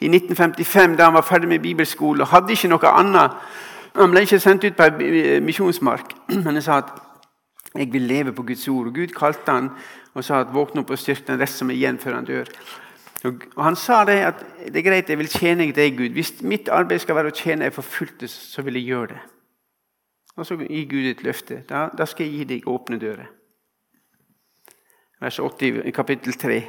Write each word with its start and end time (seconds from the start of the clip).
i 0.00 0.06
1955, 0.06 0.96
da 0.98 1.08
han 1.08 1.14
var 1.14 1.26
ferdig 1.26 1.48
med 1.48 1.62
bibelskole 1.62 2.22
og 2.22 2.32
hadde 2.32 2.54
ikke 2.54 2.70
noe 2.70 2.92
annet. 2.92 3.36
Han 3.98 4.10
ble 4.12 4.22
ikke 4.22 4.40
sendt 4.40 4.64
ut 4.64 4.76
på 4.78 4.86
en 4.86 5.44
misjonsmark, 5.44 6.14
men 6.44 6.52
han 6.54 6.62
sa 6.62 6.82
at 6.84 6.92
jeg 7.74 7.92
vil 7.92 8.02
leve 8.02 8.32
på 8.32 8.42
Guds 8.42 8.68
ord. 8.68 8.86
Og 8.86 8.94
Gud 8.94 9.14
kalte 9.16 9.52
han 9.52 9.70
og 10.14 10.24
sa 10.24 10.42
at 10.42 10.52
våkne 10.54 10.82
opp 10.82 10.92
og 10.94 10.98
styrk 10.98 11.26
den 11.26 11.40
rest 11.40 11.60
som 11.60 11.70
er 11.70 11.78
igjen 11.78 11.98
før 11.98 12.18
han 12.18 12.28
dør. 12.28 12.52
Og 13.24 13.64
Han 13.64 13.76
sa 13.76 14.04
det 14.04 14.18
at 14.22 14.44
det 14.66 14.76
er 14.76 14.90
greit, 14.90 15.08
jeg 15.10 15.18
vil 15.18 15.28
tjene 15.28 15.72
deg, 15.74 15.96
Gud. 15.98 16.14
Hvis 16.14 16.42
mitt 16.42 16.68
arbeid 16.68 17.02
skal 17.02 17.18
være 17.18 17.32
å 17.32 17.34
tjene 17.34 17.66
jeg 17.66 17.74
forfulgte, 17.74 18.28
så 18.28 18.62
vil 18.62 18.78
jeg 18.78 18.92
gjøre 18.92 19.06
det. 19.14 19.18
Og 20.38 20.46
så 20.46 20.54
gir 20.56 20.86
Gud 20.86 21.06
et 21.10 21.22
løfte. 21.26 21.62
Da, 21.68 21.88
da 21.98 22.06
skal 22.06 22.26
jeg 22.26 22.34
gi 22.34 22.44
deg 22.52 22.68
åpne 22.70 22.98
dører. 23.02 23.26
Vers 25.18 25.40
80 25.42 25.82
i 25.82 25.90
kapittel 25.90 26.38
3. 26.38 26.60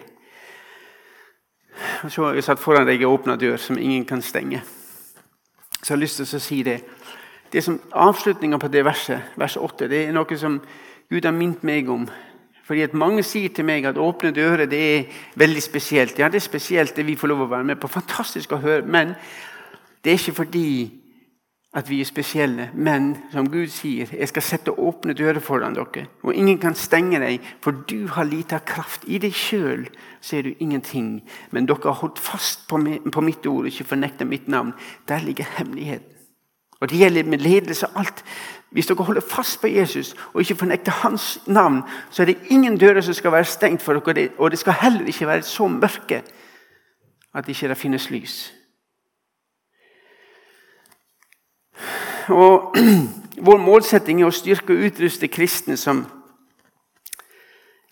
Og 2.04 2.12
så 2.12 2.26
har 2.26 2.38
jeg 2.38 2.46
satt 2.48 2.62
foran 2.62 2.88
deg 2.88 3.02
en 3.02 3.14
åpna 3.14 3.36
dør 3.40 3.58
som 3.62 3.78
ingen 3.78 4.06
kan 4.06 4.22
stenge. 4.22 4.62
Så 5.80 5.94
jeg 5.94 5.96
har 5.96 6.02
lyst 6.04 6.20
til 6.20 6.28
å 6.38 6.42
si 6.44 6.64
det. 6.64 6.80
Det 7.50 7.64
som 7.66 7.80
Avslutninga 7.92 8.60
på 8.62 8.70
det 8.70 8.84
verset, 8.86 9.32
vers 9.40 9.58
8, 9.58 9.88
det 9.90 10.04
er 10.06 10.14
noe 10.14 10.38
som 10.38 10.60
Gud 11.10 11.26
har 11.26 11.34
minnet 11.34 11.64
meg 11.66 11.90
om. 11.90 12.06
Fordi 12.70 12.84
at 12.86 12.94
Mange 12.94 13.24
sier 13.26 13.50
til 13.50 13.66
meg 13.66 13.88
at 13.90 13.98
åpne 13.98 14.30
dører 14.36 14.68
det 14.70 14.80
er 14.80 15.22
veldig 15.42 15.62
spesielt. 15.64 16.20
Ja, 16.20 16.28
det 16.30 16.38
er 16.38 16.46
spesielt 16.46 16.96
det 16.96 17.08
vi 17.08 17.18
får 17.18 17.32
lov 17.32 17.48
å 17.48 17.50
være 17.50 17.66
med 17.72 17.80
på. 17.82 17.90
Fantastisk 17.90 18.54
å 18.54 18.62
høre. 18.62 18.86
Men 18.86 19.16
det 20.04 20.12
er 20.12 20.20
ikke 20.20 20.44
fordi 20.44 20.68
at 21.80 21.90
vi 21.90 22.02
er 22.02 22.08
spesielle. 22.08 22.70
Men 22.74 23.14
som 23.32 23.48
Gud 23.50 23.72
sier, 23.72 24.10
jeg 24.12 24.30
skal 24.32 24.46
sette 24.46 24.74
åpne 24.76 25.16
dører 25.18 25.40
foran 25.44 25.78
dere. 25.78 26.06
Og 26.24 26.36
ingen 26.36 26.60
kan 26.60 26.76
stenge 26.76 27.22
deg, 27.22 27.40
for 27.64 27.84
du 27.90 28.08
har 28.16 28.28
lite 28.28 28.60
kraft. 28.68 29.08
I 29.08 29.20
deg 29.22 29.36
sjøl 29.36 29.88
ser 30.22 30.46
du 30.46 30.54
ingenting. 30.60 31.22
Men 31.52 31.70
dere 31.70 31.88
har 31.88 32.02
holdt 32.02 32.20
fast 32.20 32.68
på, 32.70 32.80
mitt 32.80 33.48
ord 33.48 33.66
og 33.66 33.72
ikke 33.72 33.90
fornekta 33.94 34.28
mitt 34.28 34.48
navn. 34.48 34.74
Der 35.08 35.24
ligger 35.24 35.48
hemmeligheten. 35.58 36.16
Og 36.80 36.90
Det 36.90 36.98
gjelder 36.98 37.24
med 37.24 37.38
ledelse 37.44 37.88
og 37.88 38.00
alt. 38.00 38.24
Hvis 38.72 38.88
dere 38.88 39.04
holder 39.04 39.22
fast 39.22 39.62
på 39.62 39.68
Jesus 39.68 40.16
og 40.34 40.42
ikke 40.42 40.56
fornekter 40.56 40.92
hans 40.92 41.42
navn, 41.48 41.82
så 42.10 42.22
er 42.22 42.26
det 42.26 42.38
ingen 42.50 42.78
dører 42.78 43.02
som 43.02 43.14
skal 43.14 43.32
være 43.32 43.46
stengt 43.46 43.82
for 43.82 44.00
dere. 44.00 44.30
Og 44.38 44.52
det 44.52 44.60
skal 44.60 44.74
heller 44.82 45.06
ikke 45.06 45.28
være 45.28 45.42
så 45.42 45.68
mørke 45.68 46.24
at 47.36 47.48
det 47.48 47.64
ikke 47.64 47.76
finnes 47.76 48.10
lys. 48.10 48.59
Og 52.30 52.76
Vår 53.40 53.60
målsetting 53.64 54.20
er 54.20 54.28
å 54.28 54.36
styrke 54.36 54.76
og 54.76 54.82
utruste 54.90 55.30
kristne 55.32 55.78
som 55.80 56.02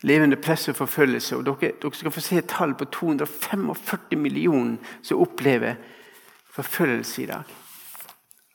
levende 0.04 0.36
press 0.36 0.68
og 0.68 0.76
forfølgelse. 0.76 1.38
Og 1.38 1.46
dere, 1.46 1.72
dere, 1.82 1.96
skal 1.96 2.12
få 2.12 2.24
se 2.24 2.42
tall 2.50 2.74
på 2.76 2.90
245 2.92 4.20
millioner 4.20 4.76
som 5.02 5.22
opplever 5.24 5.78
forfølgelse 6.52 7.24
i 7.24 7.30
dag. 7.30 7.56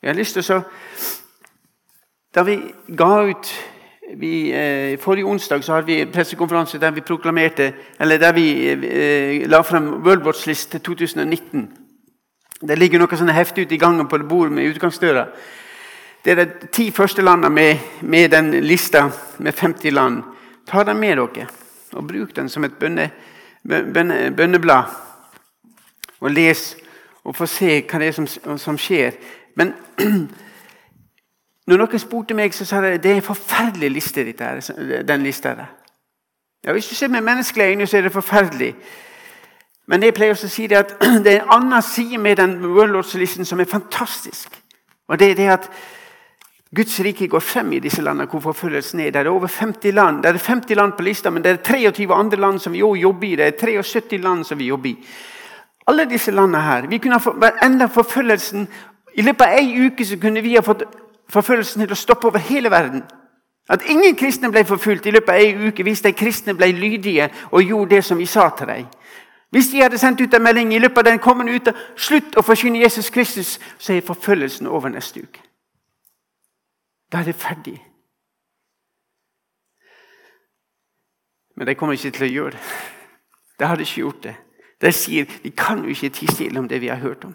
Jeg 0.02 0.10
har 0.10 0.18
lyst 0.18 0.36
til 0.36 0.52
å 0.52 0.62
Da 2.34 2.42
vi 2.42 2.56
ga 2.96 3.24
ut 3.28 3.48
vi, 4.16 4.52
eh, 4.52 4.98
Forrige 4.98 5.26
onsdag 5.26 5.64
så 5.64 5.74
hadde 5.74 5.86
vi 5.86 6.04
pressekonferanse 6.04 6.78
der 6.78 6.90
vi 6.90 7.00
proklamerte, 7.00 7.72
eller 8.00 8.18
der 8.18 8.32
vi 8.32 8.68
eh, 8.68 9.48
la 9.48 9.62
frem 9.62 10.04
World 10.04 10.24
Watch 10.24 10.46
List 10.46 10.70
2019. 10.70 11.68
Det 12.62 12.78
ligger 12.78 12.98
noe 12.98 13.16
sånne 13.16 13.32
hefte 13.32 13.62
ute 13.62 13.74
i 13.74 13.78
gangen 13.78 14.08
på 14.08 14.18
bordet 14.18 14.52
med 14.52 14.74
utgangsdøra. 14.74 15.26
Det 16.24 16.38
er 16.38 16.44
de 16.44 16.66
ti 16.72 16.90
første 16.90 17.22
landene 17.22 17.50
med, 17.50 17.78
med, 18.00 18.28
den 18.28 18.64
lista 18.64 19.08
med 19.38 19.52
50 19.52 19.92
land. 19.92 20.22
Ta 20.66 20.84
den 20.84 21.00
med 21.00 21.16
dere 21.16 21.46
og 21.92 22.08
bruk 22.08 22.36
den 22.36 22.48
som 22.48 22.64
et 22.64 22.74
bønne, 22.74 23.10
bønne, 23.68 24.30
bønneblad. 24.36 24.84
Og 26.20 26.30
les 26.30 26.76
og 27.24 27.36
få 27.36 27.46
se 27.46 27.82
hva 27.90 27.98
det 27.98 28.08
er 28.08 28.12
som, 28.16 28.58
som 28.58 28.78
skjer. 28.78 29.18
Men 29.56 29.74
når 31.66 31.78
noen 31.78 31.98
spurte 31.98 32.34
meg, 32.34 32.54
så 32.54 32.64
sa 32.64 32.80
de 32.82 32.96
det 33.02 33.10
er 33.10 33.20
en 33.20 33.26
forferdelig 33.26 33.90
liste. 33.90 34.24
Dette, 34.24 35.02
den 35.08 35.22
lista 35.22 35.54
der. 35.58 35.70
Ja, 36.64 36.72
Hvis 36.72 36.88
du 36.88 36.94
ser 36.94 37.08
med 37.08 37.20
menneskelige 37.20 37.68
øyne, 37.68 37.86
så 37.86 37.98
er 37.98 38.02
det 38.02 38.12
forferdelig. 38.12 38.74
Men 39.86 40.02
jeg 40.02 40.14
pleier 40.14 40.32
også 40.32 40.46
å 40.46 40.54
si 40.54 40.66
det 40.70 40.78
at 40.78 40.94
det 41.24 41.34
er 41.34 41.42
en 41.42 41.56
annen 41.56 41.82
side 41.82 42.18
med 42.18 42.36
den 42.36 42.60
Worldlords-listen 42.64 43.44
som 43.44 43.60
er 43.60 43.70
fantastisk. 43.70 44.62
Og 45.08 45.18
det 45.18 45.30
er 45.30 45.34
det 45.34 45.48
at 45.58 45.70
Guds 46.76 47.00
rike 47.04 47.26
går 47.28 47.40
frem 47.40 47.72
i 47.76 47.82
disse 47.84 48.00
landene 48.00 48.30
hvor 48.32 48.40
forfølgelsen 48.40 49.00
er. 49.00 49.10
Det 49.12 49.20
er 49.20 49.28
over 49.28 49.48
50 49.48 49.92
land. 49.92 50.22
Det 50.22 50.30
er 50.30 50.38
50 50.38 50.76
land 50.76 50.92
på 50.96 51.04
lista, 51.04 51.30
men 51.30 51.44
det 51.44 51.50
er 51.50 51.56
23 51.90 52.14
andre 52.14 52.38
land 52.40 52.60
som 52.60 52.72
vi 52.72 52.82
også 52.82 53.00
jobber 53.00 53.26
i. 53.28 53.36
Det 53.36 53.46
er 53.46 53.82
73 53.82 54.22
land 54.22 54.44
som 54.44 54.58
vi 54.58 54.70
jobber 54.70 54.88
i. 54.88 54.96
Alle 55.86 56.08
disse 56.08 56.30
landene 56.30 56.62
her. 56.62 56.86
Vi 56.88 56.98
kunne 56.98 57.18
ha 57.18 57.50
enda 57.62 57.86
forfølgelsen 57.86 58.68
I 59.14 59.22
løpet 59.22 59.44
av 59.44 59.58
ei 59.58 59.86
uke 59.86 60.04
så 60.08 60.16
kunne 60.16 60.40
vi 60.40 60.54
ha 60.54 60.62
fått 60.64 60.86
forfølgelsen 61.28 61.82
til 61.82 61.92
å 61.92 61.98
stoppe 62.00 62.30
over 62.30 62.40
hele 62.40 62.70
verden. 62.72 63.02
At 63.68 63.84
ingen 63.84 64.16
kristne 64.16 64.48
ble 64.48 64.64
forfulgt 64.64 65.06
i 65.06 65.12
løpet 65.12 65.28
av 65.28 65.40
ei 65.42 65.68
uke 65.68 65.84
hvis 65.84 66.00
de 66.00 66.14
kristne 66.16 66.54
ble 66.56 66.70
lydige 66.72 67.28
og 67.50 67.60
gjorde 67.62 67.96
det 67.96 68.04
som 68.04 68.18
vi 68.18 68.26
sa 68.26 68.48
til 68.56 68.72
dem. 68.72 68.88
Hvis 69.52 69.68
de 69.68 69.82
hadde 69.84 70.00
sendt 70.00 70.20
ut 70.24 70.34
en 70.34 70.42
melding 70.42 70.72
i 70.72 70.80
løpet 70.80 71.04
av 71.04 71.10
den 71.10 71.20
kommende 71.20 71.52
uka 71.52 71.76
slutt 71.96 72.40
å 72.40 72.46
forkynne 72.46 72.80
Jesus 72.80 73.12
Kristus, 73.12 73.58
så 73.78 73.92
er 73.92 74.06
forfølgelsen 74.06 74.66
over 74.66 74.88
neste 74.88 75.20
uke. 75.20 75.51
Da 77.12 77.18
er 77.18 77.28
det 77.28 77.34
ferdig. 77.34 77.76
Men 81.56 81.66
de 81.66 81.74
kommer 81.74 81.92
ikke 81.92 82.10
til 82.10 82.26
å 82.26 82.32
gjøre 82.32 82.56
det. 82.56 82.62
De 83.60 83.68
har 83.68 83.80
ikke 83.80 84.00
gjort 84.00 84.22
det. 84.24 84.34
De 84.82 84.92
sier 84.92 85.28
vi 85.42 85.52
kan 85.54 85.84
jo 85.84 85.92
ikke 85.92 86.10
tie 86.16 86.32
stille 86.32 86.58
om 86.58 86.68
det 86.68 86.80
vi 86.80 86.88
har 86.90 87.02
hørt 87.02 87.24
om. 87.28 87.34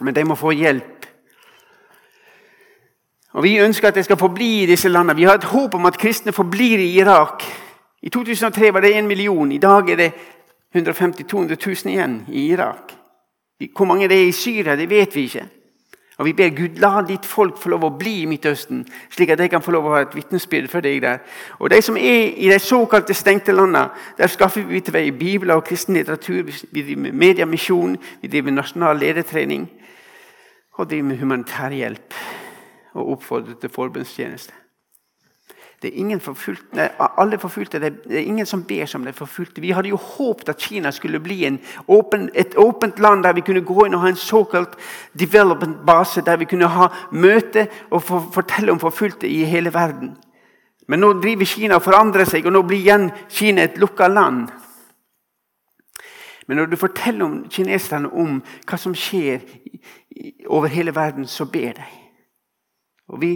Men 0.00 0.14
de 0.14 0.24
må 0.24 0.36
få 0.36 0.52
hjelp. 0.52 1.06
Og 3.36 3.42
Vi 3.42 3.58
ønsker 3.60 3.88
at 3.88 3.94
de 3.94 4.02
skal 4.02 4.16
forbli 4.16 4.62
i 4.62 4.66
disse 4.66 4.88
landene. 4.88 5.16
Vi 5.16 5.24
har 5.24 5.34
et 5.34 5.44
håp 5.44 5.74
om 5.74 5.86
at 5.86 5.98
kristne 5.98 6.32
forblir 6.32 6.78
i 6.78 6.94
Irak. 7.00 7.42
I 8.02 8.08
2003 8.08 8.72
var 8.72 8.80
det 8.80 8.94
én 8.94 9.06
million. 9.06 9.52
I 9.52 9.58
dag 9.58 9.90
er 9.90 9.96
det 9.96 10.12
150 10.72 11.24
000-200 11.24 11.56
000 11.84 11.92
igjen 11.92 12.24
i 12.28 12.46
Irak. 12.52 12.92
Hvor 13.76 13.84
mange 13.84 14.08
det 14.08 14.22
er 14.22 14.28
i 14.28 14.32
Syria, 14.32 14.76
det 14.76 14.90
vet 14.90 15.14
vi 15.14 15.22
ikke. 15.22 15.48
Og 16.18 16.24
Vi 16.24 16.32
ber 16.32 16.48
Gud 16.48 16.78
la 16.80 17.02
ditt 17.04 17.26
folk 17.26 17.58
få 17.60 17.68
lov 17.68 17.84
å 17.84 17.92
bli 17.98 18.22
i 18.22 18.26
Midtøsten, 18.26 18.86
slik 19.12 19.30
at 19.34 19.38
de 19.38 19.48
kan 19.52 19.62
få 19.62 19.74
lov 19.74 19.84
å 19.86 19.92
ha 19.92 20.00
et 20.00 20.14
vitnesbyrd 20.16 20.70
for 20.72 20.80
deg 20.80 21.02
der. 21.02 21.18
Og 21.60 21.70
De 21.70 21.82
som 21.82 21.96
er 21.96 22.32
i 22.36 22.48
de 22.48 22.58
såkalte 22.58 23.14
stengte 23.14 23.52
landene, 23.52 23.90
der 24.18 24.32
skaffer 24.32 24.64
vi 24.64 24.80
til 24.80 24.96
vei 24.96 25.10
bibler 25.10 25.54
og 25.60 25.64
kristen 25.64 25.94
litteratur. 25.94 26.48
Vi 26.72 26.82
driver 26.82 27.02
med 27.02 27.12
mediamisjon, 27.12 27.98
vi 28.22 28.28
driver 28.28 28.50
med 28.50 28.62
nasjonal 28.62 28.96
ledertrening 28.96 29.68
og 30.78 30.88
driver 30.88 31.08
med 31.08 31.18
humanitær 31.18 31.70
hjelp 31.70 32.14
og 32.94 33.12
oppfordrer 33.12 33.60
til 33.60 33.70
forbundstjeneste. 33.70 34.65
Det 35.82 35.90
er 35.90 35.98
ingen 36.00 36.20
forfulgte, 36.20 36.88
alle 37.20 37.38
forfulgte, 37.38 37.78
det 37.78 37.92
er 38.08 38.24
ingen 38.24 38.46
som 38.46 38.62
ber 38.64 38.86
som 38.86 39.04
de 39.04 39.12
forfulgte. 39.12 39.60
Vi 39.60 39.70
hadde 39.76 39.88
jo 39.88 39.96
håpet 39.96 40.48
at 40.48 40.62
Kina 40.62 40.90
skulle 40.90 41.20
bli 41.20 41.58
åpen, 41.88 42.30
et 42.34 42.56
åpent 42.56 42.98
land 42.98 43.22
der 43.22 43.32
vi 43.36 43.44
kunne 43.44 43.60
gå 43.60 43.84
inn 43.84 43.94
og 43.94 44.00
ha 44.00 44.08
en 44.08 44.16
såkalt 44.16 44.78
development 45.12 45.84
base, 45.86 46.20
der 46.20 46.36
vi 46.36 46.48
kunne 46.48 46.68
ha 46.68 46.88
møte 47.12 47.66
og 47.90 48.02
for, 48.02 48.30
fortelle 48.32 48.72
om 48.72 48.80
forfulgte 48.80 49.28
i 49.28 49.44
hele 49.44 49.74
verden. 49.74 50.16
Men 50.88 51.00
nå 51.00 51.12
driver 51.20 51.44
Kina 51.44 51.76
og 51.76 51.84
forandrer 51.84 52.24
seg, 52.24 52.46
og 52.46 52.56
nå 52.56 52.62
blir 52.62 52.80
igjen 52.80 53.10
Kina 53.28 53.66
et 53.66 53.76
lukka 53.78 54.08
land. 54.08 54.48
Men 56.46 56.56
når 56.56 56.66
du 56.66 56.76
forteller 56.76 57.24
om 57.26 57.38
kineserne 57.50 58.08
om 58.08 58.40
hva 58.64 58.78
som 58.78 58.94
skjer 58.94 59.42
over 60.46 60.70
hele 60.72 60.94
verden, 60.94 61.26
så 61.26 61.44
ber 61.44 61.72
de. 61.76 61.86
Og 63.08 63.20
Vi 63.20 63.32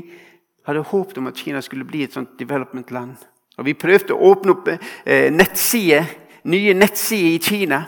hadde 0.67 0.83
håpet 0.87 1.19
om 1.19 1.27
at 1.27 1.37
Kina 1.37 1.61
skulle 1.61 1.85
bli 1.85 2.03
et 2.05 2.13
sånt 2.15 2.39
development-land. 2.39 3.17
Og 3.59 3.65
Vi 3.65 3.75
prøvde 3.75 4.15
å 4.15 4.33
åpne 4.33 4.55
opp 4.55 4.69
eh, 4.69 5.31
nettsider, 5.33 6.05
nye 6.49 6.75
nettsider 6.75 7.35
i 7.35 7.41
Kina. 7.45 7.81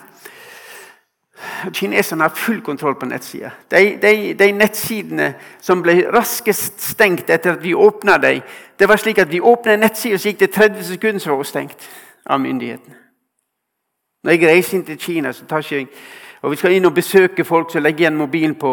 Kineserne 1.73 2.29
har 2.29 2.37
full 2.37 2.61
kontroll 2.63 2.95
på 2.95 3.07
nettsider. 3.09 3.55
De, 3.71 3.97
de, 4.03 4.33
de, 4.39 4.51
nettsidene 4.55 5.33
som 5.61 5.83
ble 5.83 6.05
raskest 6.13 6.81
stengt 6.93 7.31
etter 7.31 7.57
at 7.57 7.63
vi 7.65 7.75
åpna 7.75 8.19
dem, 8.23 8.43
det 8.79 8.89
var 8.89 9.01
slik 9.01 9.19
at 9.19 9.31
vi 9.31 9.41
åpna 9.41 9.75
en 9.75 9.83
nettside, 9.87 10.15
og 10.15 10.23
så 10.23 10.31
gikk 10.31 10.43
det 10.45 10.53
30 10.55 10.85
sekunder, 10.93 11.23
så 11.23 11.33
var 11.33 11.41
hun 11.43 11.49
stengt 11.51 11.89
av 12.31 12.43
myndighetene. 12.43 12.99
Når 14.23 14.37
jeg 14.37 14.47
reiser 14.47 14.77
inn 14.79 14.85
til 14.87 15.01
Kina, 15.03 15.33
så 15.35 15.49
tar 15.51 15.67
jeg 15.67 15.89
og 16.43 16.51
vi 16.51 16.59
skal 16.59 16.75
inn 16.75 16.87
og 16.89 16.95
besøke 16.95 17.45
folk, 17.47 17.71
så 17.71 17.81
legger 17.81 18.05
igjen 18.07 18.19
mobilen 18.19 18.55
på, 18.59 18.73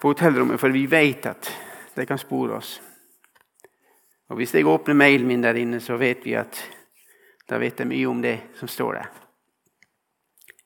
på 0.00 0.12
hotellrommet, 0.12 0.60
for 0.60 0.70
vi 0.74 0.84
vet 0.90 1.26
at 1.26 1.50
de 1.96 2.06
kan 2.06 2.18
spore 2.18 2.56
oss. 2.56 2.80
Og 4.28 4.36
Hvis 4.36 4.54
jeg 4.54 4.66
åpner 4.66 4.94
mailen 4.94 5.26
min 5.28 5.42
der 5.42 5.54
inne, 5.54 5.80
så 5.80 5.96
vet 5.96 6.24
vi 6.24 6.32
at 6.34 6.56
da 7.48 7.58
vet 7.58 7.78
jeg 7.78 7.88
mye 7.88 8.08
om 8.08 8.22
det 8.22 8.38
som 8.56 8.68
står 8.68 8.92
der. 8.94 9.08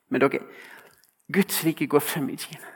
Men 0.09 0.21
dere, 0.21 0.39
Guds 1.33 1.65
rike 1.65 1.87
går 1.87 1.99
frem 1.99 2.29
i 2.29 2.37
Kina. 2.39 2.69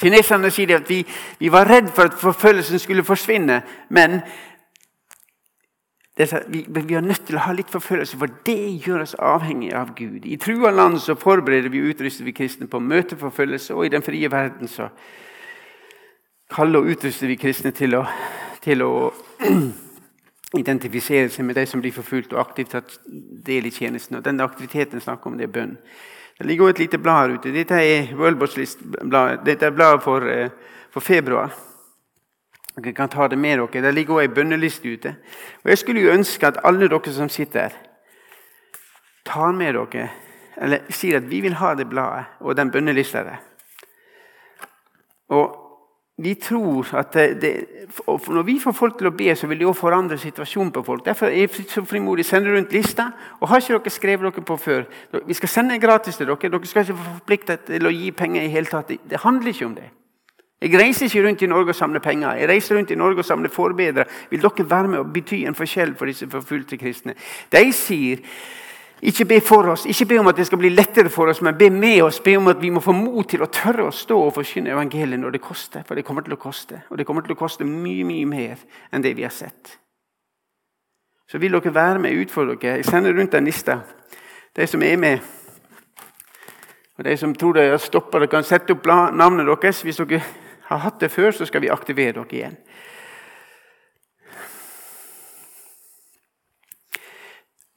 Kineserne 0.00 0.50
sier 0.50 0.80
at 0.80 0.88
vi, 0.90 1.04
vi 1.38 1.52
var 1.52 1.68
redd 1.70 1.92
for 1.94 2.10
at 2.10 2.18
forfølgelsen 2.18 2.82
skulle 2.82 3.04
forsvinne. 3.06 3.60
Men 3.94 4.18
vi, 6.16 6.64
vi, 6.68 6.94
er 6.94 7.00
nødt 7.02 7.26
til 7.26 7.38
å 7.38 7.44
ha 7.46 7.54
litt 7.54 7.70
forfølgelse, 7.70 8.18
for 8.18 8.34
det 8.46 8.86
gjør 8.86 9.04
oss 9.04 9.14
avhengig 9.18 9.70
av 9.74 9.94
Gud. 9.94 10.26
I 10.26 10.38
trua 10.42 10.70
land 10.74 10.98
så 11.02 11.14
forbereder 11.18 11.70
vi 11.70 11.82
og 11.82 11.94
utruster 11.94 12.26
vi 12.26 12.34
kristne 12.34 12.66
på 12.70 12.78
å 12.78 12.84
møte 12.84 13.18
forfølgelse, 13.18 13.74
og 13.74 13.86
i 13.86 13.94
den 13.94 14.02
frie 14.02 14.30
verden 14.30 14.70
så 14.70 14.90
kaller 16.54 16.82
og 16.82 16.90
utruster 16.94 17.30
vi 17.30 17.38
kristne 17.40 17.72
til 17.74 17.96
å, 17.98 18.04
til 18.62 18.84
å 18.86 18.92
identifisere 20.60 21.28
seg 21.32 21.46
med 21.46 21.58
de 21.58 21.66
som 21.66 21.82
blir 21.82 21.94
forfulgt, 21.94 22.34
og 22.34 22.42
aktivt 22.44 22.74
tatt 22.76 22.98
del 23.04 23.66
i 23.66 23.74
tjenesten. 23.74 24.18
Og 24.18 24.24
Den 24.26 24.42
aktiviteten 24.44 25.02
snakker 25.02 25.30
om 25.32 25.38
det 25.38 25.48
er 25.48 25.54
bønn. 25.54 25.76
Det 26.38 26.46
ligger 26.46 26.68
også 26.68 26.76
et 26.76 26.82
lite 26.84 26.98
blad 26.98 27.20
her 27.20 27.36
ute. 27.36 27.54
Dette 27.54 27.78
er 27.78 28.14
Worldbots-bladet. 28.18 29.44
Dette 29.46 29.66
er 29.66 29.74
bladet 29.74 30.02
for, 30.02 30.26
eh, 30.26 30.50
for 30.90 31.00
februar. 31.00 31.54
Dere 32.76 32.92
kan 32.92 33.08
ta 33.08 33.28
det 33.28 33.38
med 33.38 33.58
dere. 33.58 33.82
Det 33.82 33.94
ligger 33.94 34.14
også 34.14 34.22
ei 34.22 34.34
bønneliste 34.34 34.92
ute. 34.92 35.16
Og 35.64 35.70
Jeg 35.70 35.78
skulle 35.78 36.02
jo 36.02 36.12
ønske 36.12 36.46
at 36.46 36.58
alle 36.64 36.88
dere 36.88 37.12
som 37.12 37.28
sitter 37.28 37.60
her, 37.60 37.72
tar 39.24 39.52
med 39.52 39.74
dere 39.74 40.10
eller 40.56 40.84
sier 40.90 41.16
at 41.16 41.30
vi 41.30 41.40
vil 41.40 41.54
ha 41.54 41.74
det 41.74 41.88
bladet 41.88 42.24
og 42.40 42.56
den 42.56 42.70
bønnelista 42.70 43.24
der. 43.24 43.38
Og 45.28 45.63
vi 46.16 46.34
tror 46.34 46.86
at 46.94 47.12
det, 47.12 47.66
Når 48.28 48.42
vi 48.42 48.58
får 48.60 48.72
folk 48.72 48.98
til 48.98 49.06
å 49.06 49.10
be, 49.10 49.34
så 49.34 49.46
vil 49.46 49.58
det 49.58 49.66
også 49.66 49.80
forandre 49.80 50.18
situasjonen 50.18 50.70
på 50.72 50.82
folk. 50.82 51.04
Derfor 51.04 51.26
er 51.26 51.40
jeg 51.44 51.66
så 51.68 51.82
frimodig 51.84 52.24
sender 52.24 52.54
rundt 52.54 52.72
lista. 52.72 53.10
Og 53.40 53.48
har 53.48 53.60
ikke 53.60 53.78
dere 53.78 53.90
skrevet 53.90 54.34
dere 54.34 54.44
på 54.44 54.56
før? 54.56 54.84
Vi 55.26 55.34
skal 55.34 55.48
sende 55.48 55.78
gratis 55.78 56.16
til 56.16 56.26
dere. 56.26 56.38
Dere 56.38 56.66
skal 56.66 56.82
ikke 56.82 56.96
få 56.96 57.18
forpliktet 57.18 57.66
til 57.66 57.86
å 57.86 57.90
gi 57.90 58.10
penger 58.10 58.42
i 58.42 58.48
hele 58.48 58.66
tatt. 58.66 58.94
Det 59.10 59.20
handler 59.26 59.50
ikke 59.50 59.66
om 59.66 59.74
det. 59.74 59.90
Jeg 60.62 60.80
reiser 60.80 61.06
ikke 61.06 61.26
rundt 61.26 61.42
i 61.42 61.46
Norge 61.46 61.74
og 61.74 61.76
samler 61.76 62.00
penger. 62.00 62.38
Jeg 62.38 62.48
reiser 62.48 62.76
rundt 62.76 62.90
i 62.90 62.96
Norge 62.96 63.18
og 63.18 63.24
samler 63.24 63.50
forbedrere. 63.52 64.06
Vil 64.30 64.42
dere 64.42 64.70
være 64.70 64.88
med 64.88 64.98
og 64.98 65.12
bety 65.12 65.42
en 65.44 65.54
forskjell 65.54 65.96
for 65.98 66.06
disse 66.06 66.30
forfulgte 66.30 66.78
kristne? 66.80 67.14
De 67.52 67.72
sier 67.72 68.22
ikke 69.04 69.26
be 69.28 69.40
for 69.44 69.68
oss, 69.68 69.84
ikke 69.86 70.06
be 70.08 70.18
om 70.22 70.28
at 70.30 70.38
det 70.38 70.46
skal 70.48 70.58
bli 70.62 70.70
lettere 70.72 71.10
for 71.12 71.28
oss, 71.28 71.42
men 71.44 71.58
be 71.58 71.68
med 71.70 72.02
oss. 72.06 72.22
Be 72.24 72.36
om 72.38 72.48
at 72.48 72.60
vi 72.62 72.70
må 72.72 72.80
få 72.80 72.94
mot 72.96 73.28
til 73.28 73.44
å 73.44 73.50
tørre 73.52 73.88
å 73.88 73.92
stå 73.92 74.16
og 74.16 74.32
forkynne 74.38 74.72
evangeliet 74.72 75.20
når 75.20 75.36
det 75.36 75.42
koster. 75.44 75.84
For 75.84 75.98
det 75.98 76.06
kommer 76.08 76.24
til 76.24 76.36
å 76.36 76.40
koste. 76.40 76.80
Og 76.88 76.98
det 76.98 77.04
kommer 77.04 77.26
til 77.26 77.36
å 77.36 77.38
koste 77.38 77.66
mye, 77.68 78.06
mye 78.08 78.24
mer 78.28 78.62
enn 78.90 79.04
det 79.04 79.12
vi 79.18 79.26
har 79.26 79.34
sett. 79.34 79.76
Så 81.28 81.40
vil 81.40 81.52
dere 81.52 81.74
være 81.74 82.00
med, 82.00 82.16
utfordre 82.24 82.56
dere. 82.56 82.80
Jeg 82.80 82.88
sender 82.88 83.12
rundt 83.16 83.36
en 83.36 83.48
liste. 83.48 83.76
De 84.56 84.66
som 84.70 84.82
er 84.86 84.96
med, 84.96 85.32
og 86.96 87.04
de 87.04 87.16
som 87.18 87.34
tror 87.34 87.56
de 87.58 87.68
har 87.72 87.80
stoppa, 87.82 88.22
kan 88.30 88.46
sette 88.46 88.72
opp 88.72 88.86
navnet 88.86 89.48
deres. 89.48 89.82
Hvis 89.82 89.98
dere 90.00 90.22
har 90.68 90.84
hatt 90.84 91.00
det 91.02 91.10
før, 91.10 91.32
så 91.34 91.46
skal 91.48 91.64
vi 91.64 91.72
aktivere 91.72 92.22
dere 92.22 92.38
igjen. 92.38 92.56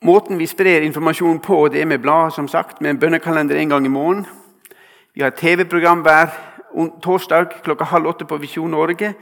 Måten 0.05 0.37
vi 0.37 0.47
sprer 0.47 0.81
informasjon 0.81 1.39
på, 1.39 1.67
det 1.67 1.81
er 1.81 1.89
med 1.89 2.01
blad, 2.01 2.31
som 2.31 2.47
sagt, 2.47 2.81
med 2.81 2.89
en 2.89 2.99
bønnekalender 2.99 3.57
en 3.57 3.69
gang 3.69 3.85
i 3.85 3.89
måneden. 3.89 4.25
Vi 5.13 5.23
har 5.23 5.29
TV-program 5.29 6.03
hver 6.05 6.29
torsdag 7.01 7.57
klokka 7.65 7.87
halv 7.89 8.07
åtte 8.07 8.25
på 8.25 8.37
Visjon 8.37 8.71
Norge. 8.71 9.13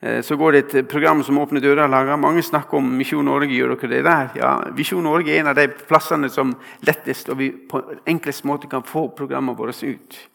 Eh, 0.00 0.20
så 0.22 0.36
går 0.36 0.52
det 0.52 0.74
et 0.74 0.88
program 0.88 1.22
som 1.22 1.38
Åpne 1.38 1.60
dører 1.60 1.90
lager. 1.90 2.16
Mange 2.16 2.42
snakker 2.42 2.78
om 2.78 2.94
Misjon 2.96 3.24
Norge. 3.24 3.50
gjør 3.50 3.74
dere 3.74 3.90
det 3.90 4.04
der? 4.04 4.30
Ja, 4.36 4.54
Visjon 4.70 5.02
Norge 5.02 5.34
er 5.34 5.40
en 5.40 5.50
av 5.50 5.56
de 5.56 5.68
plassene 5.68 6.30
som 6.30 6.54
lettest 6.80 7.28
og 7.28 7.38
vi 7.38 7.50
på 7.50 7.82
enklest 8.06 8.44
måte 8.44 8.70
kan 8.70 8.82
få 8.82 9.08
programmene 9.08 9.58
våre 9.58 9.72
ut. 9.72 10.28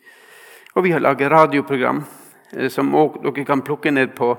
Og 0.76 0.84
vi 0.84 0.92
har 0.92 1.00
laget 1.00 1.32
radioprogram 1.32 2.04
Eh, 2.52 2.70
som 2.70 2.92
dere 2.92 3.46
kan 3.46 3.62
plukke 3.62 3.92
ned 3.92 4.16
på 4.16 4.32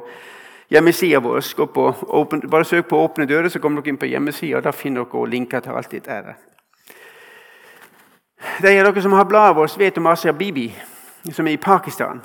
hjemmesida 0.70 1.20
vår. 1.20 1.41
bare 2.50 2.65
søk 2.65 2.87
på 2.88 2.97
'Åpne 2.97 3.26
dører', 3.26 3.49
så 3.49 3.59
kommer 3.59 3.82
dere 3.82 3.88
inn 3.88 3.99
på 3.99 4.06
hjemmesida. 4.06 4.61
Da 4.61 4.70
finner 4.70 5.05
dere 5.05 5.31
linker 5.31 5.61
til 5.61 5.73
alt 5.73 5.91
dette. 5.91 6.11
her. 6.11 6.35
De 8.62 8.79
av 8.79 8.94
dere 8.94 9.03
som 9.03 9.12
har 9.12 9.25
bladet 9.25 9.56
vårt, 9.56 9.79
vet 9.79 9.99
om 9.99 10.06
Asia 10.06 10.32
Bibi, 10.32 10.75
som 11.32 11.47
er 11.47 11.53
i 11.53 11.56
Pakistan. 11.56 12.23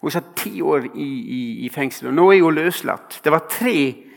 Hun 0.00 0.10
satt 0.10 0.36
ti 0.36 0.60
år 0.62 0.84
i, 0.94 1.08
i, 1.38 1.66
i 1.66 1.68
fengsel, 1.68 2.08
og 2.08 2.14
nå 2.14 2.32
er 2.32 2.42
hun 2.42 2.54
løslatt. 2.54 3.20
Det 3.24 3.32
var 3.32 3.46
tre 3.50 4.07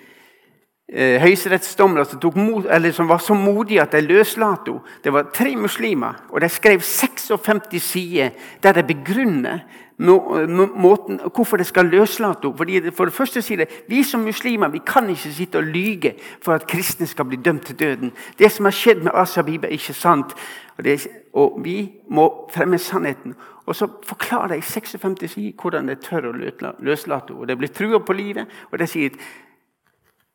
eh, 0.91 1.21
høyesterettsdommere 1.21 2.05
som, 2.05 2.91
som, 2.93 3.07
var 3.09 3.17
så 3.23 3.33
modige 3.33 3.81
at 3.81 3.91
de 3.95 4.01
løslatte 4.05 4.71
henne. 4.71 4.97
Det 5.03 5.13
var 5.13 5.31
tre 5.33 5.55
muslimer, 5.55 6.25
og 6.29 6.41
de 6.41 6.49
skrev 6.49 6.81
56 6.81 7.79
sider 7.79 8.29
der 8.63 8.73
de 8.73 8.83
begrunner 8.83 9.65
måten, 10.01 11.19
hvorfor 11.35 11.57
det 11.57 11.65
skal 11.65 11.85
løslate 11.85 12.53
henne. 12.57 12.91
For 12.91 13.05
det 13.05 13.13
første 13.13 13.41
sier 13.41 13.57
det, 13.57 13.67
Vi 13.87 14.03
som 14.03 14.21
muslimer 14.21 14.69
vi 14.69 14.81
kan 14.85 15.09
ikke 15.09 15.33
sitte 15.33 15.57
og 15.57 15.63
lyge 15.63 16.15
for 16.41 16.53
at 16.53 16.67
kristne 16.67 17.07
skal 17.07 17.25
bli 17.25 17.37
dømt 17.37 17.65
til 17.65 17.79
døden. 17.79 18.11
Det 18.39 18.51
som 18.51 18.65
har 18.65 18.71
skjedd 18.71 19.03
med 19.03 19.11
Asa 19.13 19.41
Biba, 19.41 19.67
er 19.67 19.71
ikke 19.71 19.93
sant. 19.93 20.33
Og, 20.77 20.83
det, 20.83 21.07
og, 21.33 21.59
Vi 21.63 21.91
må 22.09 22.49
fremme 22.53 22.77
sannheten. 22.77 23.35
Og 23.65 23.75
så 23.75 23.87
forklarer 24.05 24.47
de 24.47 24.57
i 24.57 24.61
56 24.61 25.31
sider 25.31 25.61
hvordan 25.61 25.87
de 25.87 25.95
tør 25.95 26.31
å 26.31 26.35
løslate 26.79 27.33
henne. 27.33 27.47
Det 27.47 27.57
blir 27.57 27.69
trua 27.69 27.99
på 27.99 28.13
livet, 28.13 28.47
og 28.71 28.79
de 28.79 28.87
sier 28.87 29.09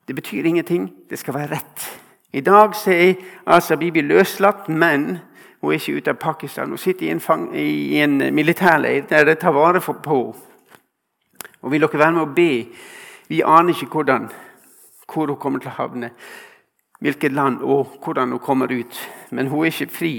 det 0.09 0.15
betyr 0.15 0.45
ingenting. 0.45 0.93
Det 1.11 1.19
skal 1.19 1.35
være 1.35 1.51
rett. 1.55 2.01
I 2.33 2.41
dag 2.41 2.75
er 2.87 3.15
Asa 3.47 3.77
Bibi 3.77 4.01
løslatt, 4.01 4.69
men 4.69 5.19
hun 5.61 5.73
er 5.73 5.79
ikke 5.79 5.97
ute 5.97 6.11
av 6.11 6.19
Pakistan. 6.21 6.69
Hun 6.69 6.79
sitter 6.79 7.07
i 7.07 7.11
en, 7.11 7.21
fang, 7.21 7.49
i 7.57 7.99
en 7.99 8.19
militærleir 8.35 9.07
der 9.09 9.25
de 9.25 9.35
tar 9.35 9.55
vare 9.57 9.81
på 9.81 9.95
henne. 10.07 10.43
Og 11.63 11.73
vil 11.73 11.81
dere 11.81 11.99
være 11.99 12.13
med 12.13 12.23
å 12.23 12.35
be? 12.35 12.51
Vi 13.29 13.43
aner 13.43 13.75
ikke 13.75 13.89
hvordan, 13.97 14.29
hvor 15.13 15.27
hun 15.27 15.41
kommer 15.41 15.59
til 15.59 15.73
å 15.73 15.79
havne, 15.81 16.11
hvilket 17.01 17.33
land 17.33 17.63
og 17.63 17.97
hvordan 18.05 18.31
hun 18.31 18.39
kommer 18.39 18.71
ut. 18.71 19.01
Men 19.31 19.49
hun 19.51 19.65
er 19.65 19.73
ikke 19.73 19.95
fri 19.95 20.13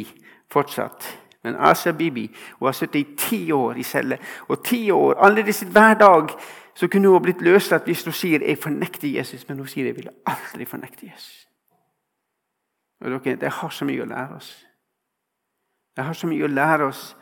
fortsatt. 0.52 1.08
Men 1.44 1.56
Asa 1.56 1.92
Bibi 1.92 2.26
hun 2.60 2.68
har 2.68 2.76
sittet 2.76 3.00
i 3.00 3.16
ti 3.16 3.52
år 3.52 3.78
i 3.80 3.84
celle. 3.84 4.18
Og 4.50 4.64
ti 4.66 4.90
år, 4.92 5.16
alle 5.24 5.46
disse, 5.46 5.66
Hver 5.66 5.94
dag 5.94 6.34
så 6.78 6.88
kunne 6.88 7.10
hun 7.10 7.24
blitt 7.26 7.42
løslatt 7.42 7.88
hvis 7.90 8.04
hun 8.06 8.14
sier 8.14 8.40
'jeg 8.40 8.58
fornekter 8.58 9.08
Jesus', 9.08 9.46
men 9.48 9.58
hun 9.58 9.68
sier 9.68 9.86
'jeg 9.86 9.96
vil 9.96 10.10
aldri 10.26 10.66
fornekte 10.66 11.06
Jesus'. 11.06 11.48
Og 13.02 13.12
dere, 13.12 13.36
Det 13.36 13.52
har 13.52 13.70
så 13.70 13.86
mye 13.86 14.02
å 14.02 14.06
lære 14.06 14.36
oss. 14.36 14.66
Jeg 15.98 16.06
har 16.06 16.14
så 16.14 16.28
mye 16.28 16.44
å 16.44 16.48
lære 16.48 16.88
oss. 16.88 17.16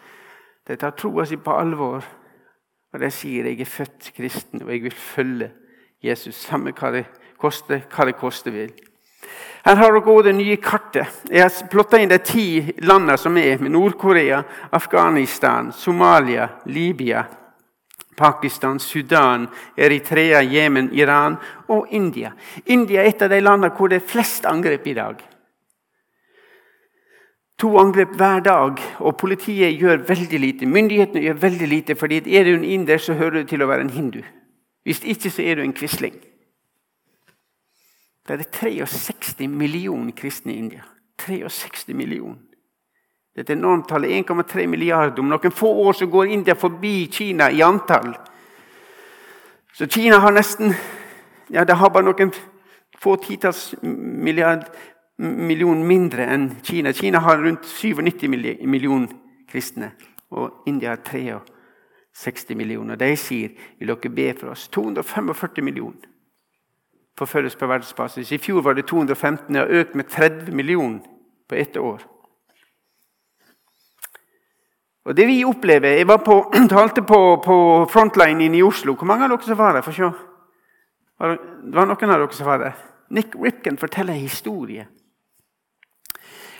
De 0.67 0.75
tar 0.75 0.91
troa 0.91 1.25
si 1.25 1.35
på 1.35 1.59
alvor. 1.59 2.03
Og 2.93 2.99
de 2.99 3.11
sier 3.11 3.45
jeg 3.45 3.61
er 3.61 3.65
født 3.65 4.11
kristen, 4.15 4.61
og 4.61 4.69
jeg 4.69 4.83
vil 4.83 4.91
følge 4.91 5.51
Jesus, 6.03 6.35
samme 6.35 6.71
hva 6.71 6.91
det 6.91 7.05
koster, 7.37 7.79
hva 7.79 8.05
det 8.05 8.15
koste 8.15 8.51
vil. 8.51 8.71
Her 9.65 9.75
har 9.75 9.91
dere 9.91 10.23
det 10.23 10.35
nye 10.35 10.57
kartet. 10.57 11.23
Jeg 11.31 11.41
har 11.41 11.67
plotta 11.67 11.97
inn 11.97 12.09
de 12.09 12.17
ti 12.17 12.73
landene 12.77 13.17
som 13.17 13.37
er 13.37 13.57
med 13.57 13.71
Nord-Korea, 13.71 14.43
Afghanistan, 14.71 15.71
Somalia, 15.71 16.49
Libya, 16.65 17.25
Pakistan, 18.17 18.79
Sudan, 18.79 19.47
Eritrea, 19.77 20.41
Jemen, 20.41 20.89
Iran 20.93 21.37
og 21.67 21.87
India. 21.91 22.31
India 22.65 23.01
er 23.01 23.11
et 23.11 23.21
av 23.21 23.29
de 23.29 23.41
landene 23.41 23.73
hvor 23.75 23.91
det 23.91 24.01
er 24.01 24.11
flest 24.11 24.45
angrep 24.49 24.87
i 24.87 24.97
dag. 24.97 25.23
To 27.57 27.77
angrep 27.79 28.15
hver 28.19 28.39
dag, 28.43 28.81
og 28.99 29.17
politiet 29.17 29.79
gjør 29.79 30.03
veldig 30.07 30.39
lite. 30.39 30.67
Myndighetene 30.67 31.21
gjør 31.23 31.37
veldig 31.39 31.67
lite, 31.67 31.95
fordi 31.95 32.19
er 32.35 32.43
du 32.43 32.55
en 32.55 32.63
inder, 32.63 32.97
så 32.97 33.15
hører 33.15 33.43
du 33.43 33.51
til 33.53 33.63
å 33.63 33.69
være 33.69 33.87
en 33.87 33.93
hindu. 33.95 34.23
Hvis 34.83 35.03
ikke, 35.03 35.31
så 35.31 35.41
er 35.41 35.55
du 35.55 35.63
en 35.63 35.73
quisling. 35.73 36.17
Det 38.27 38.39
er 38.39 38.43
63 38.51 39.47
millioner 39.47 40.11
kristne 40.17 40.53
i 40.53 40.57
India. 40.57 40.83
63 41.21 41.95
millioner. 41.95 42.41
Dette 43.35 43.53
er 43.53 43.57
enormt 43.57 43.89
tallet. 43.89 44.09
1,3 44.29 44.67
milliarder. 44.67 45.19
Om 45.19 45.29
noen 45.29 45.51
få 45.51 45.71
år 45.85 45.93
så 45.93 46.07
går 46.07 46.31
India 46.31 46.55
forbi 46.55 47.07
Kina 47.11 47.49
i 47.51 47.61
antall. 47.61 48.15
Så 49.75 49.87
Kina 49.87 50.19
har 50.23 50.31
nesten 50.31 50.73
ja, 51.51 51.65
det 51.65 51.75
har 51.77 51.91
bare 51.93 52.07
noen 52.07 52.31
få 52.99 53.15
titalls 53.21 53.75
milliarder 53.83 54.71
million 55.17 55.87
mindre 55.87 56.25
enn 56.31 56.49
Kina. 56.63 56.93
Kina 56.93 57.19
har 57.19 57.37
rundt 57.37 57.65
97 57.65 58.27
millioner 58.27 59.13
kristne, 59.51 59.91
og 60.31 60.63
India 60.67 60.89
har 60.95 61.43
63 62.15 62.55
millioner. 62.55 62.95
De 62.95 63.15
sier 63.19 63.51
vil 63.79 63.91
dere 63.91 64.11
be 64.11 64.33
for 64.39 64.51
oss. 64.55 64.67
245 64.67 65.63
millioner 65.63 66.11
forfølges 67.17 67.55
på 67.55 67.67
verdensbasis. 67.67 68.31
I 68.31 68.37
fjor 68.37 68.61
var 68.61 68.73
det 68.75 68.87
215. 68.87 69.53
Det 69.53 69.61
har 69.61 69.79
økt 69.81 69.95
med 69.95 70.09
30 70.11 70.51
millioner 70.51 70.99
på 71.49 71.55
ett 71.55 71.77
år. 71.77 72.01
Og 75.05 75.17
det 75.17 75.27
vi 75.27 75.43
opplever 75.45 75.99
Jeg 75.99 76.07
var 76.07 76.17
på, 76.25 76.39
talte 76.69 77.01
på, 77.01 77.19
på 77.45 77.55
Frontline 77.91 78.49
i 78.57 78.63
Oslo. 78.63 78.95
Hvor 78.95 79.05
mange 79.05 79.25
av 79.25 79.35
dere 79.35 79.45
som 79.45 79.57
var 79.57 79.77
der? 79.77 79.85
For 79.85 79.93
se. 79.93 80.09
Det 81.21 81.75
var 81.77 81.87
noen 81.87 82.11
av 82.11 82.19
dere 82.19 82.33
som 82.33 82.49
var 82.49 82.61
der. 82.63 82.83
Nick 83.09 83.35
Ripken 83.37 83.77
forteller 83.77 84.13
en 84.13 84.25
historie 84.25 84.87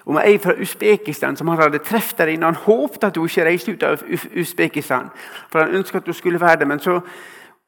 om 0.06 0.18
ei 0.22 0.38
fra 0.38 0.54
Usbekistan 0.62 1.38
som 1.38 1.48
han 1.50 1.58
hadde 1.58 1.82
truffet 1.82 2.18
der 2.18 2.28
inne. 2.34 2.46
Han 2.46 2.62
håpet 2.66 3.08
at 3.08 3.18
hun 3.18 3.26
ikke 3.26 3.46
reiste 3.48 3.74
ut 3.74 3.84
av 3.84 4.04
Usbekistan, 4.38 5.10
for 5.50 5.64
han 5.64 5.80
ønsket 5.80 6.04
at 6.04 6.12
hun 6.12 6.18
skulle 6.18 6.42
være 6.42 6.60
der. 6.62 6.70
Men 6.70 6.80
så 6.80 7.00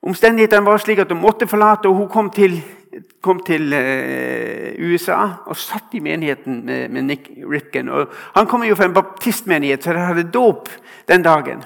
omstendighetene 0.05 0.65
var 0.65 0.77
slik 0.77 1.01
at 1.01 1.11
hun 1.11 1.21
måtte 1.21 1.47
forlate, 1.47 1.89
og 1.89 1.95
hun 1.95 2.09
kom 2.09 2.29
til 2.29 2.59
kom 3.21 3.39
til 3.45 3.73
eh, 3.73 4.75
USA 4.79 5.17
og 5.45 5.57
satt 5.57 5.93
i 5.93 5.99
menigheten 5.99 6.61
med, 6.65 7.01
Nick 7.03 7.29
Ripken. 7.51 7.89
Og 7.89 8.13
han 8.35 8.47
kommer 8.47 8.67
jo 8.67 8.75
fra 8.75 8.85
en 8.85 8.93
baptistmenighet, 8.93 9.83
så 9.83 9.93
de 9.93 10.05
hadde 10.05 10.31
dåp 10.31 10.69
den 11.07 11.23
dagen. 11.23 11.63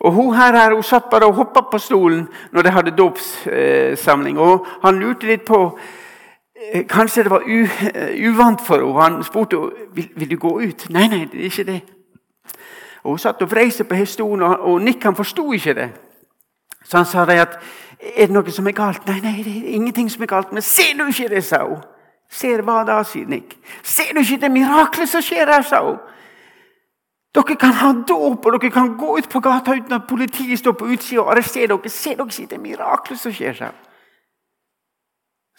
Og 0.00 0.12
Hun 0.12 0.34
her, 0.34 0.52
her 0.52 0.74
hun 0.74 0.82
satt 0.82 1.10
bare 1.10 1.26
og 1.26 1.34
hoppa 1.34 1.60
på 1.70 1.78
stolen 1.78 2.28
når 2.52 2.62
de 2.62 2.70
hadde 2.70 2.96
dåpssamling. 2.96 4.38
og 4.38 4.66
han 4.82 4.98
lurte 4.98 5.26
litt 5.26 5.44
på 5.44 5.78
eh, 6.72 6.86
Kanskje 6.86 7.22
det 7.22 7.30
var 7.30 7.42
u, 7.46 7.62
uh, 7.62 8.28
uvant 8.28 8.60
for 8.66 8.76
henne. 8.76 9.02
Han 9.02 9.24
spurte 9.24 9.56
vil, 9.94 10.08
vil 10.16 10.30
du 10.30 10.36
gå 10.36 10.60
ut. 10.60 10.90
Nei, 10.90 11.06
nei, 11.08 11.28
det 11.32 11.40
er 11.40 11.44
ikke 11.44 11.64
det. 11.64 11.80
Og 13.04 13.10
Hun 13.10 13.18
satt 13.18 13.42
og 13.42 13.50
vrei 13.50 13.70
seg 13.70 13.86
på 13.86 14.04
stolen, 14.06 14.42
og 14.42 14.82
Nick 14.82 15.04
han 15.04 15.16
forsto 15.16 15.52
ikke 15.52 15.74
det. 15.74 15.90
Så 16.84 16.96
han 16.96 17.06
sa 17.06 17.24
det 17.26 17.38
at 17.40 17.58
er 18.02 18.26
det 18.26 18.34
noe 18.34 18.50
som 18.50 18.66
er 18.66 18.74
galt? 18.74 19.06
Nei, 19.06 19.20
nei, 19.22 19.36
det 19.46 19.52
er 19.52 19.74
ingenting 19.76 20.10
som 20.10 20.22
er 20.24 20.30
galt. 20.30 20.52
Men 20.52 20.64
ser 20.66 20.96
du 20.98 21.04
ikke 21.06 21.28
det, 21.30 21.44
sa 21.46 21.62
hun. 21.66 21.82
Ser 22.32 22.64
hva 22.66 22.80
da, 22.88 23.02
sier 23.06 23.28
Nick. 23.28 23.54
Ser 23.84 24.14
du 24.16 24.22
ikke 24.22 24.40
det 24.42 24.50
miraklet 24.50 25.10
som 25.10 25.22
skjer 25.22 25.50
her, 25.52 25.62
sa 25.66 25.82
hun. 25.84 26.00
Dere 27.32 27.56
kan 27.56 27.72
ha 27.80 27.92
dåp, 28.08 28.44
og 28.44 28.58
dere 28.58 28.72
kan 28.72 28.92
gå 29.00 29.16
ut 29.18 29.28
på 29.28 29.40
gata 29.40 29.76
uten 29.76 29.96
at 29.96 30.08
politiet 30.08 30.58
står 30.60 30.74
på 30.76 30.90
utsida 30.92 31.22
og 31.22 31.32
arresterer 31.32 31.72
dere. 31.72 31.92
Ser 31.92 32.18
dere 32.18 32.28
ikke 32.28 32.50
det 32.50 32.60
miraklet 32.60 33.20
som 33.20 33.32
skjer, 33.32 33.56
sa 33.56 33.70
hun. 33.70 33.88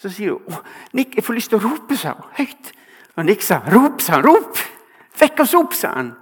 Så 0.02 0.10
sier 0.10 0.34
hun 0.36 0.60
Nick, 0.92 1.16
jeg 1.16 1.24
får 1.24 1.38
lyst 1.38 1.50
til 1.54 1.62
å 1.62 1.64
rope, 1.64 1.96
sa 1.96 2.14
hun, 2.18 2.30
høyt. 2.38 2.74
Og 3.16 3.26
Nick 3.26 3.42
sa 3.46 3.62
rop, 3.70 4.02
sa 4.02 4.18
han. 4.18 4.26
Rop! 4.26 4.58
Vekk 5.18 5.44
oss 5.44 5.54
opp, 5.54 5.74
sa 5.78 5.94
han. 5.94 6.12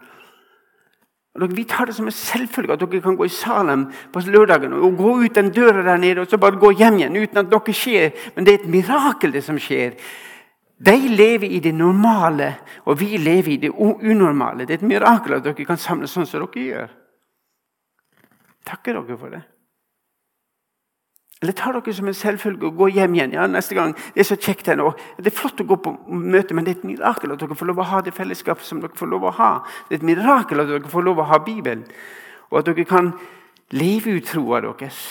Vi 1.32 1.64
tar 1.64 1.86
det 1.86 1.94
som 1.96 2.06
en 2.06 2.12
selvfølge 2.12 2.74
at 2.74 2.82
dere 2.82 3.00
kan 3.00 3.16
gå 3.16 3.24
i 3.24 3.32
Salem 3.32 3.86
på 4.12 4.20
lørdagen 4.26 4.74
og 4.76 4.98
gå 4.98 5.14
ut 5.24 5.34
den 5.34 5.48
døra 5.50 5.82
der 5.82 5.96
nede 5.96 6.20
og 6.20 6.28
så 6.28 6.36
bare 6.36 6.60
gå 6.60 6.70
hjem 6.76 6.98
igjen 7.00 7.16
uten 7.16 7.40
at 7.40 7.48
noe 7.48 7.72
skjer. 7.72 8.12
Men 8.34 8.44
det 8.44 8.52
er 8.52 8.60
et 8.60 8.74
mirakel, 8.74 9.32
det 9.32 9.44
som 9.44 9.56
skjer. 9.56 9.96
De 10.82 10.96
lever 11.08 11.48
i 11.48 11.60
det 11.62 11.72
normale, 11.74 12.56
og 12.84 12.98
vi 13.00 13.16
lever 13.16 13.54
i 13.54 13.60
det 13.62 13.70
unormale. 13.72 14.66
Det 14.66 14.74
er 14.74 14.82
et 14.82 14.90
mirakel 14.90 15.38
at 15.38 15.46
dere 15.46 15.64
kan 15.64 15.80
samles 15.80 16.12
sånn 16.12 16.28
som 16.28 16.42
dere 16.42 16.66
gjør. 16.66 16.92
Takker 18.66 18.98
dere 18.98 19.18
for 19.18 19.32
det. 19.32 19.42
Eller 21.42 21.52
tar 21.58 21.74
dere 21.74 21.94
som 21.94 22.06
en 22.06 22.14
selvfølge 22.14 22.68
og 22.68 22.76
går 22.78 22.92
hjem 22.94 23.16
igjen 23.16 23.32
ja, 23.34 23.48
neste 23.50 23.74
gang. 23.74 23.96
Det 24.14 24.22
er 24.22 24.28
så 24.28 24.38
kjekt 24.38 24.68
her 24.70 24.78
nå. 24.78 24.92
Det 25.18 25.32
er 25.32 25.34
flott 25.34 25.58
å 25.58 25.66
gå 25.66 25.78
på 25.82 25.96
møte, 26.06 26.54
men 26.54 26.62
det 26.62 26.76
er 26.76 26.78
et 26.78 26.86
mirakel 26.92 27.34
at 27.34 27.42
dere 27.42 27.56
får 27.58 27.70
lov 27.72 27.82
å 27.82 27.88
ha 27.90 28.02
det 28.06 28.14
fellesskapet 28.14 28.68
som 28.68 28.82
dere 28.82 28.94
får 28.98 29.10
lov 29.10 29.26
å 29.26 29.32
ha. 29.40 29.50
Det 29.88 29.96
er 29.96 30.00
et 30.04 30.06
mirakel 30.12 30.62
at 30.62 30.70
dere 30.70 30.92
får 30.92 31.06
lov 31.08 31.18
å 31.18 31.26
ha 31.32 31.40
Bibelen, 31.42 31.82
og 32.52 32.60
at 32.60 32.70
dere 32.70 32.86
kan 32.86 33.10
leve 33.74 34.14
ut 34.20 34.30
troa 34.30 34.62
deres. 34.62 35.02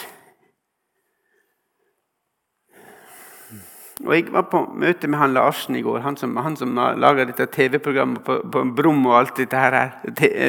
Og 4.02 4.16
Jeg 4.16 4.32
var 4.32 4.48
på 4.50 4.64
møte 4.72 5.06
med 5.06 5.20
han 5.20 5.36
Larsen 5.36 5.76
i 5.76 5.84
går, 5.84 6.00
han 6.02 6.16
som, 6.16 6.32
han 6.40 6.56
som 6.56 6.72
dette 7.20 7.46
TV-programmet 7.52 8.24
på, 8.24 8.40
på 8.50 8.64
Brum 8.72 9.04
og 9.06 9.18
alt 9.20 9.36
dette 9.36 9.60
her, 9.60 9.92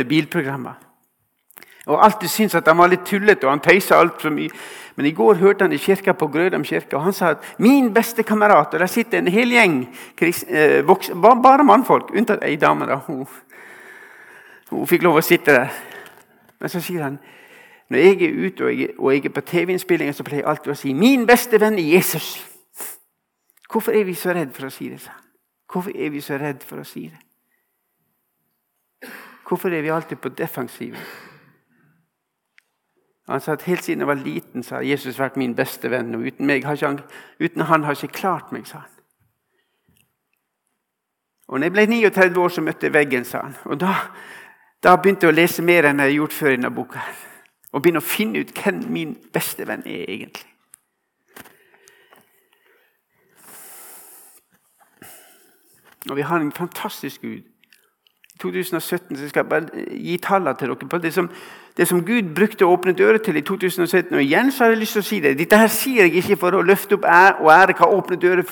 bilprogrammet. 0.07 0.92
Og 1.87 2.05
alltid 2.05 2.27
syntes 2.31 2.55
at 2.55 2.67
han 2.67 2.77
var 2.79 2.87
litt 2.87 3.03
tullete, 3.05 3.43
og 3.47 3.51
han 3.51 3.63
tøysa 3.63 3.97
altfor 3.99 4.31
mye. 4.31 4.51
Men 4.95 5.05
i 5.05 5.11
går 5.11 5.35
hørte 5.41 5.65
han 5.65 5.73
i 5.73 5.81
kirka 5.81 6.13
på 6.13 6.27
Grødam 6.27 6.63
kirke, 6.63 6.95
og 6.95 7.03
han 7.03 7.13
sa 7.13 7.33
at 7.33 7.55
min 7.57 7.93
beste 7.93 8.23
kamerat 8.23 8.73
Og 8.73 8.79
der 8.79 8.85
sitter 8.85 9.17
en 9.17 9.27
hel 9.27 9.51
gjeng 9.51 9.95
eh, 10.21 10.85
bare 11.43 11.63
mannfolk, 11.63 12.11
unntatt 12.15 12.43
ei 12.43 12.55
dame. 12.55 12.85
da, 12.85 12.95
hun, 12.95 13.27
hun, 14.69 14.87
fikk 14.87 15.03
lov 15.03 15.17
å 15.17 15.21
sitte 15.21 15.51
der. 15.51 15.73
Men 16.59 16.69
så 16.69 16.81
sier 16.81 17.03
han 17.03 17.19
når 17.89 17.99
jeg 17.99 18.21
er 18.21 18.45
ute 18.45 18.63
og 18.63 18.79
jeg, 18.79 18.89
og 18.97 19.13
jeg 19.13 19.25
er 19.25 19.29
på 19.29 19.41
TV-innspillinger, 19.41 20.13
så 20.13 20.23
pleier 20.23 20.41
jeg 20.41 20.49
alltid 20.49 20.71
å 20.71 20.75
si 20.75 20.93
'min 20.93 21.27
beste 21.27 21.59
venn 21.59 21.77
er 21.77 21.97
Jesus'. 21.97 22.39
Hvorfor 23.69 23.91
er 23.91 24.03
vi 24.03 24.13
så 24.13 24.33
redd 24.33 24.53
for 24.53 24.65
å 24.65 24.69
si 24.69 24.89
det? 24.89 25.01
Hvorfor 25.71 25.91
er 25.95 26.09
vi 26.09 26.21
så 26.21 26.37
redd 26.37 26.63
for 26.63 26.77
å 26.79 26.83
si 26.83 27.01
det? 27.09 27.19
Hvorfor 29.47 29.73
er 29.73 29.81
vi 29.81 29.89
alltid 29.89 30.17
på 30.17 30.29
defensiven? 30.29 30.99
Han 33.27 33.41
sa 33.41 33.53
at 33.55 33.61
helt 33.61 33.83
siden 33.83 33.99
jeg 33.99 34.07
var 34.07 34.19
liten, 34.19 34.63
så 34.63 34.75
har 34.75 34.81
Jesus 34.81 35.19
vært 35.19 35.37
min 35.39 35.55
beste 35.55 35.91
venn. 35.91 36.15
og 36.15 36.25
Uten, 36.27 36.45
meg 36.45 36.65
har 36.65 36.77
han, 36.81 36.99
uten 37.39 37.61
han 37.61 37.83
har 37.83 37.95
ikke 37.95 38.19
klart 38.19 38.51
meg, 38.51 38.67
sa 38.67 38.83
han. 38.83 38.89
Og 41.47 41.59
når 41.59 41.65
jeg 41.65 41.73
ble 41.75 41.85
39 41.85 42.41
år, 42.41 42.49
så 42.49 42.61
møtte 42.61 42.87
jeg 42.87 42.93
veggen, 42.93 43.25
sa 43.25 43.45
han. 43.45 43.55
Og 43.65 43.79
da, 43.79 43.93
da 44.83 44.95
begynte 44.95 45.27
jeg 45.27 45.33
å 45.33 45.37
lese 45.37 45.63
mer 45.63 45.87
enn 45.87 46.01
jeg 46.01 46.11
har 46.11 46.17
gjort 46.17 46.35
før 46.35 46.51
i 46.51 46.57
denne 46.57 46.73
boka. 46.73 47.03
Og 47.71 47.81
begynne 47.81 48.03
å 48.03 48.05
finne 48.07 48.43
ut 48.43 48.51
hvem 48.57 48.83
min 48.91 49.15
beste 49.33 49.67
venn 49.67 49.85
er 49.87 50.03
egentlig. 50.03 50.49
Og 56.09 56.17
vi 56.19 56.27
har 56.27 56.43
en 56.43 56.51
fantastisk 56.51 57.21
Gud. 57.21 57.52
I 58.33 58.39
2017 58.41 59.17
så 59.17 59.29
skal 59.29 59.43
jeg 59.43 59.49
bare 59.49 59.85
gi 59.93 60.17
tallene 60.17 60.57
til 60.57 60.73
dere 60.73 60.89
på 60.89 60.97
det 60.97 61.13
som 61.13 61.29
det 61.77 61.87
som 61.89 62.03
Gud 62.05 62.35
brukte 62.37 62.65
å 62.67 62.73
åpne 62.75 62.93
dører 62.93 63.17
til 63.17 63.37
i 63.39 63.41
2017. 63.41 64.13
Og 64.13 64.21
igjen 64.21 64.51
så 64.53 64.65
har 64.65 64.73
jeg 64.73 64.81
lyst 64.83 64.93
til 64.97 65.01
å 65.01 65.07
si 65.07 65.19
det. 65.23 65.37
Dette 65.39 65.57
her 65.57 65.71
sier 65.73 66.05
jeg 66.05 66.19
ikke 66.21 66.37
for 66.43 66.53
å 66.53 66.65
løfte 66.65 66.99
opp 66.99 67.07
ære 67.09 67.39
og 67.41 67.49
ære 67.49 67.75
hva 67.79 67.89
åpne 67.95 68.17
dører 68.21 68.43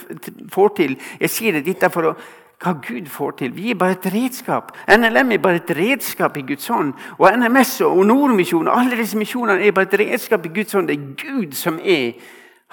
får 0.50 0.72
til. 0.80 0.96
Jeg 1.22 1.30
sier 1.30 1.58
det 1.58 1.68
dette 1.68 1.92
for 1.94 2.10
å, 2.10 2.16
hva 2.62 2.74
Gud 2.82 3.12
får 3.14 3.38
til. 3.44 3.54
Vi 3.54 3.70
er 3.70 3.78
bare 3.78 4.00
et 4.00 4.10
redskap. 4.14 4.74
NLM 4.90 5.36
er 5.36 5.44
bare 5.44 5.62
et 5.62 5.74
redskap 5.78 6.38
i 6.38 6.46
Guds 6.50 6.66
hånd. 6.74 6.96
Og 7.20 7.30
NMS 7.30 7.76
og 7.86 8.02
Nordmisjonen 8.10 8.74
alle 8.74 8.98
disse 8.98 9.22
misjonene 9.22 9.62
er 9.68 9.78
bare 9.78 9.92
et 9.92 10.00
redskap 10.02 10.50
i 10.50 10.54
Guds 10.58 10.74
hånd. 10.74 10.90
Det 10.90 10.98
er 10.98 11.16
Gud 11.22 11.54
som 11.58 11.78
er 11.78 12.18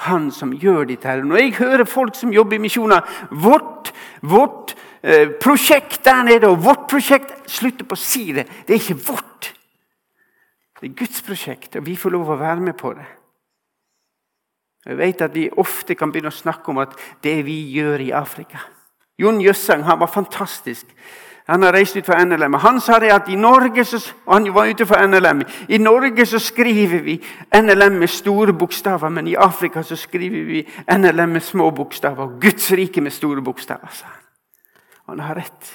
han 0.08 0.30
som 0.32 0.56
gjør 0.56 0.88
dette. 0.88 1.08
her. 1.08 1.24
Når 1.24 1.36
jeg 1.36 1.56
hører 1.60 1.84
folk 1.84 2.16
som 2.16 2.32
jobber 2.32 2.56
i 2.56 2.64
misjoner 2.64 3.00
Vårt, 3.30 3.92
vårt 4.22 4.76
prosjekt 5.40 6.02
der 6.04 6.24
nede 6.26 6.48
og 6.50 6.64
vårt 6.64 6.88
prosjekt 6.90 7.34
Slutt 7.48 7.80
på 7.88 7.96
å 7.96 8.00
si 8.00 8.32
det. 8.36 8.44
Det 8.66 8.74
er 8.74 8.80
ikke 8.82 9.04
vårt. 9.08 9.52
Det 10.78 10.90
er 10.90 10.98
Guds 10.98 11.22
prosjekt, 11.26 11.76
og 11.76 11.86
vi 11.86 11.96
får 11.98 12.12
lov 12.14 12.28
å 12.30 12.38
være 12.38 12.60
med 12.62 12.76
på 12.78 12.92
det. 12.94 13.06
Jeg 14.86 14.98
vet 14.98 15.22
at 15.22 15.34
Vi 15.34 15.48
ofte 15.56 15.94
kan 15.94 16.12
begynne 16.12 16.32
å 16.32 16.42
snakke 16.42 16.70
om 16.70 16.78
at 16.78 16.94
det 17.22 17.40
vi 17.44 17.60
gjør 17.74 18.00
i 18.00 18.12
Afrika 18.14 18.60
Jon 19.18 19.40
Jøssang 19.42 19.82
han 19.82 19.98
var 19.98 20.06
fantastisk. 20.06 20.86
Han 21.48 21.62
har 21.62 21.72
reist 21.72 21.96
ut 21.96 22.06
fra 22.06 22.20
NLM. 22.24 22.54
Han 22.54 22.80
sa 22.80 22.98
det 23.00 23.08
at 23.10 23.28
i 23.32 23.36
Norge 23.36 23.84
så, 23.84 23.98
og 24.26 24.34
han 24.34 24.46
var 24.54 24.68
ute 24.68 24.86
fra 24.86 25.00
NLM, 25.06 25.42
i 25.68 25.78
Norge 25.78 26.26
så 26.26 26.38
skriver 26.38 27.02
vi 27.02 27.16
NLM 27.56 27.96
med 27.98 28.12
store 28.12 28.52
bokstaver, 28.52 29.08
men 29.08 29.26
i 29.26 29.34
Afrika 29.34 29.82
så 29.82 29.96
skriver 29.96 30.44
vi 30.44 30.62
NLM 30.92 31.34
med 31.38 31.42
små 31.42 31.70
bokstaver. 31.70 32.36
Guds 32.40 32.70
rike 32.72 33.00
med 33.00 33.12
store 33.16 33.42
bokstaver, 33.42 33.88
sa 33.92 34.06
han. 34.06 34.17
Han 35.08 35.20
har 35.20 35.34
rett. 35.34 35.70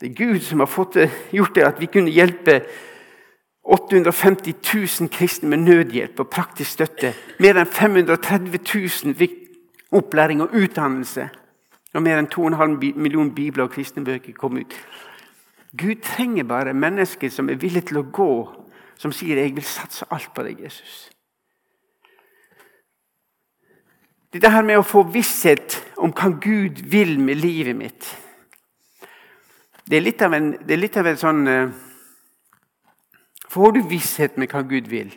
Det 0.00 0.10
er 0.10 0.14
Gud 0.14 0.40
som 0.44 0.60
har 0.60 0.90
det, 0.94 1.08
gjort 1.32 1.54
det 1.54 1.64
at 1.64 1.80
vi 1.80 1.88
kunne 1.88 2.12
hjelpe 2.12 2.60
850 3.64 4.54
000 5.00 5.08
kristne 5.08 5.48
med 5.48 5.64
nødhjelp 5.64 6.20
og 6.20 6.28
praktisk 6.30 6.70
støtte. 6.70 7.14
Mer 7.40 7.56
enn 7.58 7.66
530 7.66 8.60
000 8.60 9.16
fikk 9.16 9.34
opplæring 9.96 10.44
og 10.44 10.54
utdannelse. 10.54 11.28
Og 11.94 12.04
mer 12.04 12.20
enn 12.20 12.28
2,5 12.28 12.76
millioner 13.00 13.32
bibler 13.34 13.64
og 13.64 13.72
kristne 13.72 14.04
bøker 14.04 14.36
kom 14.36 14.60
ut. 14.60 14.76
Gud 15.76 16.04
trenger 16.04 16.44
bare 16.44 16.76
mennesker 16.76 17.32
som 17.32 17.48
er 17.48 17.58
villige 17.60 17.88
til 17.90 17.98
å 17.98 18.08
gå, 18.12 18.30
som 18.96 19.12
sier 19.12 19.36
'Jeg 19.36 19.56
vil 19.56 19.64
satse 19.64 20.06
alt 20.10 20.34
på 20.34 20.42
deg, 20.42 20.60
Jesus'. 20.60 21.15
Dette 24.36 24.52
her 24.52 24.64
med 24.68 24.76
å 24.76 24.84
få 24.84 25.00
visshet 25.08 25.78
om 25.96 26.12
hva 26.12 26.28
Gud 26.36 26.82
vil 26.92 27.14
med 27.24 27.40
livet 27.40 27.76
mitt 27.78 28.08
det 29.86 30.00
er 30.00 30.02
litt 30.02 30.22
av 30.26 30.34
en, 30.34 30.48
litt 30.66 30.96
av 30.98 31.06
en 31.06 31.18
sånn 31.20 31.44
uh, 31.46 31.74
Får 33.54 33.76
du 33.76 33.84
visshet 33.86 34.34
med 34.36 34.50
hva 34.50 34.64
Gud 34.66 34.88
vil? 34.90 35.12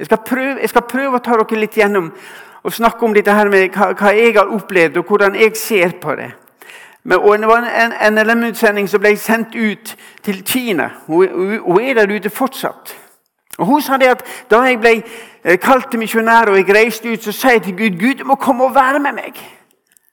Jeg 0.00 0.08
skal, 0.08 0.22
prøve, 0.24 0.54
jeg 0.64 0.72
skal 0.72 0.86
prøve 0.88 1.18
å 1.18 1.22
ta 1.22 1.36
dere 1.38 1.60
litt 1.60 1.76
gjennom 1.76 2.08
og 2.66 2.74
snakke 2.74 3.04
om 3.06 3.12
dette 3.14 3.34
her 3.36 3.52
med 3.52 3.76
hva, 3.76 3.92
hva 3.94 4.10
jeg 4.16 4.32
har 4.34 4.50
opplevd, 4.50 4.96
og 4.98 5.12
hvordan 5.12 5.36
jeg 5.38 5.52
ser 5.60 5.94
på 6.02 6.16
det. 6.18 6.32
Men, 7.04 7.20
og 7.20 7.36
det 7.38 7.50
var 7.52 7.68
en 7.68 7.94
NLM-utsending 8.16 8.88
som 8.90 9.04
ble 9.04 9.12
sendt 9.20 9.54
ut 9.54 9.92
til 10.26 10.40
Kina. 10.42 10.88
Hun, 11.06 11.28
hun, 11.30 11.52
hun, 11.60 11.78
er 11.84 12.00
der 12.00 12.10
ute 12.16 12.32
fortsatt. 12.32 12.96
Og 13.58 13.66
Hun 13.66 13.82
sa 13.82 13.96
det 13.96 14.06
at 14.06 14.24
da 14.50 14.60
jeg 14.66 14.80
ble 14.80 14.94
eh, 15.00 15.58
kalt 15.58 15.90
til 15.90 16.00
misjonær 16.00 16.50
og 16.52 16.58
jeg 16.58 16.74
reiste 16.74 17.12
ut, 17.12 17.22
så 17.22 17.32
sa 17.32 17.54
jeg 17.54 17.62
til 17.62 17.76
Gud 17.76 18.00
Gud, 18.00 18.14
du 18.14 18.24
må 18.24 18.34
komme 18.34 18.64
og 18.64 18.74
være 18.74 19.00
med 19.00 19.12
meg. 19.12 19.40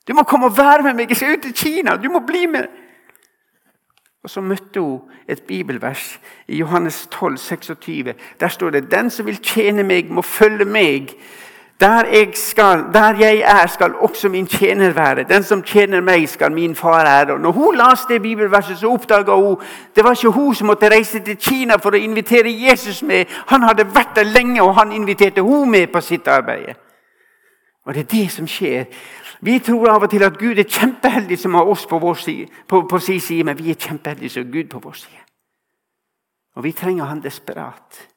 Du 0.07 0.13
må 0.13 0.23
komme 0.23 0.45
og 0.45 0.57
være 0.57 0.83
med 0.83 0.93
meg. 0.93 1.09
Jeg 1.09 1.17
skal 1.17 1.38
ut 1.38 1.41
til 1.41 1.53
Kina. 1.53 1.95
Du 1.95 2.09
må 2.09 2.19
bli 2.27 2.45
med. 2.45 2.67
Og 4.23 4.29
så 4.29 4.41
møtte 4.41 4.79
hun 4.79 5.00
et 5.27 5.41
bibelvers 5.47 6.19
i 6.47 6.57
Johannes 6.57 7.07
12, 7.12 7.38
26. 7.38 8.13
Der 8.39 8.47
står 8.47 8.69
det 8.69 8.91
'Den 8.91 9.09
som 9.09 9.25
vil 9.25 9.38
tjene 9.38 9.83
meg, 9.83 10.12
må 10.12 10.21
følge 10.21 10.65
meg'. 10.65 11.15
Der 11.80 12.06
jeg, 12.06 12.30
skal, 12.34 12.86
der 12.94 13.18
jeg 13.20 13.38
er, 13.38 13.68
skal 13.68 13.96
også 13.96 14.30
min 14.30 14.48
tjener 14.48 14.92
være. 14.94 15.24
Den 15.24 15.44
som 15.44 15.63
tjener 15.63 16.01
meg, 16.01 16.30
skal 16.30 16.51
min 16.51 16.75
far 16.75 17.06
ære. 17.06 17.39
Når 17.39 17.51
hun 17.51 17.75
leste 17.75 18.20
bibelverset, 18.20 18.77
så 18.77 18.92
oppdaga 18.92 19.36
hun 19.36 19.58
det 19.96 20.03
var 20.03 20.12
ikke 20.12 20.30
hun 20.30 20.56
som 20.56 20.68
måtte 20.68 20.89
reise 20.89 21.20
til 21.20 21.38
Kina 21.38 21.75
for 21.75 21.92
å 21.92 22.00
invitere 22.00 22.53
Jesus 22.53 23.01
med. 23.03 23.25
Han 23.48 23.63
hadde 23.63 23.89
vært 23.96 24.15
der 24.15 24.24
lenge, 24.24 24.63
og 24.63 24.75
han 24.75 24.92
inviterte 24.92 25.42
hun 25.42 25.72
med 25.72 25.88
på 25.88 26.01
sitt 26.01 26.27
arbeid. 26.27 26.75
Og 27.86 27.94
det 27.94 28.00
er 28.00 28.12
det 28.12 28.32
som 28.32 28.48
skjer. 28.48 28.86
Vi 29.42 29.60
tror 29.60 29.89
av 29.89 30.03
og 30.03 30.10
til 30.10 30.24
at 30.24 30.38
Gud 30.39 30.60
er 30.60 30.70
kjempeheldig 30.70 31.39
som 31.39 31.53
har 31.53 31.68
oss 31.68 31.86
på, 31.86 32.00
vår 32.00 32.13
side, 32.13 32.48
på, 32.68 32.86
på 32.88 33.00
sin 33.00 33.20
side, 33.20 33.44
men 33.44 33.58
vi 33.60 33.72
er 33.72 33.75
kjempeheldige 33.80 34.30
som 34.30 34.51
Gud 34.51 34.70
på 34.72 34.80
vår 34.80 34.94
side. 34.94 35.24
Og 36.56 36.63
vi 36.63 36.72
trenger 36.72 37.06
han 37.06 37.24
desperat. 37.24 38.08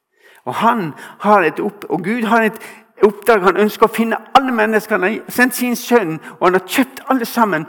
Og 0.45 0.55
han 0.55 0.93
har 1.21 1.43
et 1.43 1.61
opp, 1.61 1.85
og 1.89 2.05
Gud 2.05 2.23
har 2.31 2.47
et 2.47 2.61
oppdrag. 3.03 3.43
Han 3.43 3.61
ønsker 3.67 3.87
å 3.87 3.93
finne 3.93 4.19
alle 4.37 4.53
mennesker. 4.53 4.97
Han 4.99 5.09
har 5.09 5.33
sendt 5.33 5.55
sin 5.55 5.77
sønn, 5.77 6.19
og 6.39 6.49
han 6.49 6.59
har 6.59 6.67
kjøpt 6.69 7.05
alle 7.11 7.29
sammen. 7.29 7.67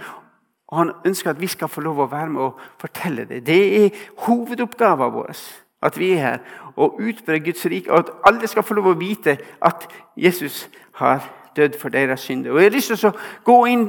Og 0.67 0.77
han 0.77 0.91
ønsker 1.05 1.31
at 1.31 1.41
vi 1.41 1.47
skal 1.47 1.71
få 1.71 1.81
lov 1.81 1.99
å 2.03 2.09
være 2.11 2.29
med 2.29 2.41
og 2.41 2.59
fortelle 2.81 3.25
det. 3.25 3.45
Det 3.47 3.61
er 3.85 4.03
hovedoppgaven 4.27 5.13
vår. 5.13 5.41
At 5.81 5.99
vi 5.99 6.11
er 6.11 6.23
her 6.23 6.39
og 6.75 6.99
utbrer 7.01 7.39
Guds 7.39 7.65
rike, 7.65 7.91
og 7.91 7.99
at 7.99 8.13
alle 8.25 8.47
skal 8.47 8.65
få 8.65 8.73
lov 8.77 8.91
å 8.91 8.99
vite 8.99 9.37
at 9.61 9.87
Jesus 10.17 10.67
har 10.99 11.23
dødd 11.55 11.79
for 11.79 11.89
deres 11.89 12.19
synder. 12.19 12.51
Og 12.51 12.61
Jeg 12.61 12.71
har 12.71 12.75
lyst 12.75 12.93
til 12.93 13.09
å 13.09 13.17
gå 13.45 13.57
inn 13.65 13.85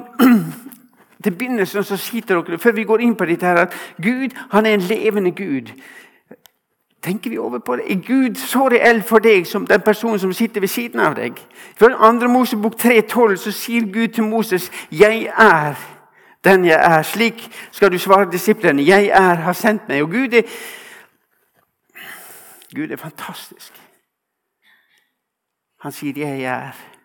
til 1.25 1.35
begynnelsen 1.35 1.85
så 1.85 1.97
sitter 1.97 2.43
dere, 2.43 2.59
før 2.59 2.77
vi 2.77 2.85
går 2.85 3.05
inn 3.05 3.17
på 3.17 3.27
dette 3.29 3.47
her, 3.47 3.57
at 3.67 3.75
Gud 4.03 4.37
han 4.53 4.67
er 4.67 4.79
en 4.79 4.87
levende 4.89 5.31
Gud. 5.31 5.73
Tenker 7.03 7.31
vi 7.31 7.39
over 7.39 7.59
på 7.59 7.77
det? 7.77 7.93
Er 7.93 8.07
Gud 8.07 8.35
så 8.35 8.69
reell 8.69 9.03
for 9.03 9.19
deg 9.19 9.47
som 9.47 9.67
den 9.67 9.81
personen 9.81 10.19
som 10.19 10.33
sitter 10.33 10.61
ved 10.61 10.69
siden 10.69 11.01
av 11.01 11.15
deg? 11.15 11.39
I 11.39 11.79
2. 11.79 12.29
Mosebok 12.29 12.75
3,12 12.75 13.37
så 13.37 13.53
sier 13.53 13.93
Gud 13.93 14.09
til 14.09 14.25
Moses 14.25 14.71
'Jeg 14.91 15.33
er 15.39 15.75
den 16.45 16.65
jeg 16.65 16.99
er'. 16.99 17.03
Slik 17.03 17.51
skal 17.73 17.93
du 17.93 17.99
svare 17.99 18.33
disiplene. 18.33 18.83
'Jeg 18.83 19.07
er, 19.07 19.35
har 19.35 19.53
sendt 19.53 19.83
meg'. 19.89 20.03
Og 20.03 20.11
Gud 20.11 20.33
er, 20.33 20.43
Gud 22.75 22.91
er 22.91 22.97
fantastisk. 22.97 23.73
Han 25.81 25.93
sier 25.93 26.13
'jeg 26.13 26.43
er' 26.43 26.99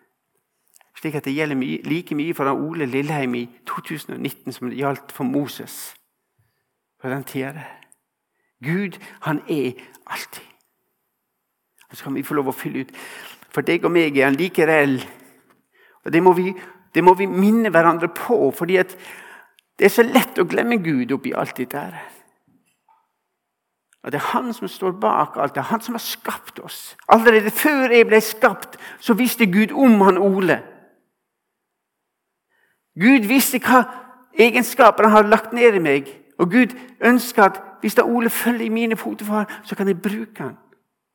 slik 1.04 1.14
at 1.14 1.24
det 1.24 1.34
gjelder 1.34 1.56
mye, 1.56 1.82
like 1.84 2.14
mye 2.14 2.34
for 2.34 2.48
Ole 2.50 2.86
Lilleheim 2.86 3.34
i 3.34 3.48
2019 3.66 4.52
som 4.52 4.70
det 4.70 4.78
gjaldt 4.78 5.12
for 5.12 5.24
Moses 5.24 5.94
på 7.02 7.10
den 7.10 7.24
tida. 7.24 7.64
Gud, 8.64 8.98
han 9.26 9.42
er 9.48 9.76
alltid. 10.06 10.42
Så 11.92 12.04
kan 12.04 12.16
vi 12.16 12.24
få 12.26 12.34
lov 12.34 12.50
å 12.50 12.56
fylle 12.56 12.82
ut. 12.82 12.94
For 13.54 13.62
deg 13.62 13.84
og 13.86 13.92
meg 13.94 14.16
er 14.18 14.26
han 14.26 14.38
like 14.38 14.66
reell. 14.66 14.96
Og 16.04 16.12
det 16.12 16.22
må, 16.22 16.32
vi, 16.34 16.50
det 16.94 17.04
må 17.04 17.14
vi 17.14 17.28
minne 17.30 17.70
hverandre 17.70 18.10
på, 18.10 18.50
fordi 18.56 18.80
det 18.82 19.86
er 19.86 19.94
så 19.94 20.02
lett 20.06 20.40
å 20.42 20.48
glemme 20.48 20.80
Gud 20.82 21.14
oppi 21.14 21.32
alt 21.36 21.56
dette. 21.60 21.84
Og 24.04 24.12
Det 24.12 24.18
er 24.20 24.30
han 24.34 24.52
som 24.52 24.68
står 24.68 24.98
bak 25.00 25.38
alt. 25.40 25.54
Det 25.54 25.62
er 25.62 25.70
han 25.70 25.80
som 25.80 25.94
har 25.96 26.02
skapt 26.04 26.58
oss. 26.60 26.96
Allerede 27.08 27.50
før 27.50 27.88
jeg 27.88 28.06
ble 28.06 28.20
skapt, 28.20 28.76
så 29.00 29.14
visste 29.16 29.46
Gud 29.46 29.72
om 29.72 30.00
han 30.04 30.18
Ole. 30.18 30.60
Gud 33.00 33.24
visste 33.26 33.58
hva 33.64 33.80
egenskaper 34.38 35.08
han 35.08 35.16
hadde 35.16 35.32
lagt 35.32 35.54
ned 35.56 35.78
i 35.78 35.82
meg. 35.82 36.10
Og 36.38 36.50
Gud 36.52 36.76
ønska 37.00 37.48
at 37.48 37.62
hvis 37.80 37.94
da 37.94 38.02
Ole 38.02 38.30
følger 38.30 38.66
i 38.66 38.68
mine 38.68 38.96
fotefar, 38.96 39.60
så 39.64 39.76
kan 39.76 39.88
jeg 39.88 40.02
bruke 40.02 40.42
han. 40.42 40.56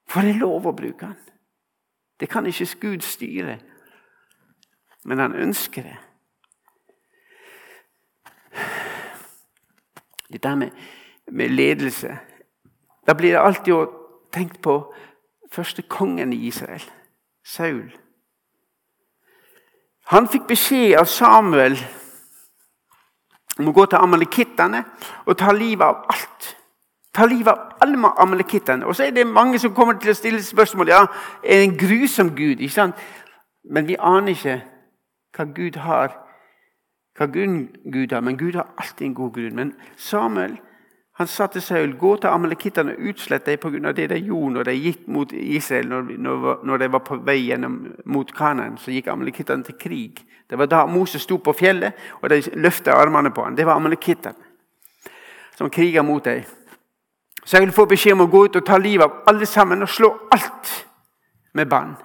For 0.10 0.22
det 0.22 0.30
er 0.30 0.42
lov 0.42 0.68
å 0.68 0.76
bruke 0.76 1.06
han. 1.06 1.18
Det 2.20 2.30
kan 2.30 2.46
ikke 2.46 2.68
Gud 2.82 3.02
styre. 3.02 3.60
Men 5.06 5.20
han 5.20 5.36
ønsker 5.36 5.84
det. 5.84 5.98
Dette 10.30 10.56
med, 10.56 10.72
med 11.32 11.50
ledelse 11.50 12.18
Da 13.08 13.14
blir 13.14 13.32
det 13.32 13.42
alltid 13.42 13.74
tenkt 14.34 14.62
på 14.62 14.94
første 15.52 15.82
kongen 15.82 16.34
i 16.34 16.48
Israel, 16.48 16.84
Saul. 17.46 17.90
Han 20.06 20.28
fikk 20.30 20.46
beskjed 20.50 20.94
av 21.00 21.06
Samuel 21.10 21.78
om 23.60 23.68
å 23.68 23.76
gå 23.76 23.86
til 23.86 24.00
amalekittene 24.00 24.84
og 25.26 25.38
ta 25.38 25.54
livet 25.56 25.86
av 25.86 26.06
alt. 26.14 26.56
Ta 27.14 27.26
livet 27.26 27.52
av 27.52 27.84
alle 27.84 28.12
amalekittene. 28.22 28.86
Og 28.86 28.96
så 28.96 29.08
er 29.08 29.12
det 29.16 29.28
mange 29.28 29.60
som 29.60 29.74
kommer 29.76 30.00
til 30.00 30.14
å 30.14 30.18
stille 30.18 30.42
spørsmål 30.44 30.94
ja, 30.94 31.04
er 31.44 31.62
det 31.62 31.68
en 31.68 31.78
grusom 31.78 32.32
Gud. 32.36 32.60
ikke 32.60 32.74
sant? 32.74 32.96
Men 33.64 33.88
vi 33.88 34.00
aner 34.00 34.36
ikke 34.36 34.62
hva 35.36 35.46
Gud 35.56 35.82
har. 35.84 36.16
Hva 37.18 37.28
grunn 37.28 37.68
Gud 37.92 38.14
har, 38.14 38.22
Men 38.22 38.38
Gud 38.38 38.56
har 38.56 38.72
alltid 38.78 39.08
en 39.08 39.14
god 39.14 39.34
grunn. 39.34 39.56
Men 39.56 39.74
Samuel 39.98 40.58
han 41.20 41.28
sa 41.28 41.48
til 41.52 41.62
Saul 41.62 41.98
gå 42.00 42.14
til 42.16 42.32
amalekittene 42.32 42.94
og 42.96 43.08
utslett 43.12 43.46
dem 43.46 43.58
pga. 43.60 43.92
det 43.92 44.10
de 44.10 44.18
gjorde 44.24 44.54
når 44.54 44.64
de 44.64 44.74
gikk 44.74 45.08
mot 45.08 45.32
Israel. 45.32 45.88
Når, 45.88 46.78
de 46.78 46.92
var 46.92 47.00
på 47.00 47.16
vei 47.16 47.42
gjennom, 47.50 47.88
mot 48.06 48.32
Kanaan, 48.36 48.78
så 48.78 48.92
gikk 48.92 49.08
amalekittene 49.08 49.64
til 49.64 49.76
krig. 49.80 50.24
Det 50.50 50.58
var 50.58 50.66
da 50.66 50.86
Moses 50.86 51.22
sto 51.22 51.38
på 51.38 51.54
fjellet 51.54 51.94
og 52.22 52.30
de 52.30 52.42
løftet 52.58 52.94
armene 52.94 53.32
på 53.32 53.44
ham. 53.44 53.56
Det 53.56 53.66
var 53.66 53.78
amalekittene 53.78 54.50
som 55.60 55.70
kriga 55.70 56.04
mot 56.04 56.24
dem. 56.24 56.44
Så 57.44 57.58
han 57.58 57.62
ville 57.62 57.76
få 57.76 57.86
beskjed 57.86 58.14
om 58.14 58.22
å 58.24 58.32
gå 58.32 58.46
ut 58.46 58.56
og 58.56 58.66
ta 58.66 58.78
livet 58.78 59.06
av 59.06 59.24
alle 59.28 59.46
sammen 59.46 59.84
og 59.84 59.90
slå 59.90 60.10
alt 60.32 60.72
med 61.54 61.68
bann. 61.70 61.96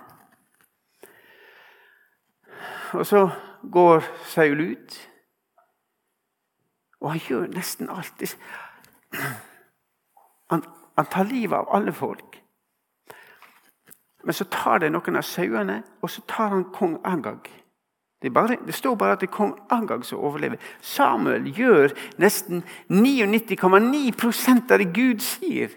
Og 2.94 3.06
så 3.06 3.28
går 3.72 4.04
Saul 4.26 4.60
ut, 4.60 4.96
og 7.00 7.10
han 7.10 7.22
gjør 7.28 7.46
nesten 7.54 7.90
alt. 7.90 8.36
Han, 10.50 10.64
han 10.96 11.10
tar 11.10 11.30
livet 11.30 11.58
av 11.58 11.70
alle 11.76 11.92
folk. 11.92 12.40
Men 14.24 14.34
så 14.34 14.44
tar 14.50 14.82
de 14.82 14.90
noen 14.90 15.20
av 15.20 15.26
sauene, 15.26 15.82
og 16.02 16.10
så 16.10 16.22
tar 16.28 16.54
han 16.54 16.70
kong 16.72 16.98
Agag. 17.04 17.50
Det, 18.24 18.32
bare, 18.32 18.56
det, 18.66 18.74
står 18.74 18.94
bare 18.96 19.12
at 19.12 19.20
det 19.20 19.30
kom 19.30 19.50
Agag 19.70 20.04
som 20.08 20.22
overlever. 20.24 20.56
Samuel 20.80 21.44
gjør 21.52 21.92
nesten 22.16 22.62
99,9% 22.88 24.72
av 24.72 24.80
det 24.80 24.86
Gud 24.96 25.20
sier. 25.20 25.74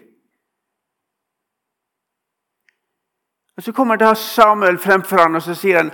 Og 3.56 3.62
Så 3.62 3.72
kommer 3.76 4.00
da 4.00 4.14
Samuel 4.14 4.78
frem 4.80 5.04
for 5.04 5.20
ham 5.20 5.36
og 5.36 5.44
så 5.44 5.54
sier 5.54 5.82
han, 5.82 5.92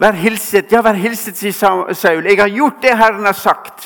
Vær 0.00 0.16
hilset, 0.16 0.72
ja, 0.72 0.80
vær 0.80 0.96
hilset, 0.96 1.36
sier 1.36 1.52
Saul. 1.52 2.24
Jeg 2.24 2.40
har 2.40 2.48
gjort 2.48 2.80
det 2.80 2.96
Herren 2.96 3.26
har 3.28 3.36
sagt. 3.36 3.84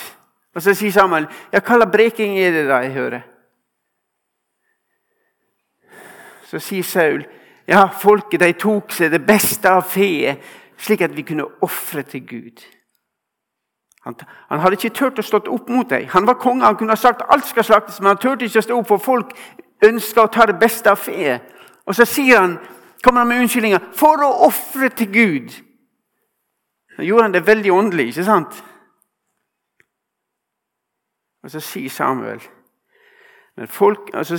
Og 0.55 0.63
så 0.63 0.77
sier 0.79 0.95
Samuel, 0.95 1.27
ja, 1.51 1.59
hva 1.59 1.81
slags 1.81 1.91
breking 1.91 2.37
er 2.39 2.55
det 2.55 2.69
da 2.69 2.85
jeg 2.85 2.95
hører? 2.95 3.25
Så 6.47 6.63
sier 6.63 6.87
Saul, 6.87 7.25
ja, 7.67 7.89
folket 7.89 8.45
de 8.45 8.53
tok 8.63 8.95
seg 8.95 9.11
det 9.11 9.25
beste 9.27 9.67
av 9.67 9.83
feet, 9.91 10.39
slik 10.85 11.01
at 11.05 11.17
vi 11.17 11.25
kunne 11.25 11.47
ofre 11.65 12.03
til 12.03 12.27
Gud. 12.29 12.65
Han, 14.05 14.15
han, 14.49 14.61
hadde 14.61 14.77
ikke 14.77 14.93
turt 14.99 15.19
å 15.19 15.25
stå 15.25 15.41
opp 15.49 15.69
mot 15.73 15.89
dem. 15.91 16.05
Han 16.13 16.27
var 16.29 16.37
konge, 16.41 16.65
han 16.67 16.77
kunne 16.77 16.93
ha 16.93 17.01
sagt 17.01 17.25
alt 17.33 17.47
skal 17.49 17.65
slaktes, 17.65 18.01
men 18.01 18.13
han 18.13 18.21
turte 18.21 18.45
ikke 18.45 18.61
å 18.61 18.67
stå 18.67 18.77
opp, 18.77 18.89
for 18.91 19.01
folk 19.01 19.33
ønska 19.85 20.27
å 20.27 20.33
ta 20.33 20.45
det 20.51 20.59
beste 20.61 20.93
av 20.93 21.01
feet. 21.01 21.47
Og 21.89 21.97
så 21.97 22.05
sier 22.09 22.43
han, 22.43 22.59
kommer 23.05 23.25
han 23.25 23.31
med 23.33 23.45
unnskyldninger 23.45 23.89
for 23.97 24.21
å 24.25 24.31
ofre 24.49 24.91
til 24.93 25.09
Gud. 25.13 25.57
Da 26.97 27.05
gjorde 27.05 27.29
han 27.29 27.35
det 27.35 27.47
veldig 27.47 27.73
åndelig, 27.73 28.11
ikke 28.13 28.27
sant? 28.29 28.61
Og 31.45 31.53
så 31.53 31.61
sier 31.65 31.93
Samuel 31.93 32.45
men, 33.57 33.69
folk, 33.71 34.11
altså, 34.15 34.39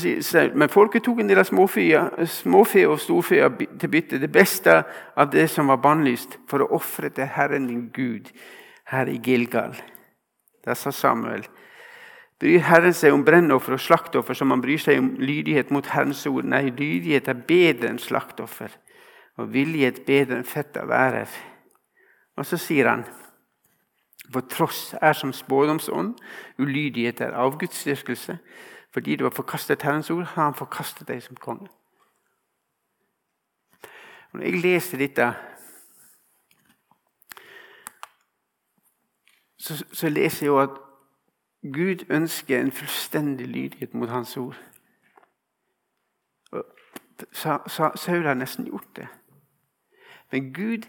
men 0.54 0.70
folket 0.70 1.06
tok 1.06 1.22
en 1.24 1.30
del 1.30 1.40
av 1.40 1.48
småfe 1.48 2.82
og 2.88 3.00
storfe 3.00 3.50
til 3.80 3.92
bytte, 3.92 4.20
det 4.20 4.32
beste 4.32 4.82
av 5.16 5.30
det 5.32 5.48
som 5.52 5.72
var 5.72 5.80
bannlyst, 5.84 6.36
for 6.50 6.66
å 6.66 6.72
ofre 6.76 7.10
til 7.16 7.30
Herren 7.38 7.70
din 7.70 7.86
Gud 7.96 8.32
her 8.92 9.08
i 9.08 9.20
Gilgal. 9.24 9.78
Da 10.66 10.76
sa 10.76 10.92
Samuel 10.92 11.46
Bryr 12.40 12.66
Herren 12.68 12.94
seg 12.94 13.14
om 13.16 13.24
brennoffer 13.24 13.78
og 13.78 13.80
slaktoffer 13.80 14.36
som 14.36 14.52
han 14.52 14.60
bryr 14.60 14.82
seg 14.84 15.00
om 15.00 15.14
lydighet 15.24 15.70
mot 15.72 15.88
Herrens 15.88 16.26
ord? 16.28 16.44
Nei, 16.44 16.66
lydighet 16.68 17.30
er 17.32 17.46
bedre 17.48 17.94
enn 17.94 18.02
slaktoffer, 18.02 18.74
og 19.40 19.54
villighet 19.54 20.04
bedre 20.08 20.42
enn 20.42 20.48
fett 20.48 20.76
av 20.78 20.92
ærer. 20.92 21.32
Og 22.36 22.44
så 22.44 22.60
sier 22.60 22.92
han 22.92 23.06
for 24.34 24.46
tross 24.50 24.96
er 25.02 25.14
som 25.14 25.32
spådomsånd, 25.34 26.16
ulydighet 26.60 27.22
er 27.22 27.38
avgudsdyrkelse. 27.40 28.38
Fordi 28.96 29.16
du 29.16 29.24
har 29.24 29.32
forkastet 29.36 29.82
Herrens 29.82 30.10
ord, 30.10 30.24
har 30.24 30.44
han 30.44 30.56
forkastet 30.56 31.08
deg 31.08 31.24
som 31.24 31.36
konge. 31.36 31.68
Når 34.34 34.42
jeg 34.42 34.60
leser 34.62 34.98
dette, 34.98 35.26
så, 39.58 39.76
så 39.92 40.10
leser 40.10 40.46
jeg 40.46 40.48
jo 40.48 40.62
at 40.62 40.78
Gud 41.74 42.06
ønsker 42.10 42.60
en 42.60 42.72
fullstendig 42.72 43.48
lydighet 43.48 43.94
mot 43.94 44.10
hans 44.10 44.38
ord. 44.38 44.56
Saul 47.98 48.24
har 48.24 48.34
nesten 48.34 48.66
gjort 48.66 48.96
det. 48.96 49.08
Men 50.32 50.54
Gud 50.54 50.88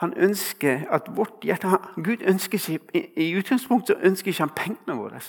han 0.00 0.14
ønsker 0.16 0.88
at 0.88 1.12
vårt 1.16 1.44
hjerte 1.44 1.76
Gud 1.94 2.24
ønsker 2.24 2.70
ikke, 2.70 3.20
I 3.20 3.36
utgangspunktet 3.36 4.00
ønsker 4.00 4.32
ikke 4.32 4.46
han 4.46 4.56
pengene 4.56 4.96
våre. 4.96 5.20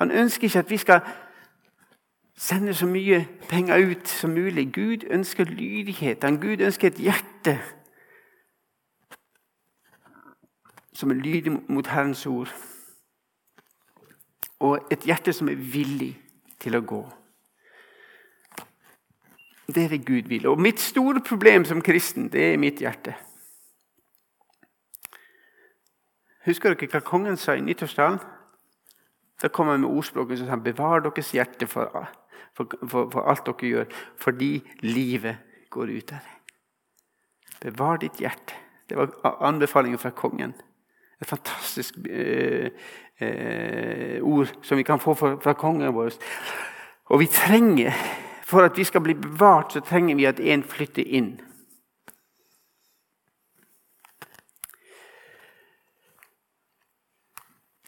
Han 0.00 0.10
ønsker 0.10 0.44
ikke 0.44 0.58
at 0.58 0.70
vi 0.70 0.76
skal 0.76 1.00
sende 2.36 2.74
så 2.74 2.86
mye 2.86 3.28
penger 3.48 3.90
ut 3.90 4.08
som 4.08 4.30
mulig. 4.30 4.72
Gud 4.74 5.04
ønsker 5.10 5.44
lydighet. 5.44 6.20
Gud 6.20 6.60
ønsker 6.60 6.88
et 6.88 6.94
hjerte 6.94 7.58
som 10.92 11.10
er 11.10 11.14
lydig 11.14 11.52
mot 11.68 11.86
Herrens 11.86 12.26
ord. 12.26 12.54
Og 14.58 14.88
et 14.90 15.04
hjerte 15.04 15.32
som 15.32 15.48
er 15.48 15.60
villig 15.60 16.16
til 16.60 16.76
å 16.76 16.80
gå. 16.80 17.04
Det 19.68 19.84
er 19.84 19.88
det 19.88 20.06
Gud 20.06 20.32
vil. 20.32 20.48
Og 20.48 20.60
mitt 20.60 20.80
store 20.80 21.20
problem 21.20 21.64
som 21.64 21.82
kristen, 21.82 22.32
det 22.32 22.52
er 22.52 22.58
mitt 22.58 22.80
hjerte. 22.80 23.14
Husker 26.48 26.72
dere 26.72 26.88
hva 26.88 27.04
kongen 27.04 27.36
sa 27.36 27.52
i 27.52 27.60
nyttårstalen? 27.60 28.39
Da 29.42 29.48
kommer 29.48 29.72
han 29.72 29.84
med 29.84 29.90
ordspråket 29.90 30.38
som 30.38 30.50
sa 30.50 30.58
bevar 30.60 31.04
deres 31.04 31.32
hjerte 31.32 31.68
for, 31.70 32.08
for, 32.56 32.68
for, 32.86 33.10
for, 33.12 33.20
alt 33.30 33.46
dere 33.46 33.70
gjør, 33.72 34.00
fordi 34.20 34.52
livet 34.84 35.68
går 35.72 35.92
ut 35.96 36.12
av 36.12 36.26
det. 36.26 36.36
Bevar 37.60 38.00
ditt 38.00 38.20
hjerte. 38.20 38.56
Det 38.88 38.98
var 38.98 39.12
anbefalingen 39.46 40.00
fra 40.00 40.10
kongen. 40.16 40.54
Et 41.20 41.28
fantastisk 41.28 41.98
eh, 42.08 42.72
eh, 43.20 44.16
ord 44.24 44.50
som 44.64 44.80
vi 44.80 44.86
kan 44.88 45.00
få 45.00 45.14
fra, 45.14 45.34
fra 45.40 45.54
kongen 45.54 45.92
vår. 45.94 46.16
Og 47.10 47.20
vi 47.20 47.30
trenger, 47.30 47.92
For 48.50 48.66
at 48.66 48.74
vi 48.74 48.82
skal 48.82 49.00
bli 49.00 49.14
bevart, 49.14 49.72
så 49.72 49.80
trenger 49.80 50.16
vi 50.18 50.24
at 50.26 50.40
en 50.42 50.64
flytter 50.66 51.06
inn. 51.06 51.36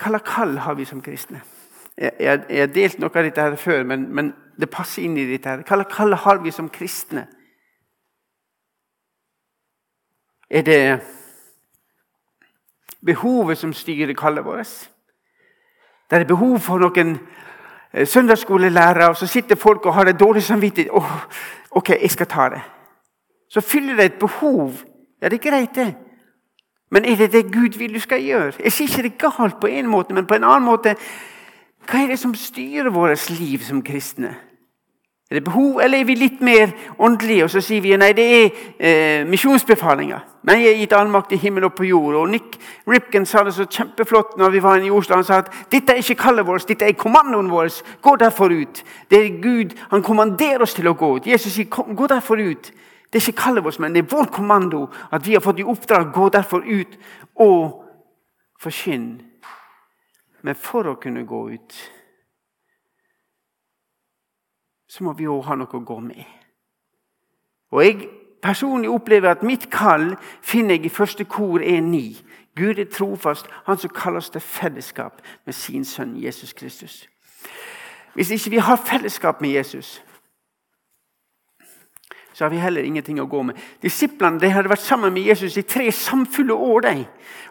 Hva 0.02 0.18
kall 0.18 0.56
har 0.58 0.74
vi 0.74 0.84
som 0.84 1.02
kristne? 1.02 1.42
Jeg 1.96 2.40
har 2.48 2.70
delt 2.72 2.98
noe 2.98 3.12
av 3.14 3.26
dette 3.26 3.42
her 3.42 3.56
før, 3.60 3.84
men, 3.86 4.08
men 4.14 4.32
det 4.58 4.70
passer 4.72 5.04
inn 5.04 5.16
i 5.20 5.26
dette. 5.28 5.48
her. 5.48 5.62
Hva 5.62 5.84
kall 5.88 6.16
har 6.18 6.40
vi 6.42 6.50
som 6.50 6.70
kristne? 6.72 7.26
Er 10.50 10.62
det 10.62 10.80
behovet 13.04 13.58
som 13.58 13.72
styrer 13.72 14.14
kallet 14.14 14.44
vårt? 14.44 14.90
Det 16.10 16.20
er 16.20 16.28
behov 16.28 16.58
for 16.60 16.82
noen 16.82 17.14
eh, 17.92 18.06
søndagsskolelærere, 18.06 19.08
og 19.08 19.16
så 19.16 19.26
sitter 19.26 19.56
folk 19.56 19.86
og 19.86 19.94
har 19.94 20.04
det 20.04 20.20
dårlig 20.20 20.42
samvittighet. 20.42 20.92
Oh, 20.92 21.22
ok, 21.70 21.94
jeg 22.02 22.10
skal 22.10 22.26
ta 22.28 22.48
det. 22.52 22.60
Så 23.48 23.60
fyller 23.60 23.96
det 23.96 24.04
et 24.04 24.18
behov. 24.20 24.72
Ja, 25.22 25.28
det 25.28 25.38
er 25.38 25.50
greit, 25.50 25.74
det. 25.74 25.94
Men 26.92 27.04
er 27.08 27.16
det 27.16 27.32
det 27.32 27.52
Gud 27.52 27.78
vil 27.78 27.94
du 27.94 28.00
skal 28.00 28.20
gjøre? 28.20 28.52
Jeg 28.64 28.72
sier 28.72 28.88
ikke 28.88 29.02
det 29.08 29.18
galt 29.18 29.60
på 29.60 29.66
en 29.66 29.86
måte, 29.88 30.14
men 30.14 30.26
på 30.28 30.36
en 30.36 30.44
annen 30.44 30.68
måte 30.68 30.96
Hva 31.88 31.98
er 31.98 32.12
det 32.12 32.18
som 32.20 32.34
styrer 32.36 32.92
vårt 32.94 33.30
liv 33.30 33.64
som 33.64 33.80
kristne? 33.82 34.36
Er 35.30 35.34
det 35.34 35.44
behov, 35.44 35.80
eller 35.80 35.98
er 35.98 36.04
vi 36.04 36.14
litt 36.14 36.42
mer 36.44 36.74
åndelige 37.00 37.46
og 37.46 37.50
så 37.50 37.62
sier 37.64 37.80
vi 37.80 37.94
nei, 37.96 38.10
det 38.12 38.26
er 38.36 38.58
eh, 38.76 39.22
misjonsbefalinger? 39.24 40.20
Men 40.44 40.60
jeg 40.60 40.68
er 40.68 40.76
gitt 40.82 40.92
allmakt 40.92 41.32
i 41.32 41.38
himmel 41.40 41.64
og 41.64 41.72
på 41.78 41.86
jord. 41.88 42.18
Og 42.20 42.28
Nick 42.28 42.58
Ripken 42.86 43.24
sa 43.26 43.40
det 43.46 43.54
så 43.56 43.64
kjempeflott 43.64 44.36
når 44.36 44.52
vi 44.52 44.62
var 44.62 44.84
i 44.84 44.90
Oslo. 44.92 45.16
Han 45.16 45.24
sa 45.24 45.40
at 45.40 45.48
dette 45.72 45.94
er 45.94 46.02
ikke 46.04 46.20
kallet 46.20 46.46
vårt, 46.46 46.68
dette 46.68 46.84
er 46.84 46.98
kommandoen 47.00 47.48
vår. 47.50 47.72
Gå 48.04 48.16
derfor 48.20 48.52
ut. 48.52 48.84
Det 49.10 49.22
er 49.22 49.40
Gud, 49.40 49.72
Han 49.90 50.02
kommanderer 50.02 50.66
oss 50.66 50.74
til 50.74 50.92
å 50.92 50.94
gå 50.94 51.14
ut. 51.16 51.26
Jesus 51.26 51.56
sier 51.56 51.70
gå 51.72 52.06
derfor 52.12 52.36
ut. 52.36 52.72
Det 53.12 53.20
er 53.20 53.28
ikke 53.28 53.42
kallet 53.42 53.64
vårt, 53.64 53.78
men 53.78 53.92
det 53.92 54.04
er 54.04 54.16
vår 54.16 54.30
kommando 54.32 54.86
at 55.12 55.26
vi 55.26 55.34
har 55.36 55.44
fått 55.44 55.58
i 55.60 55.66
oppdrag 55.68 56.12
gå 56.14 56.28
derfor 56.32 56.64
ut 56.64 56.96
og 57.34 57.84
forkynne. 58.60 59.20
Men 60.42 60.54
for 60.54 60.88
å 60.88 60.96
kunne 60.98 61.26
gå 61.26 61.42
ut, 61.52 61.74
så 64.88 65.04
må 65.04 65.12
vi 65.12 65.28
òg 65.28 65.44
ha 65.46 65.56
noe 65.56 65.76
å 65.76 65.84
gå 65.84 65.98
med. 66.00 66.24
Og 67.72 67.84
Jeg 67.84 68.08
personlig 68.42 68.90
opplever 68.90 69.30
at 69.30 69.42
mitt 69.42 69.70
kall 69.70 70.16
finner 70.42 70.74
jeg 70.74 70.86
i 70.86 70.92
første 70.92 71.24
kor 71.24 71.60
1.9. 71.60 72.24
Gud 72.56 72.78
er 72.78 72.90
trofast, 72.90 73.46
han 73.64 73.78
som 73.78 73.90
kalles 73.94 74.30
til 74.30 74.40
fellesskap 74.40 75.22
med 75.46 75.54
sin 75.54 75.84
sønn 75.84 76.16
Jesus 76.20 76.52
Kristus. 76.52 77.08
Hvis 78.14 78.30
ikke 78.30 78.50
vi 78.50 78.56
har 78.56 78.76
fellesskap 78.76 79.40
med 79.40 79.50
Jesus, 79.50 80.02
så 82.32 82.44
har 82.44 82.50
vi 82.50 82.56
heller 82.56 82.82
ingenting 82.82 83.20
å 83.20 83.26
gå 83.28 83.42
med. 83.42 83.58
Disiplene 83.82 84.40
de 84.40 84.50
hadde 84.50 84.70
vært 84.70 84.84
sammen 84.84 85.12
med 85.12 85.26
Jesus 85.28 85.56
i 85.56 85.64
tre 85.68 85.90
samfulle 85.92 86.54
år. 86.54 86.80
De. 86.86 87.04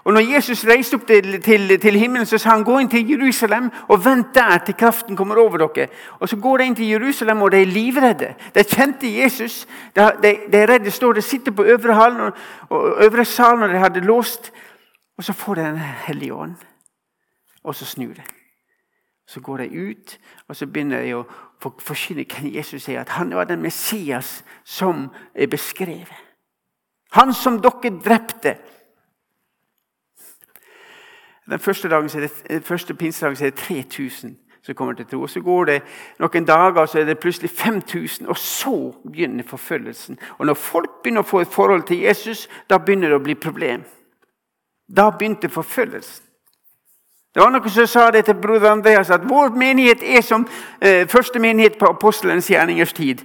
Og 0.03 0.13
når 0.13 0.25
Jesus 0.33 0.63
reiste 0.65 0.97
opp 0.97 1.05
til, 1.07 1.37
til, 1.41 1.75
til, 1.79 1.99
himmelen, 1.99 2.25
så 2.25 2.39
sa 2.41 2.55
han 2.55 2.65
gå 2.65 2.79
inn 2.81 2.89
til 2.89 3.09
Jerusalem 3.13 3.69
og 3.87 4.01
vent 4.05 4.33
der 4.33 4.57
til 4.65 4.77
kraften 4.79 5.15
kommer 5.15 5.37
over 5.37 5.61
dere. 5.67 5.87
Og 6.19 6.29
Så 6.29 6.39
går 6.41 6.57
de 6.57 6.65
inn 6.65 6.75
til 6.75 6.89
Jerusalem, 6.89 7.41
og 7.41 7.51
de 7.51 7.61
er 7.61 7.69
livredde. 7.69 8.33
De 8.55 8.63
kjente 8.63 9.13
Jesus. 9.21 9.67
De, 9.95 10.09
de, 10.23 10.35
de 10.51 10.57
er 10.57 10.69
redde. 10.73 10.91
står 10.91 11.13
de 11.13 11.21
sitter 11.21 11.51
på 11.51 11.63
øvre, 11.63 11.93
hall, 11.93 12.19
og, 12.21 12.33
og 12.69 13.05
øvre 13.05 13.25
sal 13.25 13.59
når 13.59 13.67
de 13.67 13.85
hadde 13.85 14.05
låst. 14.05 14.51
Og 15.17 15.23
så 15.23 15.33
får 15.33 15.55
de 15.55 15.61
Den 15.61 15.77
hellige 15.77 16.33
ånd, 16.33 16.55
og 17.63 17.75
så 17.75 17.85
snur 17.85 18.13
de. 18.13 18.23
Så 19.27 19.39
går 19.39 19.57
de 19.57 19.89
ut 19.91 20.17
og 20.51 20.55
så 20.55 20.67
begynner 20.67 20.99
de 21.05 21.13
å 21.15 21.23
forkynne 21.61 22.25
hvem 22.25 22.53
Jesus 22.55 22.89
er. 22.89 23.01
At 23.01 23.09
han 23.09 23.35
var 23.35 23.43
den 23.43 23.61
Messias 23.61 24.43
som 24.63 25.09
er 25.35 25.47
beskrevet. 25.47 26.21
Han 27.11 27.33
som 27.33 27.59
dere 27.61 27.99
drepte. 28.05 28.57
Den 31.49 31.59
første, 31.59 31.89
dagen, 31.89 32.09
det, 32.09 32.63
første 32.63 32.93
pinsedagen 32.93 33.45
er 33.45 33.49
det 33.49 33.59
3000 33.59 34.37
som 34.63 34.75
kommer 34.75 34.93
til 34.93 35.05
tro. 35.05 35.27
Så 35.27 35.41
går 35.41 35.65
det 35.65 35.81
noen 36.19 36.45
dager, 36.45 36.85
så 36.85 36.99
er 36.99 37.05
det 37.05 37.19
plutselig 37.19 37.49
5000. 37.49 38.27
Og 38.27 38.37
så 38.37 38.93
begynner 39.03 39.43
forfølgelsen. 39.47 40.19
Og 40.37 40.45
når 40.45 40.53
folk 40.53 41.01
begynner 41.03 41.25
å 41.25 41.27
få 41.27 41.41
et 41.41 41.53
forhold 41.53 41.83
til 41.87 42.03
Jesus, 42.05 42.47
da 42.69 42.77
begynner 42.77 43.09
det 43.09 43.19
å 43.19 43.25
bli 43.25 43.35
problem. 43.35 43.83
Da 44.87 45.09
begynte 45.09 45.49
forfølgelsen. 45.49 46.30
Det 47.33 47.39
var 47.39 47.51
noen 47.53 47.71
som 47.71 47.87
sa 47.87 48.09
det 48.11 48.25
til 48.27 48.35
broder 48.35 48.73
Andreas, 48.73 49.09
at 49.09 49.23
vår 49.29 49.53
menighet 49.55 50.03
er 50.03 50.21
som 50.21 50.43
eh, 50.81 51.07
første 51.07 51.39
menighet 51.39 51.77
på 51.79 51.87
apostelens 51.87 52.49
gjerningers 52.51 52.93
tid. 52.93 53.23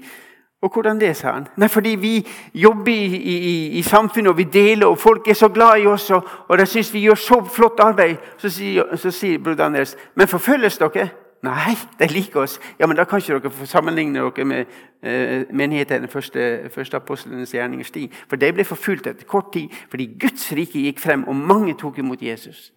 Og 0.62 0.72
hvordan 0.72 1.00
det, 1.00 1.16
sa 1.16 1.32
han. 1.32 1.48
Nei, 1.56 1.68
fordi 1.68 1.96
vi 2.00 2.12
jobber 2.54 2.92
i, 2.92 3.16
i, 3.16 3.78
i, 3.78 3.82
samfunnet, 3.82 4.30
og 4.30 4.38
vi 4.38 4.44
deler, 4.44 4.86
og 4.86 4.98
folk 4.98 5.28
er 5.28 5.34
så 5.34 5.48
glad 5.48 5.82
i 5.82 5.86
oss, 5.86 6.10
og, 6.10 6.28
og 6.48 6.58
de 6.58 6.66
syns 6.66 6.92
vi 6.94 7.02
gjør 7.04 7.14
så 7.14 7.40
flott 7.54 7.82
arbeid. 7.82 8.16
Så 8.38 8.50
sier, 8.50 8.96
så 8.96 9.10
sier 9.10 9.42
broder 9.42 9.66
Andreas, 9.66 9.96
men 10.14 10.28
forfølges 10.28 10.78
dere? 10.78 11.08
Nei, 11.44 11.74
de 11.98 12.06
liker 12.10 12.40
oss. 12.40 12.60
Ja, 12.78 12.86
men 12.86 12.96
Da 12.96 13.04
kan 13.04 13.18
ikke 13.18 13.42
dere 13.42 13.66
sammenligne 13.66 14.22
dere 14.22 14.44
med 14.44 14.64
eh, 15.02 15.44
menigheten 15.50 16.06
den 16.06 16.08
første, 16.08 16.70
første 16.74 16.96
apostelens 16.96 17.52
gjerningers 17.52 17.90
tid. 17.90 18.08
For 18.28 18.36
de 18.36 18.52
ble 18.52 18.64
forfulgt 18.64 19.06
etter 19.06 19.26
kort 19.26 19.52
tid 19.52 19.68
fordi 19.90 20.08
Guds 20.20 20.52
rike 20.52 20.86
gikk 20.86 21.02
frem, 21.02 21.26
og 21.28 21.36
mange 21.36 21.74
tok 21.74 21.98
imot 21.98 22.22
Jesus. 22.22 22.72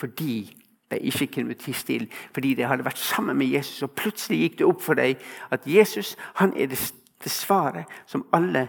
Fordi 0.00 0.56
de 0.90 0.98
ikke 0.98 1.26
kunne 1.26 1.54
tie 1.54 1.74
stille, 1.74 2.08
fordi 2.32 2.54
de 2.54 2.62
hadde 2.62 2.84
vært 2.84 2.98
sammen 2.98 3.36
med 3.36 3.46
Jesus. 3.46 3.82
Og 3.82 3.90
plutselig 3.90 4.38
gikk 4.38 4.58
det 4.58 4.66
opp 4.66 4.82
for 4.82 4.94
dem 4.94 5.16
at 5.50 5.60
Jesus 5.66 6.16
han 6.34 6.52
er 6.56 6.66
det, 6.66 6.92
svaret 7.26 7.84
som 8.06 8.26
alle 8.32 8.68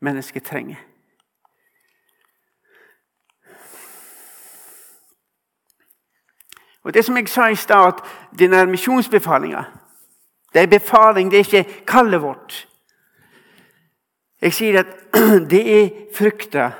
mennesker 0.00 0.40
trenger. 0.40 0.76
Og 6.82 6.94
Det 6.94 7.04
som 7.04 7.16
jeg 7.16 7.28
sa 7.28 7.46
i 7.46 7.54
stad, 7.54 7.86
at 7.86 8.38
denne 8.38 8.66
misjonsbefalinga 8.66 9.64
Det 10.54 10.62
er 10.62 10.66
befaling, 10.66 11.30
det 11.30 11.36
er 11.36 11.44
ikke 11.44 11.84
kallet 11.86 12.22
vårt. 12.22 12.68
Jeg 14.42 14.52
sier 14.52 14.78
at 14.78 14.86
det 15.52 15.82
er 15.82 15.90
frukta 16.14 16.70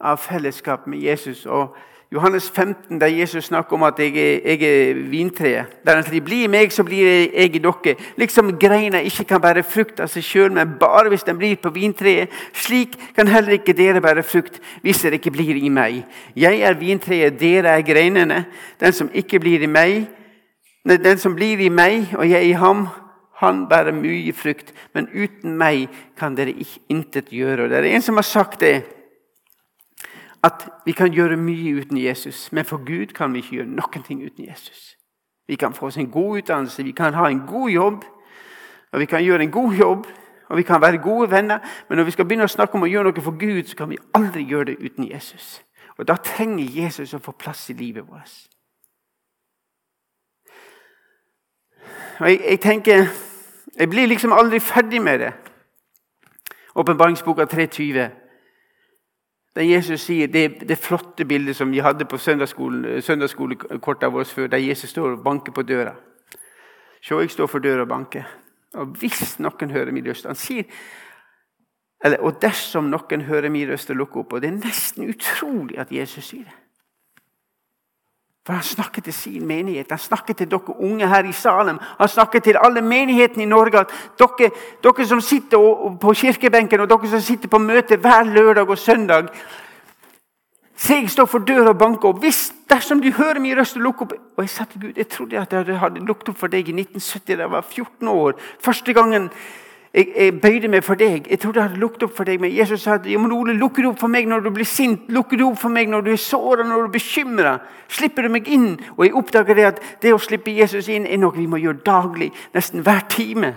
av 0.00 0.16
fellesskap 0.16 0.86
med 0.86 0.98
Jesus. 0.98 1.46
og 1.46 1.76
Johannes 2.12 2.50
15, 2.50 3.00
der 3.00 3.06
Jesus 3.06 3.44
snakker 3.44 3.72
om 3.72 3.82
at 3.82 3.98
jeg 3.98 4.16
er, 4.16 4.40
jeg 4.44 4.62
er 4.62 4.94
vintreet. 4.94 5.64
Der 5.86 5.94
han 5.94 6.04
sier 6.04 6.20
'bli 6.20 6.46
meg, 6.46 6.72
så 6.72 6.84
blir 6.84 7.06
jeg 7.06 7.54
i 7.54 7.58
dere'. 7.58 7.96
Liksom 8.16 8.58
greina 8.58 8.98
ikke 8.98 9.24
kan 9.24 9.40
bære 9.40 9.62
frukt 9.62 10.00
av 10.00 10.08
seg 10.08 10.22
sjøl, 10.22 10.52
men 10.52 10.74
bare 10.80 11.08
hvis 11.08 11.22
den 11.22 11.38
blir 11.38 11.56
på 11.56 11.70
vintreet. 11.70 12.28
Slik 12.52 12.98
kan 13.16 13.26
heller 13.26 13.52
ikke 13.52 13.72
dere 13.72 14.00
bære 14.00 14.22
frukt 14.22 14.60
hvis 14.82 15.02
dere 15.02 15.14
ikke 15.14 15.30
blir 15.30 15.56
i 15.56 15.68
meg. 15.68 16.04
Jeg 16.36 16.60
er 16.60 16.74
vintreet, 16.74 17.40
dere 17.40 17.68
er 17.68 17.82
greinene. 17.82 18.44
Den 18.80 18.92
som 18.92 19.10
ikke 19.14 19.40
blir 19.40 19.62
i 19.62 19.66
meg, 19.66 20.06
den 20.84 21.18
som 21.18 21.34
blir 21.34 21.60
i 21.60 21.68
meg 21.68 22.12
og 22.18 22.30
jeg 22.30 22.44
i 22.44 22.52
ham, 22.52 22.88
han 23.36 23.68
bærer 23.68 23.92
mye 23.92 24.32
frukt. 24.32 24.72
Men 24.94 25.08
uten 25.14 25.56
meg 25.56 25.88
kan 26.18 26.36
dere 26.36 26.52
intet 26.88 27.32
gjøre. 27.32 27.68
Det 27.68 27.78
er 27.78 27.94
en 27.94 28.02
som 28.02 28.14
har 28.14 28.22
sagt 28.22 28.60
det 28.60 28.82
at 30.42 30.68
vi 30.84 30.92
kan 30.92 31.12
gjøre 31.12 31.36
mye 31.36 31.74
uten 31.74 31.98
Jesus, 31.98 32.52
men 32.52 32.64
for 32.64 32.82
Gud 32.86 33.06
kan 33.06 33.32
vi 33.32 33.38
ikke 33.38 33.56
gjøre 33.56 33.66
noen 33.66 34.02
ting 34.02 34.24
uten 34.24 34.48
Jesus. 34.48 34.96
Vi 35.48 35.56
kan 35.56 35.74
få 35.74 35.86
oss 35.86 35.96
en 35.96 36.10
god 36.10 36.38
utdannelse, 36.38 36.84
vi 36.84 36.92
kan 36.92 37.14
ha 37.14 37.28
en 37.28 37.46
god 37.46 37.70
jobb, 37.70 38.04
og 38.92 39.00
vi 39.00 39.06
kan 39.06 39.22
gjøre 39.22 39.42
en 39.42 39.50
god 39.50 39.74
jobb, 39.74 40.06
og 40.48 40.56
vi 40.56 40.62
kan 40.62 40.80
være 40.80 40.98
gode 40.98 41.30
venner, 41.30 41.58
men 41.88 41.98
når 41.98 42.04
vi 42.04 42.10
skal 42.10 42.24
begynne 42.24 42.44
å 42.44 42.52
snakke 42.52 42.74
om 42.74 42.82
å 42.82 42.90
gjøre 42.90 43.12
noe 43.12 43.24
for 43.24 43.38
Gud, 43.38 43.64
så 43.64 43.76
kan 43.76 43.90
vi 43.90 44.00
aldri 44.14 44.42
gjøre 44.42 44.64
det 44.72 44.76
uten 44.82 45.08
Jesus. 45.08 45.62
Og 45.98 46.08
Da 46.08 46.16
trenger 46.16 46.64
Jesus 46.64 47.14
å 47.14 47.20
få 47.22 47.32
plass 47.32 47.70
i 47.70 47.72
livet 47.72 48.04
vårt. 48.08 48.48
Og 52.20 52.28
jeg, 52.28 52.40
jeg 52.50 52.60
tenker 52.60 53.06
Jeg 53.78 53.88
blir 53.88 54.06
liksom 54.06 54.32
aldri 54.32 54.60
ferdig 54.60 55.02
med 55.02 55.18
det. 55.18 55.32
Åpenbaringsboka 56.76 57.44
320. 57.44 58.21
Der 59.54 59.62
Jesus 59.62 60.00
sier 60.00 60.26
det, 60.32 60.68
det 60.68 60.78
flotte 60.80 61.24
bildet 61.28 61.56
som 61.56 61.72
vi 61.72 61.82
hadde 61.84 62.04
på 62.08 62.18
søndagsskolekortet 62.18 64.12
vårt 64.12 64.32
før, 64.32 64.46
der 64.46 64.58
Jesus 64.64 64.90
står 64.90 65.10
og 65.10 65.24
banker 65.24 65.52
på 65.52 65.62
døra. 65.62 65.92
Se, 67.02 67.14
jeg 67.14 67.30
står 67.30 67.46
for 67.46 67.58
døra 67.58 67.84
og 67.84 67.88
banker. 67.88 68.24
Og 68.74 68.86
hvis 68.96 69.38
noen 69.42 69.70
hører 69.70 69.92
min 69.92 70.06
røst 70.08 70.24
Han 70.24 70.38
sier 70.38 70.64
eller, 72.04 72.22
Og 72.24 72.38
dersom 72.42 72.88
noen 72.90 73.20
hører 73.28 73.50
min 73.52 73.68
røst 73.68 73.90
og 73.90 73.96
lukker 73.96 74.20
opp. 74.22 74.32
Og 74.32 74.40
det 74.42 74.48
er 74.48 74.56
nesten 74.58 75.10
utrolig 75.10 75.78
at 75.78 75.92
Jesus 75.92 76.24
sier 76.32 76.48
det. 76.48 76.56
For 78.46 78.52
Han 78.52 78.62
snakker 78.62 79.02
til 79.02 79.12
sin 79.12 79.46
menighet. 79.46 79.86
Han 79.90 79.98
snakker 79.98 80.34
til 80.34 80.50
dere 80.50 80.80
unge 80.80 81.08
her 81.08 81.24
i 81.24 81.32
Salem. 81.32 81.78
Han 81.98 82.08
snakker 82.08 82.40
til 82.40 82.56
alle 82.58 82.80
menighetene 82.82 83.42
i 83.42 83.46
Norge. 83.46 83.78
at 83.78 83.90
Dere, 84.18 84.50
dere 84.82 85.06
som 85.06 85.20
sitter 85.20 85.58
på 86.00 86.12
kirkebenken 86.12 86.80
og 86.80 86.88
dere 86.88 87.10
som 87.10 87.20
sitter 87.20 87.48
på 87.48 87.58
møte 87.58 87.96
hver 87.96 88.24
lørdag 88.24 88.68
og 88.68 88.78
søndag 88.78 89.28
Se, 90.82 90.94
jeg 90.94 91.10
står 91.10 91.26
for 91.30 91.38
døra 91.38 91.68
og 91.68 91.78
banker. 91.78 92.08
og 92.08 92.18
hvis 92.18 92.52
dersom 92.70 93.02
du 93.02 93.10
hører 93.12 93.38
min 93.38 93.58
røst 93.58 93.76
og 93.76 93.82
lukker 93.82 94.02
opp 94.02 94.12
Og 94.12 94.42
jeg 94.42 94.48
sa 94.50 94.64
til 94.64 94.80
Gud, 94.80 94.92
jeg 94.96 95.08
trodde 95.08 95.38
at 95.38 95.52
jeg 95.52 95.78
hadde 95.78 96.00
lukket 96.00 96.28
opp 96.28 96.38
for 96.38 96.46
deg 96.46 96.68
i 96.68 96.72
1970 96.72 97.36
da 97.36 97.42
jeg 97.42 97.50
var 97.50 97.62
14 97.62 98.08
år. 98.08 98.32
Første 98.60 98.92
gangen 98.92 99.30
jeg, 99.94 100.08
jeg, 100.16 100.40
bøyde 100.40 100.68
meg 100.72 100.84
for 100.84 100.96
deg. 100.96 101.26
Jeg 101.28 101.40
trodde 101.40 101.60
jeg 101.60 101.68
hadde 101.68 101.80
lukket 101.80 102.06
opp 102.06 102.14
for 102.16 102.28
deg, 102.28 102.40
men 102.40 102.52
Jesus 102.54 102.80
sa 102.80 102.96
ja, 102.96 103.18
men 103.20 103.32
Ole, 103.36 103.52
lukker 103.52 103.84
du 103.84 103.90
opp 103.90 104.00
for 104.00 104.12
meg 104.12 104.28
når 104.28 104.46
du 104.46 104.50
blir 104.54 104.68
sint? 104.68 105.04
Lukker 105.12 105.36
du 105.36 105.44
opp 105.50 105.58
for 105.60 105.74
meg 105.74 105.90
når 105.92 106.06
du 106.06 106.12
er 106.14 106.20
såra, 106.20 106.64
når 106.64 106.86
du 106.86 106.88
er 106.88 106.94
bekymra? 106.94 107.52
Slipper 107.92 108.24
du 108.24 108.32
meg 108.32 108.48
inn? 108.48 108.70
Og 108.96 109.04
jeg 109.04 109.14
oppdager 109.20 109.58
det 109.58 109.66
at 109.68 109.82
det 110.00 110.14
å 110.16 110.20
slippe 110.22 110.54
Jesus 110.56 110.88
inn 110.88 111.04
er 111.04 111.20
noe 111.20 111.36
vi 111.36 111.44
må 111.50 111.60
gjøre 111.60 111.84
daglig, 111.84 112.30
nesten 112.56 112.86
hver 112.86 113.04
time. 113.12 113.52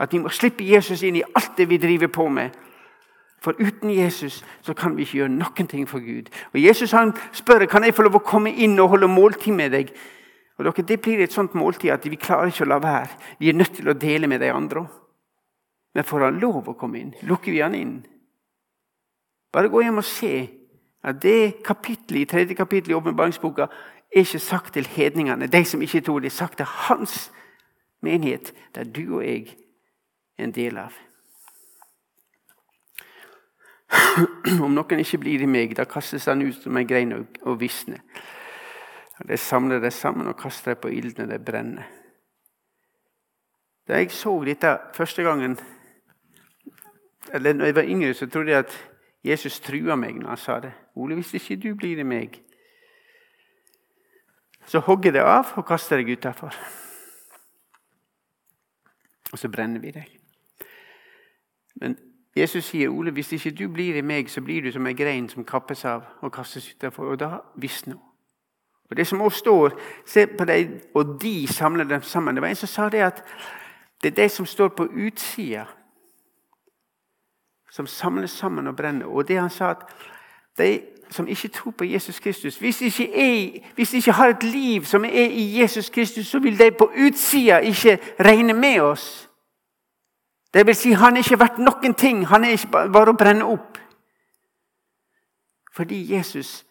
At 0.00 0.14
vi 0.14 0.22
må 0.22 0.30
slippe 0.32 0.64
Jesus 0.64 1.02
inn 1.02 1.18
i 1.18 1.26
alt 1.26 1.58
det 1.58 1.66
vi 1.68 1.80
driver 1.82 2.12
på 2.14 2.28
med. 2.38 2.54
For 3.40 3.56
uten 3.58 3.90
Jesus 3.90 4.44
så 4.62 4.76
kan 4.76 4.94
vi 4.94 5.02
ikke 5.02 5.22
gjøre 5.24 5.34
noen 5.34 5.68
ting 5.68 5.88
for 5.88 6.04
Gud. 6.04 6.30
Og 6.52 6.60
Jesus 6.60 6.92
han 6.94 7.16
spør 7.32 7.66
kan 7.66 7.84
jeg 7.84 7.96
få 7.96 8.06
lov 8.06 8.20
å 8.20 8.24
komme 8.24 8.52
inn 8.52 8.78
og 8.78 8.94
holde 8.94 9.10
måltid 9.10 9.56
med 9.56 9.74
deg. 9.74 9.90
Og 10.60 10.64
dere, 10.68 10.86
Det 10.86 11.00
blir 11.00 11.20
et 11.24 11.32
sånt 11.32 11.54
måltid 11.54 11.90
at 11.90 12.04
vi 12.04 12.20
klarer 12.20 12.52
ikke 12.52 12.68
å 12.68 12.68
la 12.68 12.78
være. 12.78 13.16
Vi 13.40 13.48
er 13.48 13.56
nødt 13.56 13.74
til 13.74 13.88
å 13.88 13.98
dele 13.98 14.28
med 14.28 14.40
de 14.40 14.52
andre. 14.52 14.86
Men 15.94 16.06
får 16.06 16.26
han 16.26 16.40
lov 16.40 16.68
å 16.70 16.76
komme 16.78 17.00
inn? 17.00 17.14
Lukker 17.26 17.52
vi 17.52 17.62
han 17.64 17.74
inn? 17.74 17.96
Bare 19.52 19.70
gå 19.70 19.82
hjem 19.82 19.98
og 19.98 20.06
se 20.06 20.34
at 21.02 21.18
det 21.22 21.62
kapittelet 21.66 22.22
i 22.22 22.28
tredje 22.30 22.54
kapittel 22.54 22.92
i 22.92 22.98
åpenbaringsboka 22.98 23.66
er 24.10 24.24
ikke 24.24 24.42
sagt 24.42 24.74
til 24.74 24.86
hedningene, 24.86 25.48
de 25.50 25.64
som 25.64 25.82
ikke 25.82 26.00
tror. 26.06 26.20
Det 26.20 26.30
er 26.30 26.38
sagt 26.38 26.56
til 26.60 26.66
hans 26.66 27.30
menighet, 28.02 28.52
der 28.74 28.84
du 28.84 29.16
og 29.16 29.24
jeg 29.24 29.56
er 30.38 30.44
en 30.44 30.54
del 30.54 30.78
av. 30.78 30.94
Om 34.64 34.74
noen 34.74 35.02
ikke 35.02 35.18
blir 35.22 35.42
i 35.42 35.50
meg, 35.50 35.74
da 35.76 35.86
kastes 35.88 36.28
han 36.30 36.42
ut 36.42 36.62
som 36.62 36.76
en 36.76 36.86
grein 36.86 37.14
og, 37.16 37.56
visner. 37.60 38.02
De 39.26 39.36
samler 39.36 39.82
det 39.82 39.92
sammen 39.92 40.30
og 40.30 40.38
kaster 40.40 40.74
det 40.74 40.80
på 40.80 40.92
ilden, 40.94 41.26
og 41.26 41.32
det 41.32 41.44
brenner. 41.44 41.88
Da 43.88 43.98
jeg 43.98 44.12
så 44.14 44.32
dette 44.46 44.76
første 44.94 45.24
gangen 45.26 45.58
eller 47.32 47.52
når 47.52 47.64
jeg 47.64 47.74
var 47.74 47.82
yngre, 47.82 48.14
så 48.14 48.26
trodde 48.26 48.50
jeg 48.50 48.58
at 48.58 48.90
Jesus 49.24 49.60
trua 49.60 49.96
meg 49.96 50.16
når 50.16 50.28
han 50.28 50.36
sa 50.36 50.60
det. 50.60 50.72
Ole, 50.94 51.14
hvis 51.14 51.34
ikke 51.34 51.56
du 51.56 51.74
blir 51.74 51.98
i 51.98 52.06
meg, 52.06 52.40
så 54.66 54.78
hogger 54.78 55.12
det 55.12 55.20
av 55.20 55.52
og 55.56 55.66
kaster 55.66 56.00
deg 56.00 56.12
utafor. 56.18 56.54
Og 59.32 59.38
så 59.38 59.48
brenner 59.48 59.80
vi 59.80 59.90
deg. 59.90 60.06
Men 61.80 61.96
Jesus 62.36 62.64
sier, 62.64 62.88
Ole, 62.88 63.10
hvis 63.10 63.32
ikke 63.32 63.50
du 63.50 63.68
blir 63.68 63.96
i 63.96 64.06
meg, 64.06 64.30
så 64.30 64.40
blir 64.40 64.62
du 64.62 64.72
som 64.72 64.86
en 64.86 64.96
grein 64.96 65.28
som 65.28 65.44
kappes 65.44 65.84
av 65.84 66.04
og 66.22 66.32
kastes 66.32 66.70
utafor. 66.74 67.12
Og 67.12 67.20
da 67.20 67.40
visner 67.56 67.94
hun. 67.94 68.06
Og 68.90 68.96
Det 68.96 69.06
som 69.06 69.20
også 69.20 69.38
står 69.38 69.80
Se 70.06 70.26
på 70.26 70.44
dem, 70.44 70.80
og 70.94 71.22
de 71.22 71.46
samler 71.46 71.84
dem 71.84 72.02
sammen. 72.02 72.34
Det 72.34 72.42
var 72.42 72.48
en 72.48 72.56
som 72.56 72.68
sa 72.68 72.88
det 72.88 73.00
at 73.00 73.22
det 74.02 74.10
er 74.10 74.22
de 74.22 74.28
som 74.28 74.46
står 74.46 74.68
på 74.68 74.84
utsida 74.84 75.66
som 77.70 77.86
samles 77.86 78.30
sammen 78.30 78.66
og 78.66 78.76
brenner. 78.76 79.06
Og 79.06 79.28
det 79.28 79.40
han 79.40 79.50
sa 79.50 79.70
at 79.70 79.86
de 80.58 80.80
som 81.10 81.28
ikke 81.28 81.48
tror 81.48 81.70
på 81.70 81.84
Jesus 81.84 82.20
Kristus 82.20 82.58
Hvis 82.58 82.78
de 82.78 82.84
ikke, 82.84 83.10
er, 83.14 83.60
hvis 83.74 83.90
de 83.90 83.96
ikke 83.96 84.12
har 84.12 84.28
et 84.28 84.42
liv 84.42 84.84
som 84.84 85.04
er 85.04 85.28
i 85.30 85.60
Jesus 85.60 85.90
Kristus, 85.90 86.26
så 86.26 86.38
vil 86.38 86.58
de 86.58 86.70
på 86.70 86.92
utsida 87.06 87.58
ikke 87.58 87.98
regne 88.20 88.52
med 88.52 88.80
oss. 88.80 89.30
Det 90.54 90.66
vil 90.66 90.74
si, 90.74 90.92
han 90.92 91.12
er 91.12 91.22
ikke 91.22 91.38
verdt 91.38 91.58
noen 91.58 91.94
ting. 91.94 92.26
Han 92.26 92.44
er 92.44 92.48
ikke 92.50 92.70
bare 92.70 93.10
å 93.10 93.18
brenne 93.18 93.46
opp. 93.46 93.78
Fordi 95.74 96.14
Jesus 96.14 96.66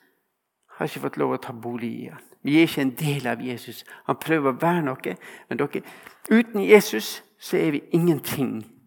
har 0.75 0.85
ikke 0.85 0.99
fått 0.99 1.17
lov 1.17 1.33
å 1.33 1.37
ta 1.43 1.53
bolig 1.55 1.91
i 2.01 2.09
han. 2.11 2.25
Vi 2.43 2.57
er 2.57 2.67
ikke 2.67 2.81
en 2.81 2.95
del 2.95 3.27
av 3.27 3.41
Jesus. 3.43 3.83
Han 4.07 4.15
prøver 4.15 4.51
å 4.51 4.59
være 4.61 4.83
noe. 4.83 5.15
Men 5.49 5.59
dere, 5.59 5.81
uten 6.31 6.63
Jesus 6.63 7.23
så 7.39 7.57
er 7.57 7.71
vi 7.71 7.81
ingenting. 7.91 8.78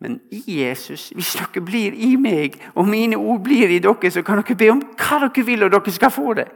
Men 0.00 0.20
i 0.32 0.62
Jesus, 0.62 1.10
hvis 1.14 1.34
dere 1.36 1.60
blir 1.64 1.92
i 1.92 2.14
meg, 2.16 2.56
og 2.74 2.88
mine 2.88 3.16
ord 3.16 3.42
blir 3.44 3.68
i 3.68 3.82
dere, 3.84 4.10
så 4.10 4.22
kan 4.24 4.40
dere 4.40 4.56
be 4.56 4.70
om 4.72 4.80
hva 4.96 5.18
dere 5.26 5.44
vil, 5.46 5.66
og 5.66 5.72
dere 5.74 5.92
skal 5.92 6.12
få 6.14 6.34
det. 6.38 6.48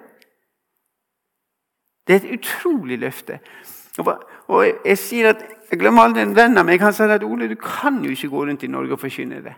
Det 2.06 2.16
er 2.16 2.22
et 2.22 2.38
utrolig 2.38 2.98
løfte. 2.98 3.38
Og 4.48 4.64
Jeg 4.84 4.98
sier 4.98 5.28
at, 5.28 5.44
jeg 5.70 5.78
glemmer 5.78 6.04
aldri 6.08 6.22
en 6.22 6.36
venn 6.36 6.58
av 6.58 6.66
meg 6.66 6.80
han 6.80 6.92
sa 6.92 7.06
at 7.08 7.24
Ole, 7.24 7.48
du 7.48 7.56
kan 7.60 8.02
jo 8.04 8.10
ikke 8.10 8.28
gå 8.28 8.46
rundt 8.46 8.64
i 8.64 8.68
Norge 8.68 8.92
og 8.92 9.00
forkynne 9.00 9.42
det. 9.44 9.54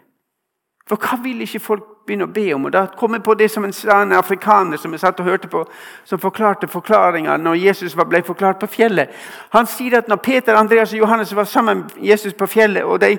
For 0.87 1.03
hva 1.03 1.17
vil 1.19 1.41
ikke 1.43 1.59
folk 1.59 1.87
begynne 2.07 2.29
å 2.29 2.31
be 2.31 2.45
om? 2.55 2.69
Og 2.69 2.73
Da 2.73 2.85
kom 2.87 3.17
jeg 3.17 3.25
på 3.27 3.35
det 3.35 3.49
som 3.51 3.65
en, 3.67 3.75
en 3.91 4.13
afrikaner 4.15 4.79
som 4.79 4.93
jeg 4.95 5.03
satt 5.03 5.19
og 5.21 5.27
hørte 5.27 5.49
på, 5.51 5.65
som 6.05 6.23
forklarte 6.23 6.69
forklaringa 6.71 7.37
når 7.43 7.59
Jesus 7.65 7.97
ble 7.99 8.23
forklart 8.23 8.61
på 8.63 8.71
fjellet. 8.71 9.11
Han 9.51 9.67
sier 9.67 9.99
at 9.99 10.09
når 10.09 10.23
Peter, 10.23 10.55
Andreas 10.55 10.95
og 10.95 10.99
Johannes 11.03 11.35
var 11.35 11.45
sammen 11.45 11.83
med 11.83 12.07
Jesus 12.07 12.35
på 12.35 12.47
fjellet, 12.47 12.85
og 12.85 13.01
de 13.03 13.17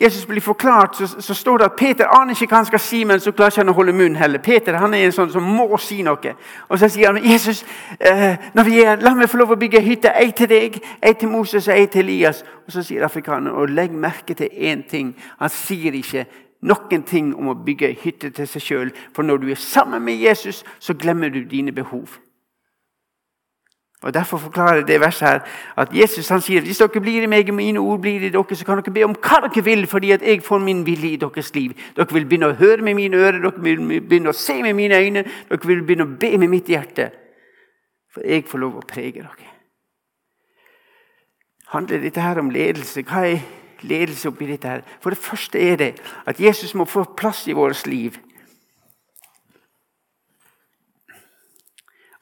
Jesus 0.00 0.26
blir 0.26 0.40
forklart, 0.40 0.96
så, 0.96 1.06
så, 1.06 1.34
står 1.34 1.58
det 1.58 1.64
at 1.64 1.72
Peter 1.76 2.06
aner 2.20 2.34
ikke 2.34 2.52
hva 2.52 2.60
han 2.60 2.66
skal 2.68 2.80
si, 2.80 3.00
men 3.04 3.20
så 3.20 3.32
klarer 3.34 3.50
ikke 3.50 3.64
han 3.64 3.72
å 3.72 3.74
holde 3.74 3.94
munn 3.98 4.18
heller. 4.18 4.38
Peter 4.38 4.76
han 4.78 4.94
er 4.94 5.08
en 5.08 5.14
sånn 5.14 5.32
som 5.34 5.42
må 5.42 5.66
si 5.82 6.04
noe. 6.06 6.34
Og 6.68 6.78
så 6.78 6.86
sier 6.92 7.10
han 7.10 7.24
Jesus, 7.24 7.64
eh, 7.98 8.36
er, 8.54 9.02
la 9.02 9.14
meg 9.18 9.30
få 9.30 9.40
lov 9.40 9.56
å 9.56 9.58
bygge 9.58 9.82
hytte. 9.82 10.14
Ei 10.14 10.30
til 10.30 10.50
deg, 10.50 10.78
ei 11.02 11.14
til 11.18 11.32
Moses 11.32 11.66
og 11.66 11.74
ei 11.74 11.88
til 11.90 12.06
Elias. 12.06 12.44
Og 12.66 12.76
så 12.76 12.86
sier 12.86 13.04
afrikaneren, 13.04 13.56
og 13.56 13.74
legg 13.74 13.90
merke 13.90 14.38
til 14.38 14.54
én 14.54 14.86
ting. 14.86 15.16
Han 15.42 15.50
sier 15.50 15.98
ikke 15.98 16.28
noen 16.62 17.02
ting 17.02 17.34
om 17.34 17.50
å 17.50 17.58
bygge 17.58 17.96
hytte 18.04 18.30
til 18.30 18.46
seg 18.46 18.62
sjøl. 18.62 18.94
For 19.14 19.26
når 19.26 19.42
du 19.42 19.50
er 19.50 19.58
sammen 19.58 20.04
med 20.04 20.22
Jesus, 20.22 20.62
så 20.78 20.94
glemmer 20.94 21.34
du 21.34 21.42
dine 21.42 21.74
behov. 21.74 22.20
Og 24.02 24.14
Derfor 24.14 24.38
forklarer 24.38 24.84
det 24.86 25.00
verset 25.00 25.28
her 25.28 25.40
at 25.76 25.88
Jesus 25.92 26.28
han 26.28 26.40
sier 26.40 26.62
hvis 26.62 26.78
dere 26.78 27.00
blir 27.02 27.24
i 27.26 27.30
meg 27.30 27.48
og 27.50 27.56
mine 27.58 27.80
ord 27.82 27.98
blir 28.00 28.22
i 28.22 28.30
dere, 28.30 28.56
så 28.56 28.66
kan 28.66 28.78
dere 28.78 28.94
be 28.94 29.02
om 29.04 29.16
hva 29.18 29.40
dere 29.42 29.64
vil, 29.64 29.86
fordi 29.90 30.12
at 30.14 30.22
jeg 30.22 30.42
får 30.46 30.62
min 30.62 30.84
vilje 30.86 31.10
i 31.16 31.18
deres 31.18 31.50
liv. 31.54 31.74
Dere 31.96 32.14
vil 32.14 32.28
begynne 32.30 32.52
å 32.52 32.58
høre 32.60 32.84
med 32.86 32.94
mine 32.94 33.18
ører, 33.18 33.40
dere 33.42 33.64
vil 33.64 33.82
begynne 34.06 34.30
å 34.30 34.38
se 34.38 34.60
med 34.62 34.78
mine 34.78 35.00
øyne, 35.02 35.24
dere 35.50 35.66
vil 35.66 35.82
begynne 35.82 36.06
å 36.06 36.14
be 36.20 36.30
med 36.38 36.52
mitt 36.54 36.70
hjerte. 36.70 37.10
For 38.14 38.22
jeg 38.22 38.46
får 38.46 38.62
lov 38.62 38.78
å 38.78 38.86
prege 38.86 39.24
dere. 39.24 39.50
Handler 41.74 42.00
dette 42.00 42.22
her 42.22 42.38
om 42.40 42.54
ledelse? 42.54 43.02
Hva 43.02 43.26
er 43.28 43.42
ledelse 43.82 44.30
oppi 44.30 44.46
dette? 44.46 44.68
her? 44.68 44.86
For 45.02 45.10
det 45.10 45.18
første 45.18 45.58
er 45.58 45.76
det 45.76 45.90
at 46.26 46.40
Jesus 46.40 46.74
må 46.74 46.86
få 46.88 47.02
plass 47.18 47.48
i 47.48 47.56
vårt 47.56 47.86
liv. 47.86 48.14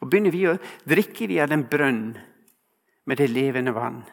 Og 0.07 0.11
begynner 0.13 0.31
vi 0.31 0.45
å 0.47 0.59
drikke 0.87 1.27
vi 1.27 1.41
av 1.43 1.49
den 1.51 1.65
brønn 1.67 2.13
med 3.11 3.19
det 3.19 3.27
levende 3.27 3.73
vann. 3.75 4.05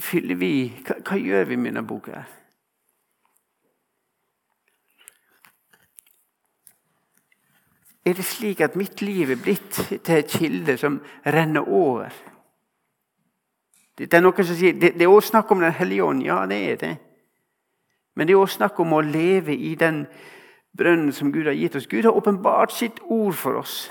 Fyller 0.00 0.40
vi 0.40 0.54
hva, 0.80 0.96
hva 1.04 1.20
gjør 1.20 1.44
vi 1.52 1.60
med 1.60 1.74
denne 1.74 1.84
boka? 1.84 2.24
Er 8.08 8.16
det 8.16 8.24
slik 8.32 8.64
at 8.64 8.80
mitt 8.80 9.04
liv 9.04 9.36
er 9.36 9.44
blitt 9.44 9.76
til 9.92 10.16
et 10.16 10.36
kilde 10.40 10.80
som 10.80 11.02
renner 11.28 11.68
over? 11.68 12.16
Det 14.00 14.08
er 14.08 14.24
noen 14.24 14.40
som 14.40 14.56
sier, 14.56 14.72
det, 14.72 14.96
det 14.96 15.04
er 15.04 15.12
også 15.12 15.36
snakk 15.36 15.52
om 15.52 15.60
Den 15.60 15.76
hellige 15.76 16.08
ånd. 16.08 16.24
Ja, 16.24 16.46
det 16.48 16.64
er 16.72 16.86
det. 16.88 16.98
Men 18.16 18.26
det 18.26 18.34
er 18.34 18.40
også 18.40 18.62
snakk 18.62 18.80
om 18.80 18.92
å 18.92 19.00
leve 19.00 19.54
i 19.56 19.74
den 19.74 20.06
brønnen 20.76 21.12
som 21.12 21.32
Gud 21.32 21.46
har 21.48 21.56
gitt 21.56 21.76
oss. 21.76 21.86
Gud 21.86 22.04
har 22.04 22.16
åpenbart 22.16 22.72
sitt 22.72 23.00
ord 23.02 23.34
for 23.34 23.60
oss. 23.60 23.90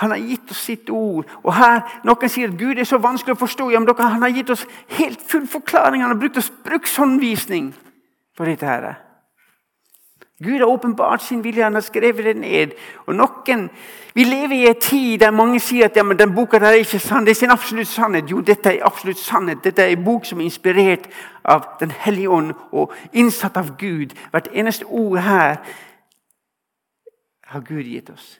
Han 0.00 0.10
har 0.10 0.18
gitt 0.24 0.50
oss 0.50 0.64
sitt 0.64 0.90
ord. 0.90 1.28
Og 1.44 1.52
her, 1.54 1.82
Noen 2.04 2.32
sier 2.32 2.48
at 2.48 2.58
Gud 2.58 2.80
er 2.80 2.88
så 2.88 3.00
vanskelig 3.00 3.36
å 3.36 3.42
forstå. 3.42 3.70
Ja, 3.72 3.80
men 3.80 3.94
Han 3.96 4.22
har 4.22 4.32
gitt 4.32 4.50
oss 4.50 4.66
helt 4.98 5.20
full 5.20 5.46
forklaring. 5.46 6.00
Han 6.02 6.14
har 6.14 6.20
brukt 6.20 6.36
oss 6.36 6.52
brukshåndvisning 6.64 7.74
på 8.36 8.44
dette. 8.44 8.66
her. 8.66 9.11
Gud 10.42 10.58
har 10.58 10.66
åpenbart 10.66 11.22
sin 11.22 11.44
vilje, 11.44 11.64
han 11.64 11.74
har 11.74 11.80
skrevet 11.80 12.24
det 12.24 12.36
ned. 12.36 12.70
Og 13.06 13.14
noen, 13.14 13.70
Vi 14.14 14.24
lever 14.24 14.54
i 14.54 14.66
en 14.68 14.80
tid 14.80 15.18
der 15.18 15.30
mange 15.30 15.60
sier 15.60 15.86
at 15.86 15.96
ja, 15.96 16.02
men 16.02 16.18
den 16.18 16.34
boka 16.34 16.58
der 16.58 16.66
er 16.66 16.82
ikke 16.84 16.98
sann. 16.98 17.24
Det 17.24 17.30
er 17.30 17.34
sin 17.34 17.50
absolutt 17.50 17.88
sannhet. 17.88 18.30
Jo, 18.30 18.40
dette 18.40 18.68
er 18.68 18.84
absolutt 18.84 19.18
sannhet. 19.18 19.64
Dette 19.64 19.82
er 19.82 19.96
en 19.96 20.04
bok 20.04 20.26
som 20.28 20.40
er 20.40 20.44
inspirert 20.44 21.08
av 21.44 21.64
Den 21.80 21.90
hellige 21.90 22.28
ånd 22.28 22.52
og 22.72 22.92
innsatt 23.12 23.56
av 23.56 23.76
Gud. 23.78 24.12
Hvert 24.30 24.48
eneste 24.52 24.84
ord 24.84 25.18
her 25.18 25.56
har 27.44 27.60
Gud 27.60 27.82
gitt 27.82 28.10
oss. 28.10 28.38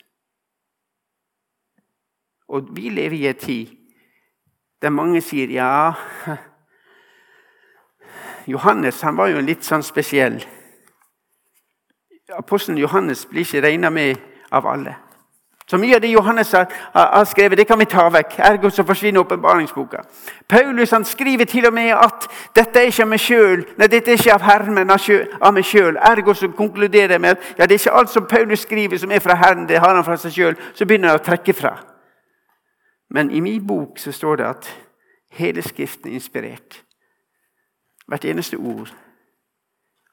Og 2.48 2.68
vi 2.76 2.88
lever 2.88 3.16
i 3.16 3.26
en 3.26 3.34
tid 3.34 3.66
der 4.82 4.90
mange 4.90 5.20
sier 5.20 5.48
ja 5.48 5.92
Johannes 8.52 9.00
han 9.00 9.16
var 9.16 9.30
jo 9.30 9.40
litt 9.40 9.64
sånn 9.64 9.84
spesiell. 9.86 10.42
Apostelen 12.38 12.78
Johannes 12.78 13.26
blir 13.26 13.44
ikke 13.46 13.62
regna 13.66 13.90
med 13.90 14.16
av 14.52 14.66
alle. 14.66 14.94
Så 15.66 15.78
mye 15.78 15.94
av 15.96 16.02
det 16.02 16.10
Johannes 16.10 16.52
har, 16.52 16.66
har, 16.94 17.24
skrevet, 17.24 17.58
det 17.58 17.66
kan 17.66 17.78
vi 17.78 17.86
ta 17.88 18.08
vekk. 18.12 18.34
Ergo 18.44 18.70
så 18.70 18.84
forsvinner 18.84 19.20
åpenbaringsboka. 19.20 20.02
Paulus 20.48 20.90
han 20.90 21.04
skriver 21.04 21.44
til 21.44 21.66
og 21.66 21.72
med 21.72 21.94
at 21.96 22.26
dette 22.56 22.80
er 22.80 22.90
ikke 22.90 23.06
av 23.06 23.08
meg 23.08 23.22
sjøl, 23.22 23.62
dette 23.80 24.02
er 24.02 24.18
ikke 24.18 24.34
av 24.34 24.44
Herren, 24.44 24.74
men 24.74 24.90
av 24.92 25.54
meg 25.54 25.64
sjøl. 25.64 25.96
Ergo 25.96 26.34
så 26.34 26.50
konkluderer 26.52 27.16
jeg 27.16 27.24
med 27.24 27.36
at 27.36 27.46
ja, 27.58 27.64
det 27.64 27.78
er 27.78 27.80
ikke 27.80 27.94
alt 28.02 28.12
som 28.12 28.26
Paulus 28.28 28.66
skriver, 28.66 28.98
som 28.98 29.10
er 29.10 29.24
fra 29.24 29.38
Herren. 29.38 29.68
Det 29.68 29.80
har 29.80 29.94
han 29.94 30.04
fra 30.04 30.18
seg 30.20 30.32
selv, 30.32 30.68
Så 30.74 30.86
begynner 30.86 31.14
han 31.14 31.22
å 31.22 31.24
trekke 31.24 31.54
fra. 31.56 31.76
Men 33.10 33.30
i 33.30 33.40
min 33.40 33.66
bok 33.66 33.98
så 33.98 34.12
står 34.12 34.36
det 34.36 34.44
at 34.44 34.68
hele 35.38 35.62
Skriften 35.62 36.10
er 36.10 36.14
inspirert. 36.14 36.82
Hvert 38.06 38.24
eneste 38.24 38.56
ord. 38.56 38.92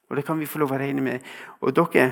Og 0.09 0.17
det 0.17 0.25
kan 0.25 0.39
vi 0.39 0.49
få 0.49 0.59
lov 0.59 0.73
å 0.73 0.79
regne 0.81 1.01
med. 1.01 1.25
Og 1.61 1.75
dere 1.75 2.11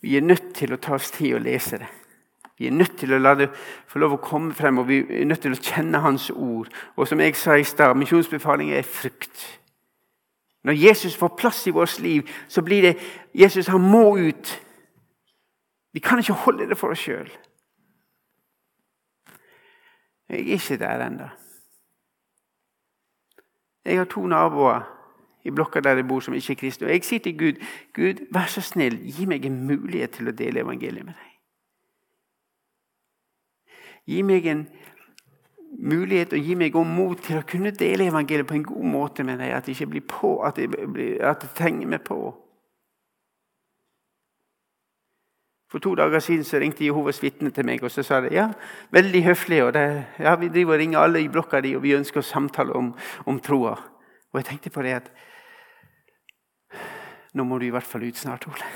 Vi 0.00 0.16
er 0.16 0.22
nødt 0.22 0.54
til 0.54 0.72
å 0.72 0.76
ta 0.78 0.94
oss 0.94 1.10
tid 1.10 1.34
å 1.34 1.38
lese 1.42 1.78
det. 1.78 1.88
Vi 2.58 2.66
er 2.66 2.70
nødt 2.70 2.98
til 2.98 3.14
å 3.14 3.18
la 3.18 3.34
det 3.34 3.48
få 3.86 3.98
lov 3.98 4.12
å 4.14 4.22
komme 4.22 4.54
frem, 4.54 4.78
og 4.78 4.86
vi 4.86 4.98
er 5.02 5.26
nødt 5.26 5.42
til 5.42 5.54
å 5.54 5.58
kjenne 5.58 5.98
Hans 6.02 6.30
ord. 6.30 6.70
Og 6.96 7.08
som 7.08 7.20
jeg 7.20 7.34
sa 7.36 7.56
i 7.58 7.64
stad, 7.66 7.96
misjonsbefaling 7.98 8.70
er 8.74 8.86
frukt. 8.86 9.42
Når 10.62 10.78
Jesus 10.78 11.16
får 11.16 11.34
plass 11.38 11.66
i 11.66 11.74
vårt 11.74 11.98
liv, 11.98 12.30
så 12.48 12.62
blir 12.62 12.82
det 12.82 12.98
Jesus 13.34 13.66
han 13.66 13.80
må 13.80 14.18
ut. 14.18 14.62
Vi 15.92 16.00
kan 16.00 16.18
ikke 16.18 16.32
holde 16.32 16.68
det 16.68 16.78
for 16.78 16.94
oss 16.94 17.02
sjøl. 17.02 17.30
Jeg 20.28 20.38
er 20.38 20.58
ikke 20.58 20.78
der 20.78 21.06
ennå. 21.06 21.28
Jeg 23.84 23.98
har 23.98 24.04
to 24.04 24.26
naboer 24.26 24.97
i 25.44 25.50
blokka 25.50 25.80
der 25.80 26.00
jeg 26.00 26.08
bor, 26.08 26.20
som 26.20 26.34
ikke 26.34 26.52
er 26.52 26.60
kristne. 26.60 26.86
Og 26.86 26.92
jeg 26.92 27.04
sier 27.04 27.22
til 27.24 27.38
Gud, 27.38 27.64
Gud, 27.94 28.24
vær 28.34 28.50
så 28.50 28.62
snill, 28.64 28.98
gi 29.04 29.26
meg 29.30 29.46
en 29.46 29.60
mulighet 29.66 30.18
til 30.18 30.30
å 30.30 30.36
dele 30.36 30.64
evangeliet 30.64 31.06
med 31.06 31.14
deg. 31.14 31.34
Gi 34.08 34.22
meg 34.24 34.46
en 34.48 34.66
mulighet 35.78 36.32
og 36.32 36.44
gi 36.44 36.56
meg 36.58 36.72
god 36.72 36.90
mot 36.90 37.20
til 37.22 37.38
å 37.38 37.46
kunne 37.46 37.74
dele 37.76 38.08
evangeliet 38.08 38.48
på 38.48 38.56
en 38.56 38.66
god 38.66 38.90
måte 38.90 39.24
med 39.24 39.40
deg. 39.42 39.52
At 39.54 39.68
det 39.68 39.76
ikke 39.76 39.92
blir 39.94 40.06
på, 40.08 40.38
at 40.46 40.56
det, 40.58 40.68
at 41.20 41.42
det 41.44 41.54
trenger 41.58 41.90
meg 41.94 42.04
på. 42.08 42.20
For 45.68 45.84
to 45.84 45.92
dager 45.94 46.22
siden 46.24 46.46
så 46.48 46.56
ringte 46.62 46.86
Jehovas 46.86 47.20
vitne 47.20 47.50
til 47.52 47.66
meg 47.68 47.82
og 47.84 47.92
så 47.92 48.02
sa 48.02 48.22
de, 48.24 48.32
ja, 48.32 48.46
veldig 48.90 49.20
høflig. 49.26 49.62
og 49.64 49.74
det, 49.76 50.04
ja, 50.18 50.34
Vi 50.36 50.48
driver 50.48 50.74
og 50.74 50.80
ringer 50.80 50.98
alle 50.98 51.20
i 51.20 51.28
blokka 51.28 51.60
di, 51.60 51.74
og 51.76 51.82
vi 51.82 51.92
ønsker 51.96 52.20
å 52.20 52.24
samtale 52.24 52.72
om, 52.72 52.94
om 53.26 53.40
troa. 53.40 53.76
Og 54.32 54.40
jeg 54.40 54.44
tenkte 54.44 54.70
på 54.70 54.82
det 54.82 54.94
at 54.98 55.10
nå 57.34 57.44
må 57.44 57.58
du 57.58 57.68
i 57.68 57.72
hvert 57.72 57.86
fall 57.86 58.04
ut 58.04 58.16
snart, 58.16 58.46
Ole. 58.48 58.70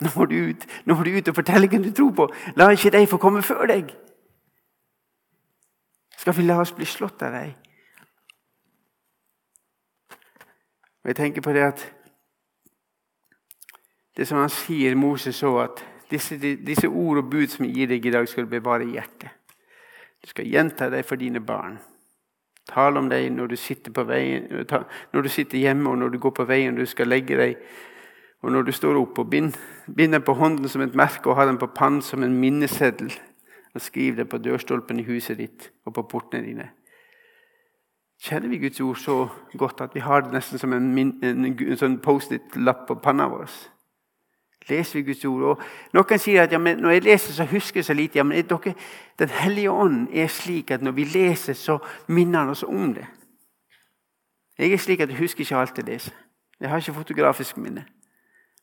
Nå 0.00 0.08
må 0.16 0.24
du 0.24 0.36
ut, 0.48 0.66
nå 0.88 0.94
må 0.96 1.04
du 1.04 1.10
ut 1.12 1.28
og 1.28 1.36
fortelle 1.36 1.68
hvem 1.68 1.82
du 1.84 1.90
tror 1.92 2.12
på. 2.16 2.28
La 2.56 2.70
ikke 2.72 2.92
de 2.94 3.06
få 3.08 3.18
komme 3.20 3.42
før 3.44 3.66
deg. 3.68 3.90
Skal 6.16 6.36
vi 6.36 6.46
la 6.46 6.56
oss 6.60 6.72
bli 6.76 6.88
slått 6.88 7.22
av 7.24 7.36
deg? 7.36 7.52
Og 11.00 11.08
Jeg 11.08 11.16
tenker 11.16 11.44
på 11.44 11.52
det 11.56 11.64
at 11.64 11.86
Det 14.16 14.26
som 14.28 14.40
han 14.40 14.50
sier 14.52 14.96
Moses 14.98 15.36
så 15.36 15.52
at 15.62 15.78
disse, 16.10 16.36
disse 16.36 16.88
ord 16.88 17.22
og 17.22 17.30
bud 17.30 17.46
som 17.48 17.64
jeg 17.64 17.74
gir 17.74 17.88
deg 17.88 18.06
i 18.06 18.10
dag, 18.12 18.26
skal 18.28 18.44
du 18.44 18.50
bevare 18.50 18.84
i 18.84 18.96
hjertet. 18.96 19.30
Du 20.20 20.28
skal 20.28 20.48
gjenta 20.50 20.90
dem 20.90 21.04
for 21.06 21.16
dine 21.16 21.40
barn. 21.40 21.78
Tale 22.68 23.00
om 23.00 23.08
deg 23.10 23.30
når 23.32 23.52
du 23.52 23.56
sitter 23.56 23.92
på 23.94 24.04
veien, 24.08 24.46
når 25.12 25.22
du 25.22 25.28
sitter 25.32 25.58
hjemme 25.58 25.90
og 25.90 25.98
når 25.98 26.12
du 26.14 26.18
går 26.18 26.34
på 26.36 26.46
veien 26.48 26.76
du 26.76 26.84
skal 26.86 27.08
legge 27.08 27.38
deg. 27.38 27.56
Og 28.42 28.52
når 28.52 28.68
du 28.68 28.72
står 28.72 28.96
opp 28.96 29.18
og 29.20 29.30
bind, 29.30 29.56
binder 29.96 30.22
på 30.24 30.34
hånden 30.38 30.68
som 30.68 30.82
et 30.84 30.94
merke 30.96 31.28
og 31.28 31.36
har 31.36 31.48
den 31.50 31.58
på 31.60 31.68
pannen 31.76 32.02
som 32.02 32.22
en 32.24 32.36
minneseddel. 32.40 33.12
Og 33.74 33.80
skriv 33.80 34.16
det 34.16 34.28
på 34.28 34.40
dørstolpen 34.42 35.00
i 35.00 35.06
huset 35.06 35.38
ditt 35.38 35.70
og 35.86 35.94
på 35.94 36.06
portene 36.08 36.46
dine. 36.46 36.70
Kjenner 38.20 38.48
vi 38.52 38.58
Guds 38.60 38.80
ord 38.80 38.96
så 39.00 39.16
godt 39.58 39.80
at 39.80 39.94
vi 39.94 40.00
har 40.04 40.24
det 40.24 40.32
nesten 40.34 40.60
som 40.60 40.72
en, 40.76 40.90
en, 40.98 41.44
en 41.44 41.78
sånn 41.80 42.00
Post-It-lapp 42.04 42.86
på 42.88 42.98
panna 43.00 43.28
vår? 43.32 43.48
Leser 44.68 44.98
vi 44.98 45.02
Guds 45.02 45.24
ord. 45.24 45.42
Og 45.42 45.62
Noen 45.92 46.18
sier 46.18 46.42
at 46.42 46.52
ja, 46.52 46.58
når 46.58 46.90
jeg 46.90 47.04
leser, 47.04 47.32
så 47.32 47.44
husker 47.44 47.80
jeg 47.80 47.84
så 47.84 47.94
lite. 47.94 48.18
Ja, 48.18 48.22
men 48.22 48.48
dere, 48.48 48.74
Den 49.18 49.28
hellige 49.28 49.70
ånd 49.70 50.08
er 50.12 50.26
slik 50.26 50.70
at 50.70 50.82
når 50.82 50.92
vi 50.92 51.04
leser, 51.04 51.52
så 51.52 51.78
minner 52.08 52.38
han 52.38 52.48
oss 52.50 52.62
om 52.62 52.94
det. 52.94 53.06
Jeg 54.58 54.72
er 54.72 54.78
slik 54.78 55.00
at 55.00 55.08
jeg 55.08 55.18
husker 55.18 55.40
ikke 55.40 55.56
alt 55.56 55.78
jeg 55.78 55.86
leser. 55.86 56.12
Jeg 56.60 56.68
har 56.68 56.76
ikke 56.76 56.94
fotografisk 56.94 57.56
minne. 57.56 57.84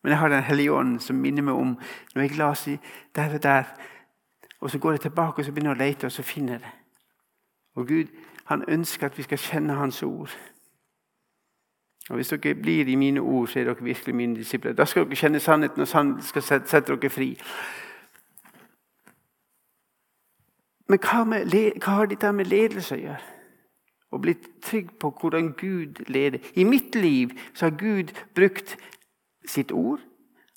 Men 0.03 0.11
jeg 0.11 0.19
har 0.19 0.29
Den 0.29 0.43
hellige 0.43 0.73
ånd 0.73 0.99
som 0.99 1.15
minner 1.15 1.41
meg 1.41 1.53
om 1.53 1.77
når 2.15 2.21
jeg 2.21 2.37
leser 2.37 2.77
der 3.15 3.33
og 3.33 3.43
der. 3.43 3.63
Og 4.61 4.71
så 4.71 4.79
går 4.79 4.91
jeg 4.91 4.99
tilbake 4.99 5.39
og 5.39 5.45
så 5.45 5.51
begynner 5.51 5.75
jeg 5.75 5.81
å 5.81 5.83
lete, 5.83 6.05
og 6.05 6.11
så 6.11 6.23
finner 6.23 6.53
jeg 6.53 6.61
det. 6.61 6.71
Og 7.75 7.87
Gud 7.87 8.05
han 8.45 8.63
ønsker 8.67 9.05
at 9.05 9.17
vi 9.17 9.23
skal 9.23 9.37
kjenne 9.37 9.73
Hans 9.73 10.03
ord. 10.03 10.31
Og 12.09 12.15
Hvis 12.15 12.27
dere 12.27 12.55
blir 12.55 12.87
i 12.87 12.95
mine 12.95 13.21
ord, 13.21 13.47
så 13.47 13.59
er 13.59 13.63
dere 13.63 13.83
virkelig 13.83 14.15
mine 14.15 14.35
disipler. 14.35 14.73
Da 14.73 14.85
skal 14.85 15.05
dere 15.05 15.15
kjenne 15.15 15.39
sannheten, 15.39 15.81
og 15.81 15.87
sannheten 15.87 16.23
skal 16.23 16.41
sette 16.41 16.95
dere 16.95 17.09
fri. 17.09 17.33
Men 20.87 20.99
hva, 21.03 21.23
med, 21.27 21.51
hva 21.83 21.97
har 21.99 22.07
dette 22.07 22.31
med 22.31 22.47
ledelse 22.47 22.95
å 22.95 23.01
gjøre? 23.01 23.33
Å 24.07 24.19
bli 24.23 24.37
trygg 24.63 24.93
på 25.01 25.11
hvordan 25.19 25.51
Gud 25.59 25.99
leder. 26.07 26.39
I 26.55 26.63
mitt 26.63 26.95
liv 26.95 27.35
så 27.53 27.67
har 27.67 27.75
Gud 27.75 28.13
brukt 28.35 28.77
sitt 29.45 29.71
ord. 29.71 29.99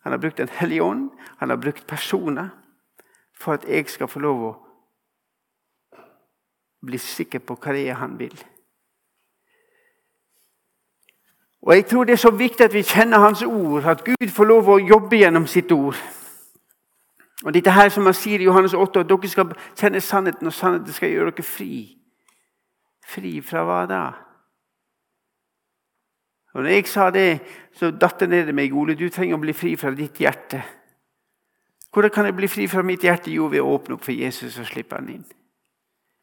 Han 0.05 0.13
har 0.13 0.19
brukt 0.23 0.39
Den 0.39 0.49
hellige 0.49 0.83
ånd. 0.83 1.11
Han 1.39 1.51
har 1.51 1.57
brukt 1.57 1.87
personer 1.87 2.49
for 3.35 3.53
at 3.53 3.67
jeg 3.69 3.89
skal 3.89 4.09
få 4.09 4.21
lov 4.23 4.45
å 4.45 4.53
bli 6.87 6.99
sikker 6.99 7.43
på 7.45 7.57
hva 7.59 7.75
det 7.75 7.89
er 7.89 7.99
han 7.99 8.19
vil. 8.21 8.37
Og 11.63 11.75
Jeg 11.75 11.87
tror 11.87 12.05
det 12.05 12.13
er 12.13 12.17
så 12.17 12.31
viktig 12.31 12.65
at 12.65 12.75
vi 12.75 12.83
kjenner 12.83 13.19
Hans 13.19 13.43
ord, 13.43 13.85
at 13.85 14.05
Gud 14.05 14.29
får 14.29 14.45
lov 14.45 14.69
å 14.69 14.79
jobbe 14.79 15.17
gjennom 15.17 15.47
sitt 15.47 15.73
ord. 15.73 15.97
Og 17.45 17.55
dette 17.55 17.73
her 17.73 17.89
som 17.89 18.05
han 18.05 18.17
sier 18.17 18.41
i 18.41 18.49
Johannes 18.49 18.75
8, 18.75 19.01
at 19.01 19.09
dere 19.09 19.29
skal 19.29 19.53
kjenne 19.77 20.01
sannheten, 20.01 20.47
og 20.47 20.53
sannheten 20.53 20.93
skal 20.93 21.13
gjøre 21.13 21.33
dere 21.33 21.45
fri. 21.45 21.97
Fri 23.07 23.41
fra 23.45 23.65
hva 23.65 23.85
da? 23.89 24.03
Og 26.55 26.63
når 26.63 26.75
jeg 26.75 26.89
sa 26.91 27.11
det, 27.15 27.41
så 27.73 27.91
datt 27.91 28.21
det 28.21 28.29
ned 28.29 28.49
i 28.49 28.57
meg. 28.57 28.75
Ole, 28.75 28.97
du 28.99 29.09
trenger 29.09 29.39
å 29.39 29.43
bli 29.43 29.55
fri 29.57 29.77
fra 29.79 29.93
ditt 29.95 30.21
hjerte. 30.21 30.61
Hvordan 31.95 32.11
kan 32.15 32.27
jeg 32.29 32.37
bli 32.39 32.49
fri 32.49 32.67
fra 32.71 32.83
mitt 32.87 33.05
hjerte? 33.07 33.31
Jo, 33.33 33.49
ved 33.51 33.63
å 33.63 33.77
åpne 33.77 33.97
opp 33.97 34.05
for 34.05 34.15
Jesus 34.15 34.59
og 34.59 34.67
slippe 34.69 34.99
han 34.99 35.09
inn. 35.11 35.25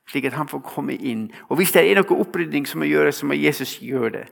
Slik 0.07 0.27
at 0.29 0.37
han 0.37 0.47
får 0.47 0.61
komme 0.63 0.95
inn. 0.95 1.27
Og 1.49 1.59
hvis 1.59 1.73
det 1.75 1.83
er 1.83 1.99
noe 1.99 2.19
opprydning 2.23 2.67
som 2.67 2.83
må 2.83 2.87
gjøres, 2.87 3.19
så 3.19 3.27
må 3.27 3.35
Jesus 3.35 3.77
gjøre 3.83 4.13
det. 4.19 4.27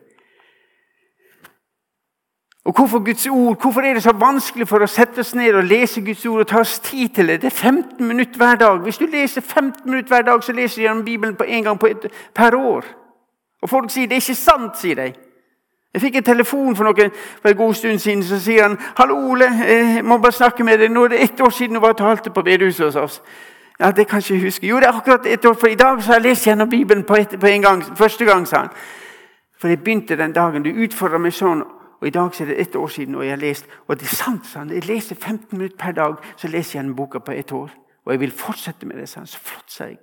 Og 2.66 2.74
hvorfor 2.74 3.00
Guds 3.06 3.28
ord? 3.28 3.62
Hvorfor 3.62 3.82
er 3.82 3.94
det 3.94 4.04
så 4.04 4.12
vanskelig 4.12 4.68
for 4.68 4.82
å 4.82 4.88
sette 4.90 5.22
oss 5.22 5.36
ned 5.36 5.54
og 5.54 5.68
lese 5.70 6.02
Guds 6.02 6.26
ord 6.26 6.40
og 6.42 6.48
ta 6.50 6.60
oss 6.60 6.80
tid 6.80 7.10
til 7.14 7.28
det? 7.28 7.42
Det 7.42 7.52
er 7.52 7.58
15 7.70 8.08
minutter 8.08 8.38
hver 8.38 8.56
dag. 8.56 8.80
Hvis 8.82 8.98
du 8.98 9.06
leser 9.06 9.42
15 9.42 9.90
minutter 9.90 10.10
hver 10.10 10.22
dag, 10.22 10.44
så 10.44 10.52
leser 10.52 10.82
du 10.82 10.82
gjennom 10.82 11.06
Bibelen 11.06 11.36
på 11.36 11.44
en 11.44 11.64
gang 11.64 11.86
et, 11.86 12.08
per 12.36 12.56
år. 12.58 12.86
Og 13.62 13.70
folk 13.70 13.92
sier 13.92 14.08
det 14.10 14.18
er 14.18 14.26
ikke 14.26 14.36
sant, 14.36 14.80
sier 14.82 14.96
de. 14.96 15.14
Jeg 15.94 16.02
fikk 16.02 16.16
en 16.16 16.24
telefon 16.24 16.76
for, 16.76 16.84
noen, 16.84 17.12
for 17.42 17.50
en 17.50 17.58
god 17.58 17.74
stund 17.74 18.00
siden. 18.00 18.24
Så 18.24 18.40
sier 18.40 18.64
han 18.64 18.78
'Hallo, 18.98 19.16
Ole, 19.16 19.46
jeg 19.46 20.06
må 20.06 20.18
bare 20.18 20.32
snakke 20.32 20.64
med 20.64 20.78
deg. 20.78 20.92
Nå 20.92 21.04
er 21.04 21.08
det 21.08 21.24
ett 21.24 21.42
år 21.42 21.50
siden 21.50 21.76
du 21.76 21.80
var 21.80 21.94
og 21.94 21.98
talte 21.98 22.30
på 22.30 22.42
bedehuset 22.42 22.86
hos 22.86 22.96
oss.' 22.96 23.22
Ja, 23.80 23.92
Det 23.92 24.08
kan 24.08 24.22
jeg 24.22 24.32
ikke 24.32 24.46
huske. 24.46 24.68
Jo, 24.68 24.76
det 24.76 24.86
er 24.86 24.98
akkurat 24.98 25.26
ett 25.26 25.46
år, 25.46 25.54
for 25.54 25.68
i 25.68 25.76
dag 25.76 26.02
så 26.02 26.08
har 26.08 26.14
jeg 26.14 26.22
lest 26.22 26.48
gjennom 26.48 26.70
Bibelen 26.70 27.04
på, 27.04 27.16
et, 27.16 27.40
på 27.40 27.48
en 27.48 27.62
gang. 27.62 27.84
Første 27.98 28.26
gang, 28.26 28.48
sa 28.48 28.58
han. 28.58 28.70
For 29.60 29.68
jeg 29.68 29.84
begynte 29.84 30.18
den 30.18 30.34
dagen. 30.34 30.64
Du 30.64 30.70
utfordra 30.70 31.18
meg 31.18 31.34
sånn. 31.34 31.64
Og 32.02 32.08
I 32.08 32.10
dag 32.10 32.42
er 32.42 32.46
det 32.46 32.62
ett 32.62 32.76
år 32.76 32.88
siden, 32.88 33.16
og 33.16 33.24
jeg 33.24 33.32
har 33.32 33.42
lest 33.42 33.66
og 33.88 34.00
det 34.00 34.06
er 34.06 34.16
sant, 34.16 34.46
sant, 34.46 34.72
jeg 34.72 34.86
leser 34.86 35.16
15 35.16 35.58
minutter 35.58 35.78
per 35.78 35.92
dag. 35.92 36.16
Så 36.38 36.48
leser 36.48 36.80
jeg 36.80 36.86
en 36.86 36.96
boka 36.96 37.20
på 37.20 37.32
ett 37.32 37.52
år. 37.52 37.72
Og 38.06 38.14
jeg 38.14 38.20
vil 38.20 38.32
fortsette 38.32 38.86
med 38.86 38.98
det. 38.98 39.10
Sant? 39.10 39.30
Så 39.30 39.40
flott, 39.40 39.72
sa 39.72 39.84
jeg. 39.84 39.98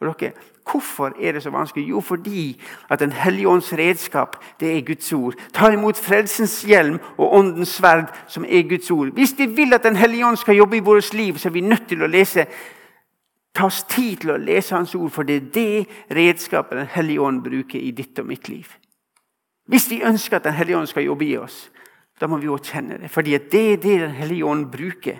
Og 0.00 0.20
dere, 0.20 0.32
Hvorfor 0.70 1.12
er 1.20 1.32
det 1.32 1.42
så 1.42 1.50
vanskelig? 1.50 1.88
Jo, 1.88 2.00
fordi 2.00 2.62
at 2.90 3.00
Den 3.00 3.12
hellige 3.12 3.48
ånds 3.48 3.72
redskap 3.72 4.36
det 4.60 4.76
er 4.76 4.80
Guds 4.80 5.12
ord. 5.12 5.34
Ta 5.52 5.70
imot 5.70 5.96
frelsens 5.96 6.62
hjelm 6.62 6.98
og 7.18 7.34
åndens 7.34 7.68
sverd, 7.68 8.06
som 8.28 8.44
er 8.48 8.68
Guds 8.68 8.90
ord. 8.90 9.08
Hvis 9.08 9.38
vi 9.38 9.46
vil 9.46 9.74
at 9.74 9.82
Den 9.82 9.96
hellige 9.96 10.26
ånd 10.26 10.36
skal 10.36 10.56
jobbe 10.56 10.76
i 10.76 10.80
vårt 10.80 11.14
liv, 11.14 11.38
så 11.38 11.48
er 11.48 11.52
vi 11.52 11.60
nødt 11.60 11.88
til 11.88 12.02
å 12.02 12.06
lese 12.06 12.46
Ta 13.56 13.64
oss 13.64 13.84
tid 13.88 14.16
til 14.16 14.30
å 14.30 14.36
lese 14.36 14.74
Hans 14.74 14.94
ord, 14.94 15.10
for 15.10 15.22
det 15.22 15.36
er 15.36 15.46
det 15.54 15.86
redskapet 16.16 16.78
Den 16.78 16.86
hellige 16.86 17.20
ånd 17.20 17.42
bruker 17.42 17.80
i 17.80 17.90
ditt 17.90 18.18
og 18.18 18.26
mitt 18.26 18.48
liv. 18.48 18.66
Hvis 19.66 19.90
vi 19.90 20.02
ønsker 20.02 20.36
at 20.36 20.44
Den 20.44 20.52
hellige 20.52 20.78
ånd 20.78 20.86
skal 20.86 21.04
jobbe 21.04 21.24
i 21.26 21.36
oss, 21.36 21.70
da 22.20 22.26
må 22.26 22.38
vi 22.38 22.48
også 22.48 22.72
kjenne 22.72 22.98
det. 23.02 23.10
Fordi 23.10 23.38
det 23.38 23.72
er 23.72 23.76
det 23.76 24.00
Den 24.00 24.10
hellige 24.10 24.44
ånd 24.44 24.70
bruker. 24.72 25.18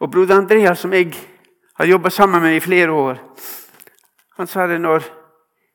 Og 0.00 0.10
broder 0.10 0.36
Andreas, 0.36 0.78
som 0.78 0.92
jeg 0.92 1.14
har 1.74 1.86
jobba 1.86 2.10
sammen 2.10 2.42
med 2.42 2.56
i 2.56 2.60
flere 2.60 2.92
år, 2.92 3.18
han 4.36 4.46
sa 4.46 4.66
det 4.66 4.80
når 4.80 5.02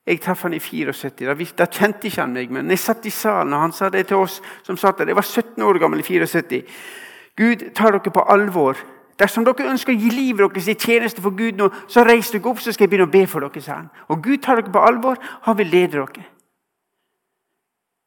jeg 0.05 0.21
traff 0.21 0.43
han 0.43 0.53
i 0.53 0.59
74. 0.59 1.11
Da, 1.19 1.33
da, 1.57 1.65
kjente 1.65 2.07
ikke 2.09 2.21
han 2.21 2.33
meg, 2.33 2.51
men 2.51 2.69
jeg 2.69 2.81
satt 2.81 3.05
i 3.05 3.13
salen, 3.13 3.53
og 3.53 3.61
han 3.61 3.73
sa 3.75 3.89
det 3.93 4.07
til 4.09 4.23
oss 4.23 4.39
som 4.65 4.77
satt 4.77 4.99
der. 4.99 5.11
Jeg 5.11 5.19
var 5.19 5.25
17 5.25 5.63
år 5.63 5.79
gammel 5.79 6.01
i 6.01 6.05
74. 6.05 6.61
Gud 7.37 7.65
tar 7.77 7.95
dere 7.95 8.13
på 8.13 8.25
alvor. 8.25 8.77
Dersom 9.19 9.43
dere 9.43 9.69
ønsker 9.71 9.93
å 9.93 9.99
gi 9.99 10.09
livet 10.13 10.53
deres 10.53 10.67
i 10.71 10.77
tjeneste 10.79 11.21
for 11.21 11.35
Gud 11.35 11.59
nå, 11.59 11.69
så 11.91 12.05
reis 12.07 12.31
dere 12.31 12.47
opp, 12.47 12.61
så 12.63 12.71
skal 12.71 12.85
jeg 12.85 12.93
begynne 12.93 13.09
å 13.09 13.11
be 13.11 13.25
for 13.27 13.43
dere. 13.43 13.61
sa 13.61 13.73
han. 13.73 13.89
Og 14.07 14.23
Gud 14.23 14.41
tar 14.41 14.61
dere 14.61 14.71
på 14.71 14.79
alvor. 14.79 15.17
Han 15.47 15.57
vil 15.57 15.67
lede 15.67 15.97
dere. 15.97 16.25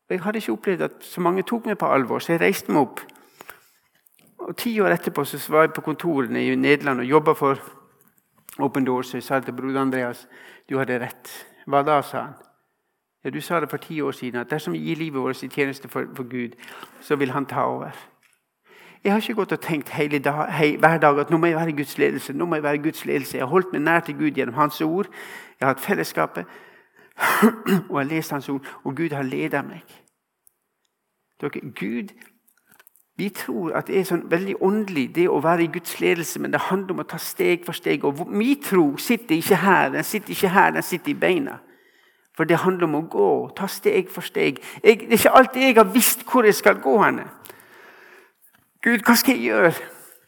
Og 0.08 0.10
Jeg 0.10 0.20
hadde 0.20 0.38
ikke 0.38 0.52
opplevd 0.52 0.82
at 0.82 1.04
så 1.04 1.20
mange 1.20 1.42
tok 1.42 1.66
meg 1.66 1.78
på 1.78 1.86
alvor, 1.86 2.18
så 2.18 2.32
jeg 2.32 2.40
reiste 2.40 2.72
meg 2.72 2.82
opp. 2.82 3.00
Og 4.38 4.56
Ti 4.56 4.80
år 4.80 4.96
etterpå 4.96 5.24
så 5.24 5.38
var 5.52 5.62
jeg 5.62 5.72
på 5.72 5.80
kontorene 5.80 6.42
i 6.42 6.56
Nederland 6.56 7.00
og 7.00 7.06
jobba 7.06 7.34
for 7.34 7.58
Open 8.58 8.84
Doors. 8.84 9.14
Og 9.14 9.20
jeg 9.20 9.22
sa 9.22 9.40
til 9.40 9.54
broder 9.54 9.80
Andreas 9.80 10.26
du 10.68 10.78
hadde 10.78 10.98
rett. 10.98 11.30
Hva 11.66 11.82
da, 11.86 12.00
sa 12.02 12.22
han. 12.22 12.34
Ja, 13.24 13.30
Du 13.30 13.40
sa 13.40 13.60
det 13.60 13.70
for 13.70 13.76
ti 13.76 14.00
år 14.00 14.12
siden, 14.12 14.40
at 14.40 14.50
dersom 14.50 14.72
vi 14.72 14.78
gir 14.78 14.96
livet 14.96 15.22
vårt 15.22 15.42
i 15.42 15.48
tjeneste 15.48 15.88
for, 15.88 16.06
for, 16.16 16.24
Gud, 16.24 16.56
så 17.00 17.16
vil 17.16 17.30
Han 17.30 17.46
ta 17.46 17.62
over. 17.64 18.11
Jeg 19.04 19.12
har 19.12 19.20
ikke 19.20 19.34
gått 19.34 19.52
og 19.52 19.60
tenkt 19.60 19.88
hele 19.88 20.18
dag, 20.22 20.46
hei, 20.54 20.76
hver 20.78 20.98
dag 21.02 21.18
at 21.18 21.30
nå 21.30 21.38
må 21.42 21.46
jeg 21.50 21.56
være 21.56 21.72
Guds 21.76 21.98
ledelse. 21.98 22.32
nå 22.32 22.44
må 22.44 22.54
Jeg 22.54 22.62
være 22.62 22.78
Guds 22.78 23.04
ledelse. 23.04 23.36
Jeg 23.36 23.46
har 23.46 23.50
holdt 23.50 23.72
meg 23.72 23.82
nær 23.82 24.00
til 24.00 24.14
Gud 24.14 24.30
gjennom 24.30 24.54
Hans 24.54 24.80
ord. 24.80 25.06
Jeg 25.60 25.66
har 25.66 25.74
hatt 25.74 25.80
fellesskapet, 25.80 26.44
og 27.90 27.98
jeg 28.00 28.06
har 28.06 28.14
lest 28.14 28.30
Hans 28.30 28.48
ord. 28.48 28.66
Og 28.84 28.96
Gud 28.96 29.10
har 29.10 29.22
ledet 29.22 29.64
meg. 29.64 29.82
Dere, 31.40 31.60
Gud 31.80 32.14
vi 33.16 33.28
tror 33.28 33.74
at 33.76 33.86
det 33.86 33.98
er 34.00 34.06
sånn 34.08 34.24
veldig 34.30 34.54
åndelig, 34.64 35.10
det 35.14 35.26
å 35.28 35.40
være 35.44 35.66
i 35.66 35.72
Guds 35.74 35.98
ledelse, 36.00 36.40
men 36.40 36.52
det 36.54 36.62
handler 36.70 36.94
om 36.94 37.02
å 37.04 37.10
ta 37.10 37.18
steg 37.20 37.66
for 37.66 37.76
steg. 37.76 38.06
Og 38.08 38.24
Min 38.26 38.62
tro 38.64 38.96
sitter 38.96 39.36
ikke 39.36 39.58
her, 39.62 39.90
den 39.92 40.04
sitter 40.04 40.32
ikke 40.32 40.48
her, 40.48 40.72
den 40.72 40.86
sitter 40.86 41.12
i 41.12 41.18
beina. 41.20 41.58
For 42.36 42.48
det 42.48 42.62
handler 42.64 42.88
om 42.88 42.96
å 42.96 43.04
gå, 43.12 43.28
ta 43.56 43.68
steg 43.68 44.08
for 44.10 44.24
steg. 44.24 44.62
Jeg, 44.80 45.04
det 45.04 45.12
er 45.12 45.20
ikke 45.20 45.34
alltid 45.38 45.66
jeg 45.66 45.76
har 45.76 45.92
visst 45.92 46.24
hvor 46.24 46.48
jeg 46.48 46.56
skal 46.56 46.80
gå. 46.80 46.96
henne. 47.02 47.28
Gud, 48.82 49.04
hva 49.06 49.14
skal 49.14 49.36
jeg 49.36 49.52
gjøre? 49.52 49.72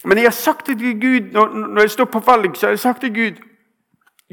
Men 0.04 0.18
jeg 0.18 0.26
har 0.26 0.36
sagt 0.36 0.66
det 0.66 0.78
til 0.78 1.00
Gud 1.00 1.32
når, 1.32 1.80
jeg 1.80 1.90
står 1.90 2.04
på 2.12 2.22
valg, 2.26 2.56
så 2.56 2.66
har 2.66 2.76
jeg 2.76 2.84
sagt 2.84 3.00
til 3.00 3.14
Gud 3.14 3.42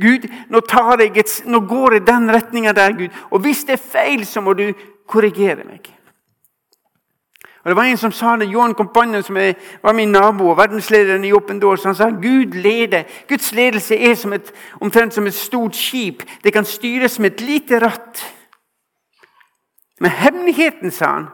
Gud, 0.01 0.27
nå, 0.49 0.61
jeg 0.99 1.17
et, 1.19 1.31
nå 1.45 1.59
går 1.67 1.93
jeg 1.93 2.07
den 2.07 2.31
retninga 2.31 2.71
der, 2.71 2.93
Gud. 2.97 3.09
Og 3.29 3.39
hvis 3.39 3.63
det 3.67 3.73
er 3.73 3.89
feil, 3.91 4.25
så 4.25 4.41
må 4.41 4.53
du 4.53 4.71
korrigere 5.07 5.65
meg. 5.67 5.91
Og 7.63 7.69
Det 7.69 7.75
var 7.75 7.83
en 7.83 7.97
som 7.97 8.11
sa 8.11 8.37
det, 8.37 8.49
Johan 8.49 8.73
Kompanjen, 8.73 9.23
som 9.23 9.35
var 9.83 9.93
min 9.93 10.11
nabo 10.11 10.49
og 10.49 10.57
verdenslederen 10.57 11.25
i 11.25 11.33
Open 11.33 11.59
Doors. 11.59 11.83
Han 11.83 11.95
sa 11.95 12.09
Gud 12.09 12.55
leder. 12.55 13.03
Guds 13.29 13.51
ledelse 13.53 13.99
er 13.99 14.15
som 14.15 14.33
et, 14.33 14.53
omtrent 14.81 15.13
som 15.13 15.27
et 15.27 15.33
stort 15.33 15.75
skip. 15.75 16.23
Det 16.43 16.53
kan 16.53 16.65
styres 16.65 17.19
med 17.19 17.31
et 17.31 17.41
lite 17.41 17.79
ratt. 17.79 18.23
Men 19.99 20.11
hemmeligheten, 20.11 20.91
sa 20.91 21.05
han, 21.05 21.27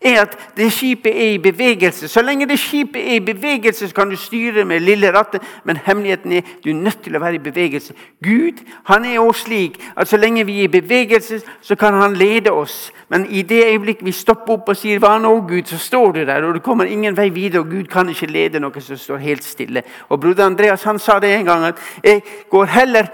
er 0.00 0.20
at 0.22 0.36
det 0.56 0.72
skipet 0.72 1.12
er 1.12 1.30
i 1.34 1.38
bevegelse. 1.38 2.08
Så 2.08 2.22
lenge 2.22 2.48
det 2.48 2.58
skipet 2.58 3.02
er 3.02 3.14
i 3.14 3.24
bevegelse, 3.24 3.88
så 3.88 3.94
kan 3.94 4.10
du 4.10 4.16
styre 4.16 4.64
med 4.64 4.80
lille 4.80 5.12
rattet. 5.12 5.42
Men 5.64 5.78
hemmeligheten 5.84 6.32
er 6.32 6.40
du 6.64 6.70
er 6.70 6.74
nødt 6.74 7.02
til 7.04 7.16
å 7.16 7.20
være 7.20 7.34
i 7.34 7.44
bevegelse. 7.44 7.94
Gud 8.24 8.62
han 8.84 9.04
er 9.04 9.20
også 9.20 9.46
slik 9.46 9.80
at 9.96 10.08
så 10.08 10.16
lenge 10.16 10.46
vi 10.46 10.60
er 10.60 10.68
i 10.68 10.80
bevegelse, 10.80 11.40
så 11.60 11.76
kan 11.76 11.94
han 11.94 12.16
lede 12.16 12.52
oss. 12.52 12.92
Men 13.08 13.26
i 13.30 13.42
det 13.42 13.64
øyeblikk 13.66 14.04
vi 14.04 14.12
stopper 14.12 14.52
opp 14.52 14.68
og 14.68 14.76
sier 14.76 14.98
'Hva 14.98 15.18
nå, 15.18 15.40
Gud?', 15.48 15.68
så 15.68 15.78
står 15.78 16.12
du 16.12 16.24
der, 16.24 16.42
og 16.42 16.54
det 16.54 16.62
kommer 16.62 16.84
ingen 16.84 17.16
vei 17.16 17.28
videre. 17.28 17.60
og 17.60 17.70
Gud 17.70 17.84
kan 17.84 18.08
ikke 18.08 18.26
lede 18.26 18.60
noe 18.60 18.80
som 18.80 18.96
står 18.96 19.16
helt 19.16 19.44
stille. 19.44 19.82
Og 20.08 20.20
Broder 20.20 20.46
Andreas 20.46 20.82
han 20.82 20.98
sa 20.98 21.18
det 21.18 21.34
en 21.34 21.44
gang 21.44 21.64
at 21.64 21.78
'jeg 22.04 22.22
går 22.50 22.64
heller 22.64 23.06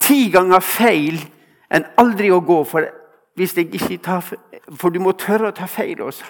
ti 0.00 0.30
ganger 0.30 0.60
feil 0.60 1.24
enn 1.70 1.84
aldri 1.98 2.30
å 2.30 2.40
gå'. 2.40 2.64
for 2.64 3.03
hvis 3.34 3.56
jeg 3.56 3.74
ikke 3.74 3.98
tar, 3.98 4.32
For 4.76 4.88
du 4.88 5.00
må 5.00 5.12
tørre 5.12 5.48
å 5.48 5.54
ta 5.54 5.66
feil 5.66 6.02
også. 6.02 6.24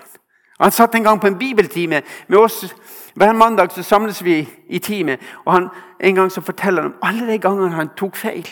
Han 0.61 0.71
satt 0.71 0.95
en 0.95 1.05
gang 1.05 1.21
på 1.21 1.27
en 1.27 1.39
bibeltime 1.39 2.03
med 2.29 2.39
oss. 2.39 2.75
Hver 3.15 3.33
mandag 3.33 3.73
så 3.73 3.83
samles 3.83 4.25
vi 4.25 4.49
i 4.69 4.79
time. 4.79 5.19
og 5.45 5.53
han, 5.53 5.69
En 6.01 6.15
gang 6.15 6.33
så 6.33 6.41
forteller 6.41 6.83
han 6.83 6.93
om 6.93 6.99
alle 7.03 7.33
de 7.33 7.39
gangene 7.39 7.75
han 7.75 7.91
tok 7.97 8.17
feil. 8.17 8.49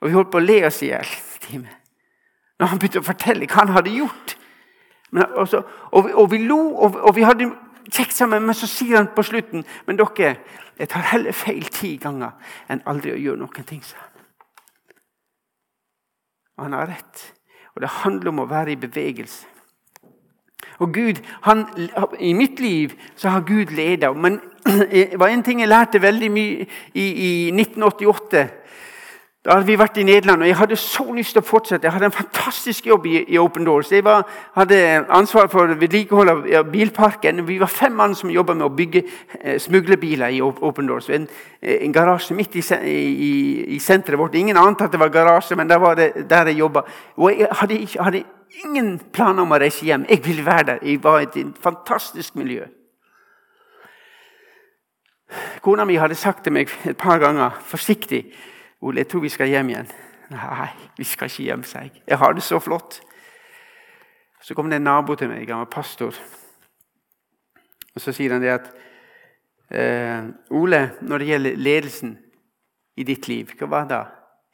Og 0.00 0.08
Vi 0.08 0.14
holdt 0.14 0.30
på 0.30 0.38
å 0.38 0.46
le 0.46 0.66
oss 0.66 0.82
i 0.82 0.86
hjel. 0.86 1.06
Når 2.58 2.66
han 2.66 2.78
begynte 2.78 2.98
å 2.98 3.02
fortelle 3.06 3.46
hva 3.46 3.64
han 3.64 3.74
hadde 3.76 3.90
gjort. 3.90 4.36
Men, 5.10 5.24
og, 5.34 5.48
så, 5.48 5.62
og, 5.92 6.10
og, 6.14 6.30
vi, 6.30 6.38
lo, 6.38 6.58
og, 6.74 6.96
og 6.96 7.16
vi 7.16 7.22
hadde 7.22 7.50
kjekt 7.92 8.12
sammen, 8.12 8.42
men 8.44 8.54
så 8.54 8.66
sier 8.68 8.96
han 8.96 9.08
på 9.16 9.22
slutten 9.24 9.64
Men 9.86 9.96
dere, 9.96 10.34
jeg 10.78 10.88
tar 10.88 11.06
heller 11.12 11.32
feil 11.32 11.64
ti 11.72 11.96
ganger 11.96 12.36
enn 12.68 12.82
aldri 12.86 13.14
å 13.14 13.18
gjøre 13.18 13.40
noen 13.40 13.64
ting. 13.66 13.82
Og 16.56 16.64
han 16.64 16.76
har 16.76 16.90
rett. 16.90 17.37
Og 17.78 17.82
det 17.84 17.92
handler 18.02 18.32
om 18.32 18.40
å 18.42 18.48
være 18.50 18.72
i 18.74 18.80
bevegelse. 18.82 19.46
Og 20.82 20.90
Gud, 20.94 21.20
han, 21.46 21.62
I 22.18 22.32
mitt 22.34 22.58
liv 22.60 22.96
så 23.14 23.30
har 23.30 23.44
Gud 23.46 23.70
ledet. 23.70 24.10
Men 24.16 24.40
det 24.90 25.18
var 25.18 25.30
en 25.30 25.44
ting 25.46 25.62
jeg 25.62 25.70
lærte 25.70 26.02
veldig 26.02 26.30
mye 26.34 26.66
i, 26.94 27.06
i 27.06 27.30
1988. 27.54 28.42
Da 29.46 29.54
hadde 29.54 29.68
vi 29.68 29.76
vært 29.78 30.00
i 30.00 30.02
Nederland, 30.02 30.42
og 30.42 30.48
jeg 30.48 30.56
hadde 30.58 30.76
så 30.82 31.04
lyst 31.14 31.36
til 31.36 31.44
å 31.44 31.46
fortsette. 31.46 31.86
Jeg 31.86 31.94
hadde 31.94 32.08
en 32.08 32.14
fantastisk 32.16 32.88
jobb 32.90 33.04
i, 33.06 33.20
i 33.30 33.36
Open 33.38 33.62
Doors. 33.64 33.92
Jeg 33.94 34.02
var, 34.02 34.24
hadde 34.56 34.78
ansvar 35.14 35.46
for 35.52 35.70
vedlikehold 35.78 36.32
av, 36.32 36.66
bilparken. 36.72 37.44
Vi 37.46 37.60
var 37.62 37.70
fem 37.70 37.94
mann 37.94 38.16
som 38.18 38.32
jobba 38.34 38.56
med 38.58 38.66
å 38.66 38.72
bygge 38.74 39.04
eh, 39.04 39.60
smuglerbiler 39.62 40.34
i 40.34 40.40
Open 40.42 40.90
Doors. 40.90 41.06
En, 41.14 41.28
eh, 41.62 41.78
en 41.86 41.94
garasje 41.94 42.34
midt 42.34 42.58
i, 42.58 42.64
i, 42.90 43.30
i, 43.76 43.78
senteret 43.78 44.18
vårt. 44.18 44.34
Ingen 44.34 44.58
ante 44.58 44.88
at 44.88 44.96
det 44.96 45.00
var 45.04 45.14
garasje, 45.14 45.56
men 45.56 45.70
der 45.70 45.84
var 45.86 45.94
det 46.02 46.26
der 46.28 46.50
jeg 46.50 46.58
jobba. 46.64 46.82
Og 47.22 47.30
jeg 47.30 47.54
hadde, 47.62 47.80
hadde 47.94 48.24
ingen 48.66 48.92
planer 49.14 49.46
om 49.46 49.54
å 49.54 49.62
reise 49.62 49.86
hjem. 49.86 50.10
Jeg 50.10 50.26
ville 50.26 50.44
være 50.50 50.68
der. 50.72 50.84
Jeg 50.90 51.04
var 51.06 51.22
i 51.22 51.30
et 51.30 51.62
fantastisk 51.62 52.34
miljø. 52.42 52.66
Kona 55.62 55.86
mi 55.86 56.02
hadde 56.02 56.18
sagt 56.18 56.42
til 56.42 56.58
meg 56.58 56.74
et 56.88 56.98
par 56.98 57.22
ganger 57.22 57.54
forsiktig 57.70 58.24
Ole, 58.80 59.02
jeg 59.02 59.08
tror 59.10 59.24
vi 59.24 59.32
skal 59.32 59.50
hjem 59.50 59.72
igjen. 59.72 59.88
Nei, 60.30 60.68
vi 60.98 61.06
skal 61.08 61.30
ikke 61.30 61.46
hjem, 61.46 61.64
sa 61.66 61.82
jeg. 61.86 62.02
Jeg 62.06 62.18
har 62.20 62.34
det 62.36 62.44
så 62.46 62.60
flott. 62.60 63.00
Så 64.42 64.54
kom 64.54 64.68
det 64.70 64.78
en 64.78 64.86
nabo 64.86 65.16
til 65.18 65.30
meg, 65.30 65.48
han 65.48 65.64
var 65.64 65.72
pastor. 65.72 66.14
Og 67.94 68.00
Så 68.00 68.12
sier 68.14 68.32
han 68.32 68.42
det 68.44 68.52
at 68.54 68.68
eh, 69.74 70.28
Ole, 70.54 70.82
når 71.02 71.18
det 71.18 71.30
gjelder 71.32 71.56
ledelsen 71.56 72.18
i 72.96 73.04
ditt 73.04 73.28
liv, 73.28 73.50
hva 73.58 73.66
var 73.66 73.88
det? 73.90 74.04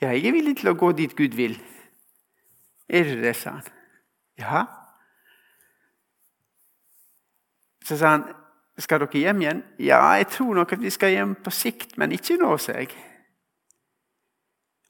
Ja, 0.03 0.15
jeg 0.15 0.27
er 0.29 0.37
villig 0.37 0.57
til 0.61 0.73
å 0.73 0.79
gå 0.79 0.93
dit 0.97 1.13
Gud 1.17 1.37
vil. 1.37 1.59
Er 2.89 3.05
du 3.09 3.21
det, 3.21 3.35
sa 3.37 3.59
han. 3.59 3.69
Ja. 4.41 4.65
Så 7.85 7.99
sa 8.01 8.17
han, 8.17 8.25
skal 8.81 9.05
dere 9.05 9.21
hjem 9.21 9.43
igjen? 9.43 9.63
Ja, 9.79 10.01
jeg 10.19 10.31
tror 10.33 10.55
nok 10.57 10.73
at 10.75 10.83
vi 10.83 10.91
skal 10.91 11.13
hjem 11.13 11.37
på 11.45 11.53
sikt, 11.55 11.99
men 12.01 12.13
ikke 12.17 12.39
nå, 12.41 12.57
sa 12.59 12.79
jeg. 12.81 12.91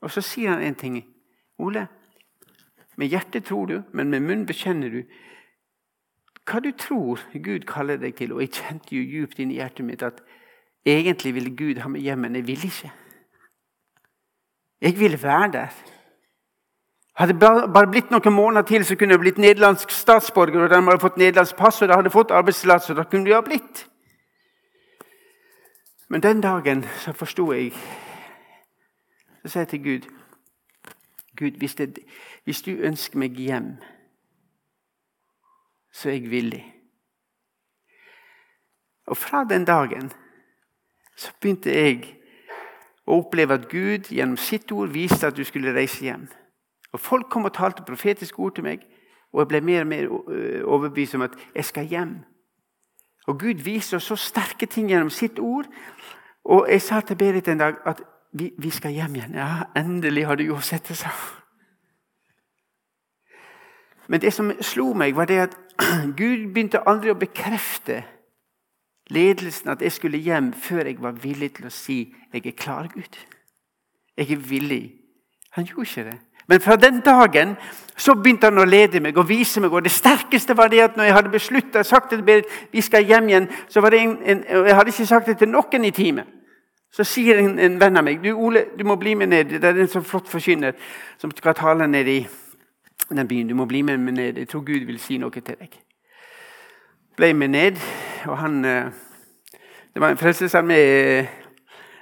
Og 0.05 0.13
så 0.13 0.21
sier 0.21 0.53
han 0.53 0.63
en 0.63 0.77
ting. 0.77 0.99
Ole, 1.59 1.87
med 2.97 3.09
hjertet 3.09 3.47
tror 3.49 3.67
du, 3.67 3.79
men 3.93 4.11
med 4.11 4.21
munnen 4.21 4.47
bekjenner 4.47 4.93
du. 4.93 5.01
Hva 6.45 6.61
du 6.61 6.71
tror 6.77 7.23
Gud 7.33 7.65
kaller 7.67 7.97
deg 7.97 8.19
til. 8.19 8.35
Og 8.35 8.45
jeg 8.45 8.53
kjente 8.59 8.95
jo 8.95 9.03
djupt 9.03 9.41
inn 9.41 9.55
i 9.55 9.59
hjertet 9.63 9.87
mitt 9.87 10.05
at 10.05 10.21
egentlig 10.85 11.35
ville 11.35 11.57
Gud 11.57 11.81
ha 11.81 11.89
meg 11.89 12.05
hjem, 12.05 12.27
men 12.27 12.37
jeg 12.37 12.47
ville 12.47 12.69
ikke. 12.69 12.93
Jeg 14.85 14.99
ville 15.01 15.23
være 15.23 15.51
der. 15.53 15.83
Hadde 17.17 17.33
det 17.33 17.41
bare 17.73 17.89
blitt 17.89 18.11
noen 18.11 18.35
måneder 18.35 18.67
til, 18.69 18.85
så 18.85 18.97
kunne 18.99 19.15
jeg 19.15 19.23
blitt 19.23 19.39
nederlandsk 19.39 19.91
statsborger. 19.91 20.67
og 20.67 20.71
de 20.71 20.83
hadde 20.83 21.01
fått 21.01 21.17
nederlandsk 21.17 21.57
pass 21.57 21.83
og 21.83 21.89
de 21.89 21.95
hadde 21.95 22.11
fått 22.11 22.31
arbeidstillatelse. 22.31 22.95
Da 22.95 23.05
kunne 23.09 23.25
de 23.25 23.35
ha 23.35 23.41
blitt. 23.41 23.87
Men 26.09 26.21
den 26.21 26.41
dagen 26.41 26.85
så 27.01 27.13
forsto 27.13 27.53
jeg 27.53 27.73
så 29.45 29.53
sier 29.53 29.67
jeg 29.67 29.69
til 29.69 29.85
Gud 29.85 30.13
Gud, 31.37 31.51
hvis, 31.51 31.75
det, 31.75 31.99
hvis 32.45 32.63
du 32.63 32.71
ønsker 32.71 33.19
meg 33.19 33.35
hjem, 33.35 33.73
så 35.93 36.09
er 36.09 36.13
jeg 36.13 36.31
villig. 36.31 36.63
Og 39.07 39.17
fra 39.17 39.45
den 39.45 39.65
dagen 39.65 40.13
så 41.17 41.33
begynte 41.41 41.75
jeg 41.75 42.05
å 43.07 43.19
oppleve 43.19 43.59
at 43.59 43.67
Gud 43.69 44.11
gjennom 44.15 44.39
sitt 44.41 44.73
ord 44.73 44.95
viste 44.95 45.27
at 45.27 45.37
du 45.37 45.45
skulle 45.45 45.75
reise 45.75 46.05
hjem. 46.07 46.29
Og 46.95 47.01
Folk 47.01 47.29
kom 47.31 47.45
og 47.45 47.55
talte 47.55 47.83
profetiske 47.87 48.39
ord 48.39 48.55
til 48.55 48.65
meg, 48.65 48.87
og 49.35 49.43
jeg 49.43 49.51
ble 49.51 49.61
mer 49.61 49.83
og 49.83 49.91
mer 49.91 50.09
overbevist 50.63 51.19
om 51.19 51.27
at 51.27 51.35
jeg 51.55 51.65
skal 51.65 51.91
hjem. 51.91 52.15
Og 53.27 53.41
Gud 53.41 53.63
viser 53.67 53.99
oss 53.99 54.07
så 54.07 54.17
sterke 54.17 54.67
ting 54.71 54.89
gjennom 54.89 55.11
sitt 55.11 55.39
ord. 55.39 55.67
Og 56.45 56.69
jeg 56.71 56.83
sa 56.83 57.01
til 57.01 57.19
Berit 57.19 57.49
en 57.49 57.59
dag 57.59 57.81
at 57.87 58.03
vi, 58.35 58.51
vi 58.59 58.71
skal 58.71 58.95
hjem 58.95 59.15
igjen. 59.15 59.37
Ja, 59.39 59.65
endelig 59.79 60.27
har 60.27 60.37
du 60.37 60.45
jo 60.45 60.61
sett 60.61 60.89
det, 60.89 60.97
sa 60.97 61.11
Men 64.07 64.21
det 64.21 64.35
som 64.35 64.53
slo 64.61 64.93
meg, 64.93 65.15
var 65.17 65.25
det 65.25 65.39
at 65.39 65.57
Gud 66.19 66.51
begynte 66.53 66.83
aldri 66.87 67.11
å 67.11 67.19
bekrefte 67.19 68.03
ledelsen 69.11 69.71
at 69.73 69.83
jeg 69.83 69.93
skulle 69.93 70.21
hjem 70.21 70.53
før 70.53 70.85
jeg 70.85 71.01
var 71.01 71.17
villig 71.23 71.55
til 71.57 71.67
å 71.67 71.73
si 71.73 72.15
'Jeg 72.33 72.47
er 72.47 72.57
klar, 72.59 72.89
Gud'. 72.89 73.19
Jeg 74.17 74.31
er 74.31 74.37
villig. 74.37 74.93
Han 75.51 75.65
gjorde 75.65 75.83
ikke 75.83 76.11
det. 76.11 76.19
Men 76.47 76.61
fra 76.61 76.77
den 76.77 77.01
dagen 77.01 77.57
så 77.97 78.15
begynte 78.15 78.47
han 78.47 78.59
å 78.59 78.65
lede 78.65 79.01
meg 79.01 79.19
og 79.19 79.29
vise 79.29 79.61
meg. 79.61 79.73
Og 79.73 79.85
det 79.85 79.93
sterkeste 79.93 80.57
var 80.57 80.69
det 80.69 80.81
at 80.81 80.97
når 80.97 81.05
jeg 81.05 81.15
hadde 81.15 81.31
beslutta 81.31 81.83
sagt 81.83 82.11
til 82.11 82.23
Berit 82.23 82.45
vi 82.73 82.81
skal 82.81 83.05
hjem 83.05 83.29
igjen, 83.29 83.49
så 83.69 83.81
var 83.81 83.91
det 83.91 84.01
en, 84.01 84.17
en, 84.23 84.45
og 84.59 84.67
jeg 84.67 84.77
hadde 84.77 84.89
ikke 84.89 85.07
sagt 85.07 85.27
det 85.27 85.39
til 85.39 85.49
noen 85.49 85.85
i 85.85 85.91
teamet. 85.91 86.27
Så 86.95 87.05
sier 87.05 87.41
en, 87.43 87.59
en 87.59 87.79
venn 87.81 87.99
av 87.99 88.05
meg 88.07 88.21
du 88.23 88.31
Ole, 88.33 88.69
du 88.79 88.85
må 88.87 88.95
bli 89.01 89.17
med 89.19 89.33
ned. 89.33 89.57
Det 89.59 89.71
er 89.71 89.81
en 89.83 89.91
så 89.91 90.03
flott 90.07 90.31
forkynner 90.31 90.77
som 91.19 91.33
skal 91.35 91.57
tale 91.59 91.89
ned 91.91 92.09
i 92.09 92.21
den 93.11 93.29
byen. 93.29 93.49
Du 93.51 93.57
må 93.59 93.67
bli 93.67 93.83
med 93.83 93.99
meg 93.99 94.15
ned. 94.15 94.39
Jeg 94.39 94.49
tror 94.53 94.63
Gud 94.67 94.87
vil 94.87 95.01
si 95.03 95.19
noe 95.19 95.35
til 95.35 95.59
deg. 95.59 95.75
Ble 97.19 97.33
med 97.35 97.51
ned, 97.51 97.81
og 98.27 98.39
han 98.39 98.65
eh, 98.65 98.93
Det 99.95 100.03
var 100.03 100.11
en 100.11 100.19
frelsesarmé 100.19 100.79
eh, 100.79 101.27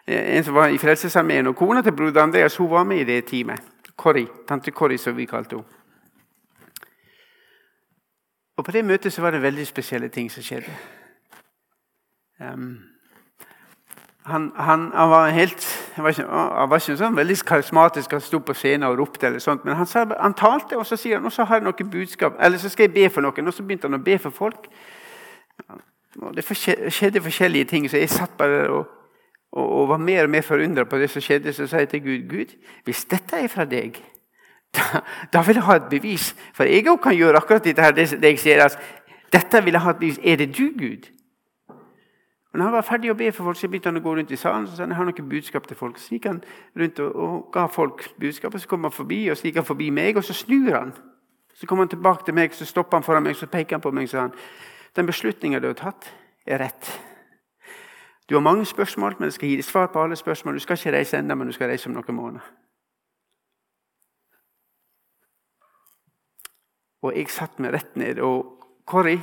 en 0.07 0.45
som 0.45 0.55
var 0.55 0.69
i 0.69 0.79
Frelsesarmeen, 0.79 1.47
og 1.47 1.57
kona 1.57 1.83
til 1.83 1.93
broder 1.93 2.23
Andreas 2.23 2.57
hun 2.57 2.71
var 2.71 2.85
med 2.85 3.01
i 3.01 3.05
det 3.05 3.25
teamet. 3.25 3.61
Corrie, 3.97 4.27
Tante 4.49 4.71
Corrie, 4.71 4.99
som 4.99 5.17
vi 5.17 5.27
kalte 5.27 5.57
henne. 5.57 5.69
Og 8.57 8.65
På 8.65 8.73
det 8.73 8.85
møtet 8.85 9.13
så 9.13 9.23
var 9.23 9.31
det 9.31 9.43
veldig 9.43 9.67
spesielle 9.67 10.09
ting 10.09 10.31
som 10.31 10.43
skjedde. 10.43 10.73
Um, 12.41 12.92
han, 14.25 14.53
han, 14.55 14.91
han, 14.95 15.11
var 15.11 15.29
helt, 15.29 15.91
han 15.95 16.05
var 16.05 16.11
ikke, 16.11 16.27
han 16.31 16.71
var 16.71 16.79
ikke 16.79 16.97
sånn 16.99 17.17
veldig 17.19 17.37
karismatisk 17.47 18.13
han 18.15 18.23
sto 18.23 18.39
på 18.39 18.55
scenen 18.55 18.87
og 18.87 19.01
ropte. 19.01 19.27
eller 19.27 19.43
sånt, 19.43 19.65
Men 19.65 19.75
han, 19.77 19.87
sa, 19.87 20.05
han 20.15 20.35
talte, 20.39 20.79
og 20.79 20.87
så 20.87 20.97
sier 20.97 21.19
han 21.19 21.27
og 21.27 21.35
så 21.35 21.47
har 21.49 21.59
jeg 21.59 21.67
noe 21.67 21.89
budskap, 21.91 22.37
eller 22.39 22.59
så 22.59 22.71
skal 22.71 22.87
jeg 22.87 22.95
be 22.95 23.09
for 23.11 23.25
noen. 23.25 23.51
Og 23.51 23.55
så 23.55 23.67
begynte 23.67 23.91
han 23.91 23.99
å 23.99 24.05
be 24.05 24.19
for 24.23 24.31
folk. 24.31 24.69
Og 26.23 26.37
Det 26.37 26.45
skjedde 26.47 27.23
forskjellige 27.25 27.65
ting, 27.65 27.89
så 27.91 27.99
jeg 27.99 28.11
satt 28.11 28.37
bare 28.39 28.69
og, 28.71 28.87
og, 29.53 29.67
og 29.81 29.89
var 29.89 29.99
mer 29.99 30.29
og 30.29 30.31
mer 30.31 30.47
forundra 30.47 30.85
på 30.85 31.01
det 31.03 31.11
som 31.11 31.25
skjedde. 31.25 31.53
Så 31.53 31.67
sa 31.67 31.83
jeg 31.83 31.89
til 31.89 32.05
Gud 32.05 32.29
Gud, 32.31 32.55
hvis 32.85 33.05
dette 33.11 33.43
er 33.43 33.49
fra 33.51 33.65
deg, 33.65 33.99
da, 34.77 35.03
da 35.33 35.43
vil 35.43 35.59
jeg 35.59 35.67
ha 35.67 35.77
et 35.81 35.91
bevis. 35.91 36.31
For 36.55 36.69
jeg 36.69 36.87
òg 36.89 37.03
kan 37.03 37.17
gjøre 37.17 37.43
akkurat 37.43 37.65
dette 37.65 37.83
her, 37.83 37.97
det, 37.97 38.07
det 38.23 38.37
jeg 38.37 38.39
sier. 38.45 38.63
Altså, 38.63 38.79
dette 39.33 39.65
vil 39.65 39.75
jeg 39.75 39.83
ha 39.83 39.91
et 39.91 39.99
bevis. 39.99 40.23
Er 40.23 40.39
det 40.45 40.53
du, 40.55 40.71
Gud? 40.79 41.11
Og 42.53 42.59
når 42.59 42.65
han 42.65 42.73
var 42.73 42.85
ferdig 42.85 43.11
å 43.11 43.17
be 43.17 43.31
for 43.33 43.49
folk, 43.49 43.57
så 43.57 43.69
begynte 43.69 43.89
han 43.89 43.97
å 43.97 44.05
gå 44.05 44.15
rundt 44.17 44.31
i 44.31 44.37
salen. 44.37 44.67
så 44.67 44.77
sa 44.77 44.83
han, 44.83 44.91
jeg 44.93 44.97
har 44.97 45.07
noe 45.09 45.29
budskap 45.29 45.67
til 45.67 45.77
folk. 45.77 45.99
Så 45.99 46.13
gikk 46.13 46.27
han 46.29 46.43
rundt 46.77 47.01
og, 47.01 47.15
og 47.17 47.47
ga 47.53 47.67
folk 47.67 48.05
budskapet. 48.21 48.61
Så 48.61 48.69
kom 48.69 48.85
han 48.85 48.93
forbi, 48.93 49.31
og 49.31 49.37
så 49.37 49.49
gikk 49.49 49.63
han 49.63 49.69
forbi 49.69 49.89
meg, 49.91 50.17
og 50.17 50.25
så 50.25 50.37
snur 50.37 50.77
han. 50.77 50.93
Så 51.55 51.67
kom 51.67 51.81
han 51.81 51.89
tilbake 51.89 52.25
til 52.25 52.35
meg, 52.37 52.53
så 52.55 52.69
stopper 52.69 53.01
han 53.01 53.07
foran 53.07 53.25
meg, 53.25 53.37
så 53.37 53.49
peker 53.49 53.79
han 53.79 53.85
på 53.85 53.91
meg 53.91 54.05
og 54.09 54.13
sa 54.13 54.27
han, 54.27 54.37
den 54.97 55.09
beslutninga 55.09 55.61
du 55.61 55.71
har 55.71 55.79
tatt, 55.81 56.11
er 56.47 56.61
rett. 56.61 56.93
Du 58.29 58.35
har 58.37 58.45
mange 58.45 58.65
spørsmål, 58.69 59.17
men 59.19 59.31
jeg 59.31 59.33
skal 59.33 59.49
gi 59.49 59.57
deg 59.57 59.65
svar 59.65 59.89
på 59.93 60.03
alle 60.03 60.17
spørsmål. 60.17 60.55
Du 60.55 60.65
skal 60.65 60.77
ikke 60.77 60.93
reise 60.93 61.19
ennå, 61.19 61.35
men 61.35 61.49
du 61.49 61.57
skal 61.57 61.73
reise 61.73 61.89
om 61.89 61.97
noen 61.97 62.17
måneder. 62.17 62.45
Og 67.03 67.17
jeg 67.17 67.33
satt 67.33 67.59
meg 67.61 67.73
rett 67.75 67.97
ned. 67.97 68.21
Og 68.21 68.61
Kåri 68.87 69.17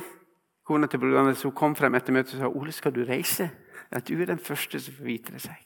Kona 0.70 0.86
til 0.86 1.00
broderen 1.02 1.34
som 1.34 1.50
kom 1.50 1.72
frem 1.74 1.96
etter 1.98 2.14
møtet 2.14 2.36
og 2.36 2.44
sa 2.44 2.48
Ole, 2.54 2.70
skal 2.70 2.92
du 2.94 3.00
reise? 3.02 3.48
At 3.90 4.06
du 4.06 4.20
er 4.20 4.28
den 4.30 4.38
første 4.38 4.78
som 4.78 4.94
får 4.94 5.04
vite 5.04 5.32
det. 5.34 5.40
seg. 5.42 5.56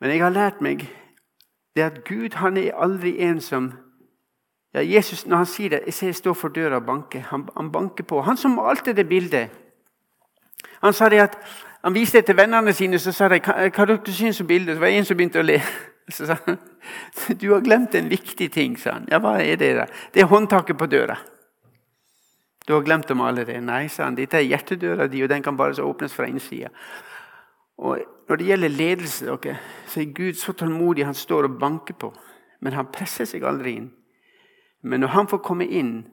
Men 0.00 0.10
jeg 0.10 0.22
har 0.22 0.34
lært 0.34 0.58
meg 0.60 0.82
det 1.76 1.84
at 1.84 2.00
Gud 2.08 2.34
han 2.42 2.56
er 2.58 2.74
aldri 2.74 3.20
en 3.22 3.40
som 3.40 3.70
ja, 4.74 4.82
Jesus, 4.82 5.26
Når 5.26 5.36
han 5.36 5.46
sier 5.46 5.70
det 5.70 5.80
Jeg 5.86 5.94
ser 5.94 6.06
jeg 6.06 6.14
står 6.14 6.34
for 6.34 6.48
døra 6.48 6.76
og 6.76 6.84
banker. 6.86 7.20
Han, 7.30 7.48
han 7.56 7.70
banker 7.72 8.04
på. 8.04 8.20
Han 8.20 8.36
som 8.36 8.50
malte 8.50 8.92
det 8.92 9.08
bildet. 9.08 9.48
Han 10.82 10.92
sa 10.92 11.08
det 11.08 11.22
at 11.22 11.38
han 11.84 11.94
viste 11.94 12.18
det 12.18 12.26
til 12.26 12.36
vennene 12.36 12.72
sine 12.72 12.98
så 12.98 13.12
sa 13.12 13.28
de, 13.28 13.38
hva, 13.38 13.70
hva 13.70 13.86
dere 13.86 14.12
syns 14.12 14.40
om 14.40 14.46
bildet. 14.46 14.74
Så 14.74 14.80
var 14.80 14.90
det 14.90 14.98
en 14.98 15.04
som 15.04 15.16
begynte 15.16 15.40
å 15.40 15.46
le. 15.46 15.62
Så 16.10 16.26
sa 16.26 16.36
han 16.46 16.58
du 17.40 17.50
har 17.52 17.60
glemt 17.60 17.94
en 17.94 18.10
viktig 18.10 18.52
ting. 18.52 18.78
sa 18.78 18.98
han. 18.98 19.08
Ja, 19.10 19.18
hva 19.22 19.38
er 19.38 19.56
det? 19.56 19.74
da? 19.76 19.86
Det 20.14 20.20
er 20.20 20.26
håndtaket 20.26 20.78
på 20.78 20.86
døra. 20.86 21.18
Du 22.68 22.74
har 22.74 22.82
glemt 22.82 23.08
dem 23.08 23.20
alle. 23.20 23.44
det. 23.44 23.60
Nei, 23.60 23.88
sa 23.88 24.04
han. 24.04 24.16
Dette 24.16 24.36
er 24.36 24.44
hjertedøra 24.44 25.06
di, 25.08 25.22
og 25.22 25.28
den 25.28 25.42
kan 25.42 25.56
bare 25.56 25.82
åpnes 25.82 26.12
fra 26.12 26.26
innsida. 26.28 26.68
Og 27.78 27.98
når 28.28 28.36
det 28.36 28.46
gjelder 28.46 28.68
ledelse, 28.68 29.26
dere, 29.26 29.56
så 29.86 30.00
er 30.00 30.12
Gud 30.12 30.34
så 30.34 30.52
tålmodig. 30.52 31.04
Han 31.04 31.14
står 31.14 31.48
og 31.48 31.58
banker 31.58 31.94
på, 31.94 32.12
men 32.60 32.72
han 32.72 32.92
presser 32.92 33.24
seg 33.24 33.42
aldri 33.42 33.72
inn. 33.78 33.88
Men 34.82 35.00
når 35.00 35.08
han 35.08 35.28
får 35.28 35.38
komme 35.38 35.64
inn, 35.64 36.04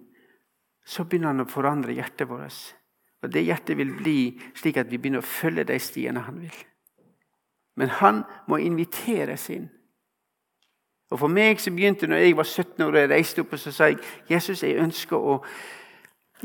så 0.86 1.04
begynner 1.04 1.34
han 1.34 1.44
å 1.44 1.50
forandre 1.50 1.94
hjertet 1.94 2.30
vårt. 2.30 2.76
Og 3.24 3.34
Det 3.34 3.44
hjertet 3.44 3.78
vil 3.78 3.92
bli 3.98 4.40
slik 4.56 4.78
at 4.78 4.88
vi 4.92 4.98
begynner 4.98 5.20
å 5.20 5.28
følge 5.28 5.64
de 5.64 5.80
stiene 5.80 6.24
han 6.24 6.40
vil. 6.40 6.60
Men 7.76 7.90
han 7.90 8.24
må 8.48 8.58
inviteres 8.58 9.50
inn. 9.50 9.70
Og 11.12 11.20
For 11.20 11.28
meg 11.28 11.60
så 11.60 11.72
begynte 11.72 12.08
når 12.08 12.24
jeg 12.24 12.38
var 12.38 12.44
17 12.44 12.86
år 12.86 12.94
og 12.94 13.00
jeg 13.00 13.10
reiste 13.10 13.42
opp 13.42 13.54
og 13.54 13.60
så 13.60 13.72
sa 13.72 13.90
jeg, 13.90 14.00
Jesus, 14.30 14.64
jeg 14.64 14.80
ønsker 14.80 15.18
å 15.18 15.42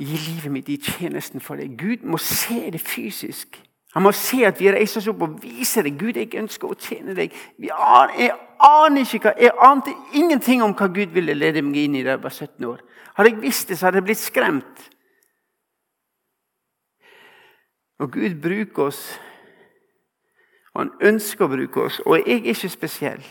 gi 0.00 0.20
livet 0.26 0.52
mitt 0.52 0.68
i 0.72 0.78
tjenesten 0.80 1.42
for 1.44 1.60
deg. 1.60 1.76
Gud 1.78 2.06
må 2.08 2.18
se 2.22 2.70
det 2.72 2.80
fysisk. 2.80 3.60
Han 3.94 4.04
må 4.06 4.12
se 4.14 4.44
at 4.46 4.60
vi 4.60 4.70
reiser 4.70 5.00
oss 5.00 5.08
opp 5.10 5.24
og 5.26 5.40
viser 5.42 5.84
det. 5.86 5.96
Gud, 5.98 6.16
jeg 6.16 6.30
ønsker 6.38 6.70
å 6.70 6.78
tjene 6.78 7.14
deg. 7.16 7.34
Aner, 7.74 8.14
jeg 8.20 8.36
aner 8.62 9.02
ikke 9.02 9.24
hva, 9.24 9.32
jeg 9.40 9.56
ante 9.66 9.94
ingenting 10.14 10.62
om 10.62 10.76
hva 10.78 10.86
Gud 10.94 11.16
ville 11.16 11.34
lede 11.34 11.62
meg 11.66 11.82
inn 11.82 11.98
i 11.98 12.04
da 12.06 12.14
jeg 12.14 12.22
var 12.22 12.36
17 12.36 12.68
år. 12.70 12.84
Hadde 13.18 13.32
jeg 13.32 13.42
visst 13.42 13.68
det, 13.68 13.78
så 13.78 13.88
hadde 13.88 14.00
jeg 14.00 14.08
blitt 14.08 14.22
skremt. 14.22 14.86
Og 18.00 18.14
Gud 18.14 18.38
bruker 18.40 18.86
oss, 18.88 19.02
og 20.72 20.84
han 20.84 20.92
ønsker 21.10 21.44
å 21.44 21.52
bruke 21.52 21.82
oss. 21.90 21.98
Og 22.06 22.16
jeg 22.22 22.38
er 22.38 22.54
ikke 22.54 22.70
spesiell. 22.72 23.26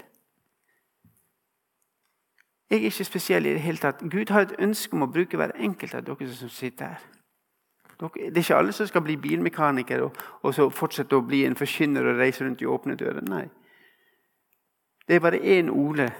Jeg 2.70 2.78
er 2.78 2.84
ikke 2.84 3.03
spesiell 3.03 3.45
i 3.45 3.53
det 3.53 3.61
hele 3.61 3.78
tatt. 3.78 4.03
Gud 4.11 4.30
har 4.30 4.41
et 4.41 4.55
ønske 4.59 4.93
om 4.93 5.07
å 5.07 5.09
bruke 5.09 5.38
hver 5.38 5.55
enkelt 5.57 5.95
av 5.97 6.03
dere 6.05 6.28
som 6.34 6.49
sitter 6.53 6.93
her. 6.93 7.07
Det 7.99 8.38
er 8.38 8.38
ikke 8.38 8.55
alle 8.55 8.72
som 8.72 8.88
skal 8.88 9.01
bli 9.03 9.17
bilmekaniker 9.20 10.01
og, 10.05 10.20
og 10.41 10.53
så 10.55 10.70
fortsette 10.72 11.17
å 11.17 11.26
bli 11.26 11.41
en 11.45 11.57
forkynner 11.59 12.05
og 12.05 12.22
reise 12.22 12.45
rundt 12.45 12.61
i 12.61 12.70
åpne 12.70 12.95
dører. 12.95 13.26
Nei. 13.28 13.47
Det 15.07 15.17
er 15.17 15.20
bare 15.20 15.41
én 15.41 15.70
Ole. 15.70 16.11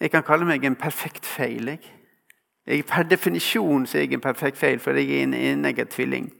Jeg 0.00 0.10
kan 0.10 0.22
kalle 0.22 0.46
meg 0.48 0.64
en 0.64 0.76
perfekt 0.76 1.26
feil. 1.26 1.68
Jeg. 1.68 1.94
Jeg, 2.66 2.84
per 2.86 3.02
definisjon 3.02 3.86
så 3.86 3.98
er 3.98 4.06
jeg 4.06 4.18
en 4.18 4.20
perfekt 4.20 4.58
feil, 4.58 4.80
for 4.80 4.96
jeg 4.96 5.10
er 5.10 5.22
en 5.22 5.34
enegget 5.34 5.88
tvilling. 5.88 6.32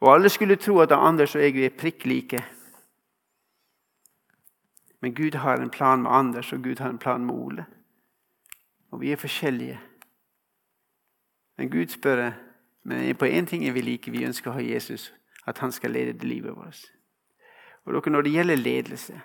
Og 0.00 0.14
alle 0.14 0.28
skulle 0.28 0.56
tro 0.56 0.80
at 0.80 0.92
Anders 0.92 1.34
og 1.34 1.42
jeg 1.42 1.64
er 1.64 1.76
prikk 1.78 2.06
like. 2.06 2.44
Men 5.00 5.14
Gud 5.14 5.34
har 5.34 5.56
en 5.56 5.70
plan 5.70 6.02
med 6.02 6.10
Anders, 6.10 6.52
og 6.52 6.62
Gud 6.62 6.78
har 6.78 6.90
en 6.90 6.98
plan 6.98 7.24
med 7.26 7.34
Ole. 7.34 7.66
Og 8.90 9.00
vi 9.00 9.12
er 9.12 9.16
forskjellige. 9.16 9.80
Men 11.56 11.70
Gud 11.70 11.86
spør 11.86 12.32
men 12.82 13.16
på 13.16 13.24
én 13.24 13.46
ting 13.46 13.68
er 13.68 13.72
vi 13.72 13.80
like. 13.80 14.10
Vi 14.10 14.24
ønsker 14.24 14.50
å 14.50 14.54
ha 14.54 14.62
Jesus. 14.62 15.12
At 15.46 15.58
han 15.58 15.72
skal 15.72 15.90
lede 15.90 16.26
livet 16.26 16.56
vårt. 16.56 16.92
Og 17.84 17.92
dere, 17.92 18.12
Når 18.12 18.22
det 18.22 18.32
gjelder 18.32 18.56
ledelse 18.56 19.20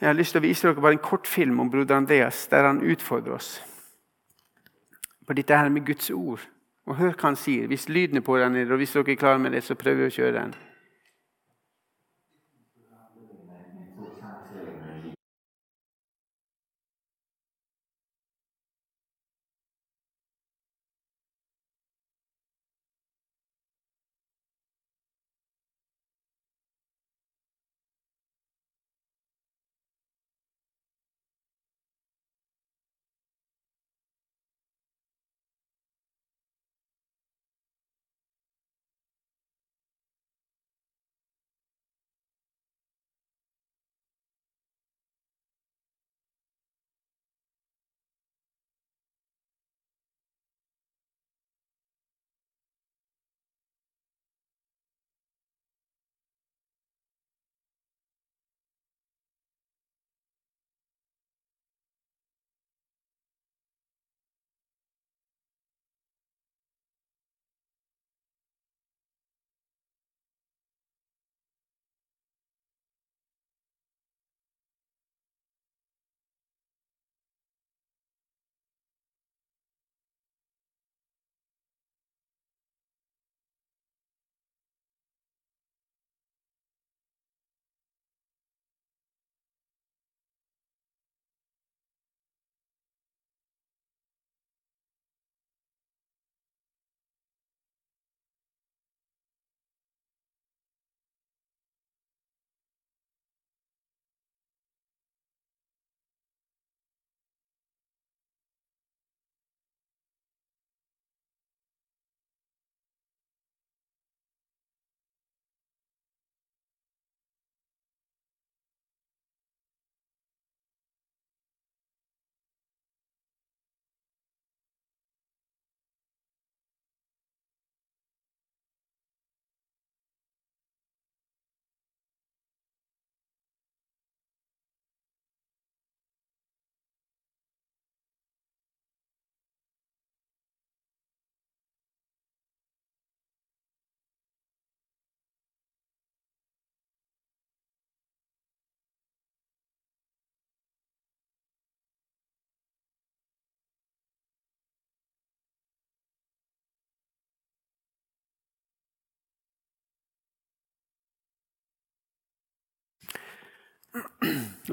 Jeg 0.00 0.08
har 0.08 0.14
lyst 0.14 0.30
til 0.30 0.38
å 0.38 0.46
vise 0.46 0.68
dere 0.68 0.80
bare 0.80 0.92
en 0.94 1.02
kort 1.02 1.26
film 1.26 1.60
om 1.60 1.70
broder 1.70 1.96
Andreas, 1.96 2.46
der 2.46 2.66
han 2.66 2.82
utfordrer 2.82 3.34
oss 3.34 3.64
på 5.26 5.34
dette 5.34 5.56
her 5.56 5.68
med 5.68 5.86
Guds 5.86 6.10
ord. 6.10 6.40
Og 6.86 6.96
Hør 6.96 7.12
hva 7.12 7.32
han 7.32 7.36
sier. 7.36 7.66
Hvis 7.66 7.88
lyden 7.88 8.16
er 8.16 8.20
på 8.20 8.38
den, 8.38 8.56
og 8.72 8.76
hvis 8.78 8.92
dere 8.92 9.12
er 9.12 9.16
klare 9.16 9.38
med 9.38 9.52
det, 9.52 9.64
så 9.64 9.74
prøver 9.74 10.04
vi 10.04 10.06
å 10.06 10.14
kjøre 10.14 10.36
den. 10.38 10.54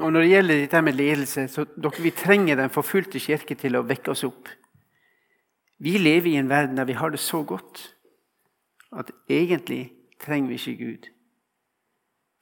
Og 0.02 0.12
Når 0.12 0.20
det 0.20 0.30
gjelder 0.30 0.60
dette 0.60 0.82
med 0.82 0.92
ledelse, 0.92 1.48
så 1.48 1.64
dere, 1.76 2.02
vi 2.02 2.10
trenger 2.10 2.56
den 2.56 2.70
forfulgte 2.70 3.20
kirke 3.20 3.54
til 3.54 3.76
å 3.76 3.84
vekke 3.86 4.12
oss 4.12 4.24
opp. 4.28 4.48
Vi 5.78 5.96
lever 5.98 6.30
i 6.30 6.36
en 6.40 6.48
verden 6.48 6.76
der 6.76 6.88
vi 6.88 6.96
har 6.96 7.10
det 7.12 7.20
så 7.20 7.42
godt 7.44 7.96
at 8.96 9.10
egentlig 9.28 9.92
trenger 10.20 10.48
vi 10.48 10.54
ikke 10.54 10.84
Gud. 10.84 11.08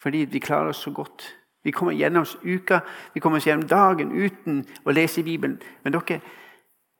Fordi 0.03 0.25
vi 0.31 0.39
klarer 0.39 0.68
oss 0.68 0.83
så 0.85 0.91
godt. 0.91 1.25
Vi 1.64 1.70
kommer 1.70 1.93
gjennom 1.93 2.27
uka, 2.45 2.81
vi 3.14 3.20
kommer 3.20 3.39
oss 3.39 3.47
gjennom 3.47 3.68
dagen 3.68 4.12
uten 4.12 4.64
å 4.85 4.93
lese 4.93 5.25
Bibelen. 5.25 5.57
Men 5.83 5.95
dere, 5.97 6.20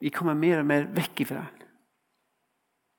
vi 0.01 0.09
kommer 0.09 0.33
mer 0.33 0.63
og 0.63 0.65
mer 0.65 0.87
vekk 0.95 1.21
ifra 1.21 1.43
den. 1.43 1.61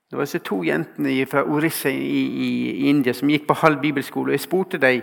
Det 0.07 0.17
var 0.17 0.29
disse 0.29 0.39
to 0.47 0.61
jentene 0.63 1.27
fra 1.27 1.43
Orissa 1.43 1.91
i, 1.91 1.99
i, 1.99 2.51
i, 2.71 2.89
India 2.91 3.13
som 3.15 3.31
gikk 3.31 3.49
på 3.49 3.59
halv 3.59 3.81
bibelskole. 3.83 4.31
og 4.31 4.37
Jeg 4.37 4.45
spurte 4.45 4.79
um, 4.79 5.03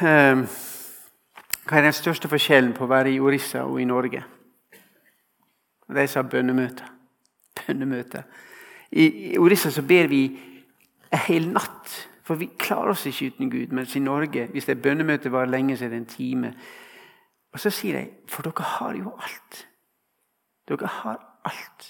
hva 0.00 1.78
er 1.78 1.86
den 1.86 1.94
største 1.96 2.28
forskjellen 2.30 2.74
på 2.76 2.84
å 2.84 2.90
være 2.90 3.12
i 3.14 3.20
Orissa 3.20 3.64
og 3.66 3.80
i 3.80 3.88
Norge. 3.88 4.22
Og 5.88 5.94
De 5.94 6.06
sa 6.10 6.22
bønnemøte. 6.22 6.84
Bønnemøte. 7.60 8.24
I, 8.92 9.36
Orissa 9.38 9.70
så 9.70 9.82
ber 9.82 10.06
vi 10.10 10.22
en 11.10 11.24
hel 11.28 11.48
natt. 11.52 11.94
For 12.26 12.34
vi 12.34 12.48
klarer 12.58 12.90
oss 12.90 13.06
ikke 13.06 13.30
uten 13.34 13.50
Gud. 13.50 13.74
Mens 13.74 13.94
i 13.96 14.02
Norge, 14.02 14.48
hvis 14.50 14.66
det 14.66 14.82
bønnemøte 14.82 15.32
varer 15.32 15.52
lenge, 15.52 15.76
så 15.76 15.86
er 15.86 15.94
det 15.94 16.00
en 16.02 16.10
time. 16.10 16.54
Og 17.52 17.60
så 17.60 17.70
sier 17.70 18.00
de, 18.00 18.08
for 18.28 18.42
dere 18.42 18.66
har 18.66 18.96
jo 18.98 19.12
alt. 19.14 19.60
Dere 20.68 20.90
har 20.90 21.20
alt. 21.46 21.86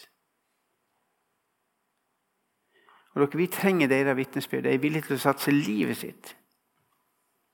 Og 3.15 3.23
dere, 3.23 3.39
Vi 3.39 3.47
trenger 3.47 3.89
deres 3.89 4.17
vitnesbyrd. 4.17 4.63
De 4.65 4.75
er 4.75 4.79
villige 4.79 5.09
til 5.09 5.17
å 5.17 5.25
satse 5.25 5.51
livet 5.51 5.97
sitt. 5.97 6.37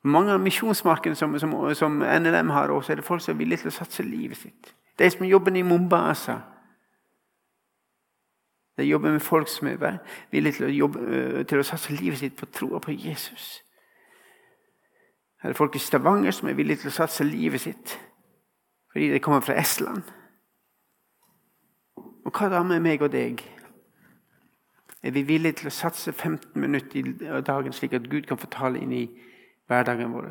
Mange 0.03 0.33
av 0.33 0.41
misjonsmarkene 0.43 1.15
som, 1.15 1.39
som, 1.39 1.75
som, 1.75 1.99
NLM 2.03 2.51
har, 2.51 2.69
også 2.69 2.93
er 2.93 2.99
det 2.99 3.05
folk 3.05 3.23
som 3.23 3.35
er 3.35 3.39
villige 3.39 3.63
til 3.63 3.71
å 3.71 3.75
satse 3.77 4.03
livet 4.03 4.41
sitt. 4.41 4.73
De 4.99 5.11
som 5.11 5.27
jobber 5.27 5.55
i 5.57 5.63
Mombasa. 5.63 6.41
De 8.77 8.85
jobber 8.85 9.13
med 9.13 9.21
folk 9.23 9.49
som 9.49 9.69
er 9.69 9.99
villige 10.31 10.59
til 10.59 10.67
å, 10.67 10.73
jobbe, 10.73 11.01
øh, 11.01 11.45
til 11.47 11.61
å 11.61 11.67
satse 11.67 11.95
livet 11.95 12.19
sitt 12.19 12.35
på 12.37 12.47
troa 12.51 12.81
på 12.83 12.95
Jesus. 12.97 13.63
Her 15.43 15.51
er 15.51 15.59
folk 15.59 15.77
i 15.77 15.79
Stavanger 15.79 16.31
som 16.31 16.49
er 16.49 16.59
villige 16.59 16.83
til 16.83 16.91
å 16.91 16.99
satse 17.03 17.25
livet 17.25 17.61
sitt 17.61 17.99
fordi 18.93 19.07
de 19.09 19.19
kommer 19.25 19.41
fra 19.41 19.55
Estland. 19.57 20.03
Og 22.25 22.33
hva 22.37 22.51
da 22.53 22.59
med 22.63 22.83
meg 22.85 23.03
og 23.03 23.13
deg? 23.13 23.41
Er 25.03 25.11
vi 25.11 25.23
villige 25.25 25.63
til 25.63 25.71
å 25.71 25.73
satse 25.73 26.13
15 26.13 26.61
minutter 26.61 27.01
i 27.01 27.41
dagen, 27.41 27.73
slik 27.73 27.97
at 27.97 28.11
Gud 28.11 28.29
kan 28.29 28.39
få 28.39 28.51
tale 28.53 28.83
inn 28.83 28.93
i 28.93 29.07
hverdagen 29.73 30.13
vår? 30.13 30.29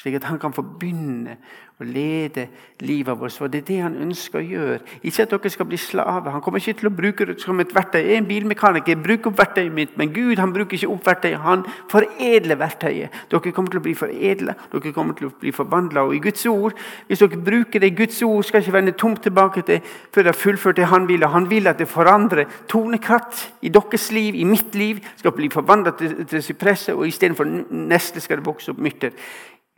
Slik 0.00 0.14
at 0.14 0.24
han 0.24 0.38
kan 0.40 0.54
få 0.56 0.64
begynne 0.80 1.36
å 1.78 1.84
lede 1.86 2.48
livet 2.82 3.18
vårt. 3.18 3.34
For 3.38 3.50
det 3.52 3.60
er 3.62 3.66
det 3.68 3.76
han 3.84 3.98
ønsker 4.02 4.40
å 4.40 4.42
gjøre. 4.42 4.78
Ikke 5.06 5.26
at 5.26 5.34
dere 5.34 5.50
skal 5.52 5.68
bli 5.68 5.78
slave. 5.78 6.32
Han 6.32 6.42
kommer 6.42 6.62
ikke 6.62 6.80
til 6.80 6.88
å 6.88 6.94
bruke 6.96 7.26
det 7.28 7.36
som 7.42 7.60
et 7.62 7.74
verktøy. 7.74 8.00
Jeg 8.00 8.16
er 8.16 8.22
en 8.22 8.26
bilmekaniker, 8.26 8.98
bruker 9.04 9.30
opp 9.30 9.38
verktøyet 9.38 9.74
mitt. 9.76 9.92
Men 10.00 10.10
Gud 10.14 10.40
han 10.42 10.54
bruker 10.54 10.78
ikke 10.78 10.90
opp 10.90 11.06
verktøyet. 11.06 11.38
Han 11.44 11.64
foredler 11.92 12.58
verktøyet. 12.58 13.18
Dere 13.30 13.52
kommer 13.54 13.74
til 13.74 13.82
å 13.82 13.84
bli 13.84 13.94
foredla, 13.98 14.56
dere 14.72 14.94
kommer 14.96 15.18
til 15.18 15.28
å 15.28 15.34
bli 15.44 15.52
forvandla. 15.54 16.06
Og 16.08 16.16
i 16.16 16.22
Guds 16.24 16.46
ord, 16.50 16.74
hvis 17.06 17.22
dere 17.22 17.44
bruker 17.50 17.84
det, 17.84 17.92
Guds 17.98 18.18
ord 18.26 18.48
skal 18.48 18.64
ikke 18.64 18.76
vende 18.78 18.96
tomt 18.98 19.22
tilbake 19.28 19.62
til 19.68 19.84
før 19.84 20.26
det 20.26 20.32
har 20.32 20.40
fullført 20.40 20.80
det 20.80 20.90
han 20.90 21.06
vil. 21.10 21.28
Han 21.30 21.50
vil 21.50 21.70
at 21.70 21.78
det 21.78 21.90
forandrer 21.92 22.50
tonekratt 22.70 23.46
i 23.62 23.70
deres 23.70 24.10
liv, 24.10 24.34
i 24.34 24.48
mitt 24.48 24.74
liv. 24.74 24.98
Skal 25.20 25.36
bli 25.36 25.52
forvandla 25.52 25.94
til, 26.00 26.18
til 26.26 26.42
sypresset, 26.42 26.96
og 26.96 27.06
istedenfor 27.06 27.46
neste 27.70 28.24
skal 28.24 28.40
det 28.40 28.50
vokse 28.50 28.74
opp 28.74 28.82
mytter. 28.82 29.14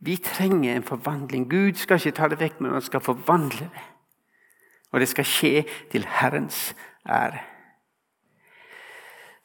Vi 0.04 0.16
trenger 0.16 0.76
en 0.76 0.82
forvandling. 0.82 1.50
Gud 1.50 1.74
skal 1.74 1.96
ikke 1.96 2.16
ta 2.16 2.28
det 2.28 2.40
vekk, 2.40 2.60
men 2.60 2.72
han 2.72 2.82
skal 2.82 3.00
forvandle 3.00 3.58
det. 3.58 3.84
Og 4.92 5.00
det 5.00 5.08
skal 5.08 5.24
skje 5.24 5.64
til 5.90 6.06
Herrens 6.08 6.76
ære. 7.08 7.40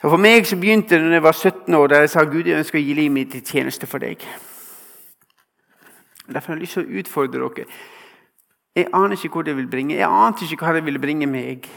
Så 0.01 0.09
For 0.09 0.17
meg 0.17 0.47
så 0.47 0.55
begynte 0.55 0.95
det 0.95 1.09
da 1.09 1.13
jeg 1.13 1.23
var 1.23 1.31
17 1.31 1.73
år, 1.73 1.87
der 1.87 1.99
jeg 1.99 2.09
sa 2.09 2.23
Gud, 2.23 2.43
jeg 2.43 2.57
ønsker 2.57 2.79
å 2.79 2.81
gi 2.81 2.93
livet 2.93 3.11
mitt 3.11 3.31
til 3.31 3.43
tjeneste 3.43 3.87
for 3.87 3.99
deg. 3.99 4.23
Derfor 6.33 6.53
har 6.53 6.55
jeg 6.55 6.61
lyst 6.61 6.77
til 6.77 6.85
å 6.85 6.99
utfordre 6.99 7.49
dere. 7.55 7.65
Jeg 8.75 8.87
aner 8.93 9.17
ikke 9.17 9.33
hvor 9.33 9.43
det 9.43 9.57
vil 9.57 9.67
bringe. 9.67 9.95
Jeg 9.95 10.07
ante 10.07 10.45
ikke 10.45 10.65
hva 10.65 10.77
det 10.77 10.85
ville 10.85 11.01
bringe 11.01 11.27
meg. 11.27 11.67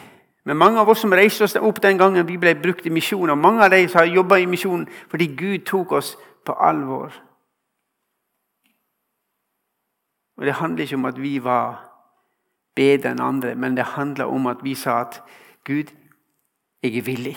Men 0.45 0.57
mange 0.57 0.81
av 0.81 0.89
oss 0.89 1.03
som 1.03 1.13
reiste 1.15 1.45
oss 1.45 1.57
opp 1.57 1.83
den 1.83 1.99
gangen 1.99 2.27
vi 2.27 2.37
ble 2.39 2.55
brukt 2.55 2.87
i 2.87 2.91
misjon, 2.91 3.31
og 3.31 3.39
mange 3.39 3.65
av 3.65 3.71
de 3.71 3.89
som 3.89 4.03
har 4.03 4.11
jobba 4.11 4.39
i 4.43 4.47
misjon 4.47 4.89
fordi 5.11 5.27
Gud 5.39 5.67
tok 5.67 5.93
oss 5.99 6.17
på 6.47 6.55
alvor. 6.59 7.15
Og 10.37 10.47
Det 10.47 10.55
handler 10.55 10.83
ikke 10.83 10.97
om 10.97 11.05
at 11.05 11.23
vi 11.23 11.45
var 11.45 11.89
bedre 12.75 13.11
enn 13.13 13.21
andre, 13.21 13.55
men 13.55 13.77
det 13.77 13.85
handler 13.85 14.25
om 14.25 14.47
at 14.47 14.65
vi 14.65 14.75
sa 14.75 15.01
at 15.01 15.23
Gud, 15.65 15.93
jeg 16.83 16.97
er 16.97 17.03
villig. 17.03 17.37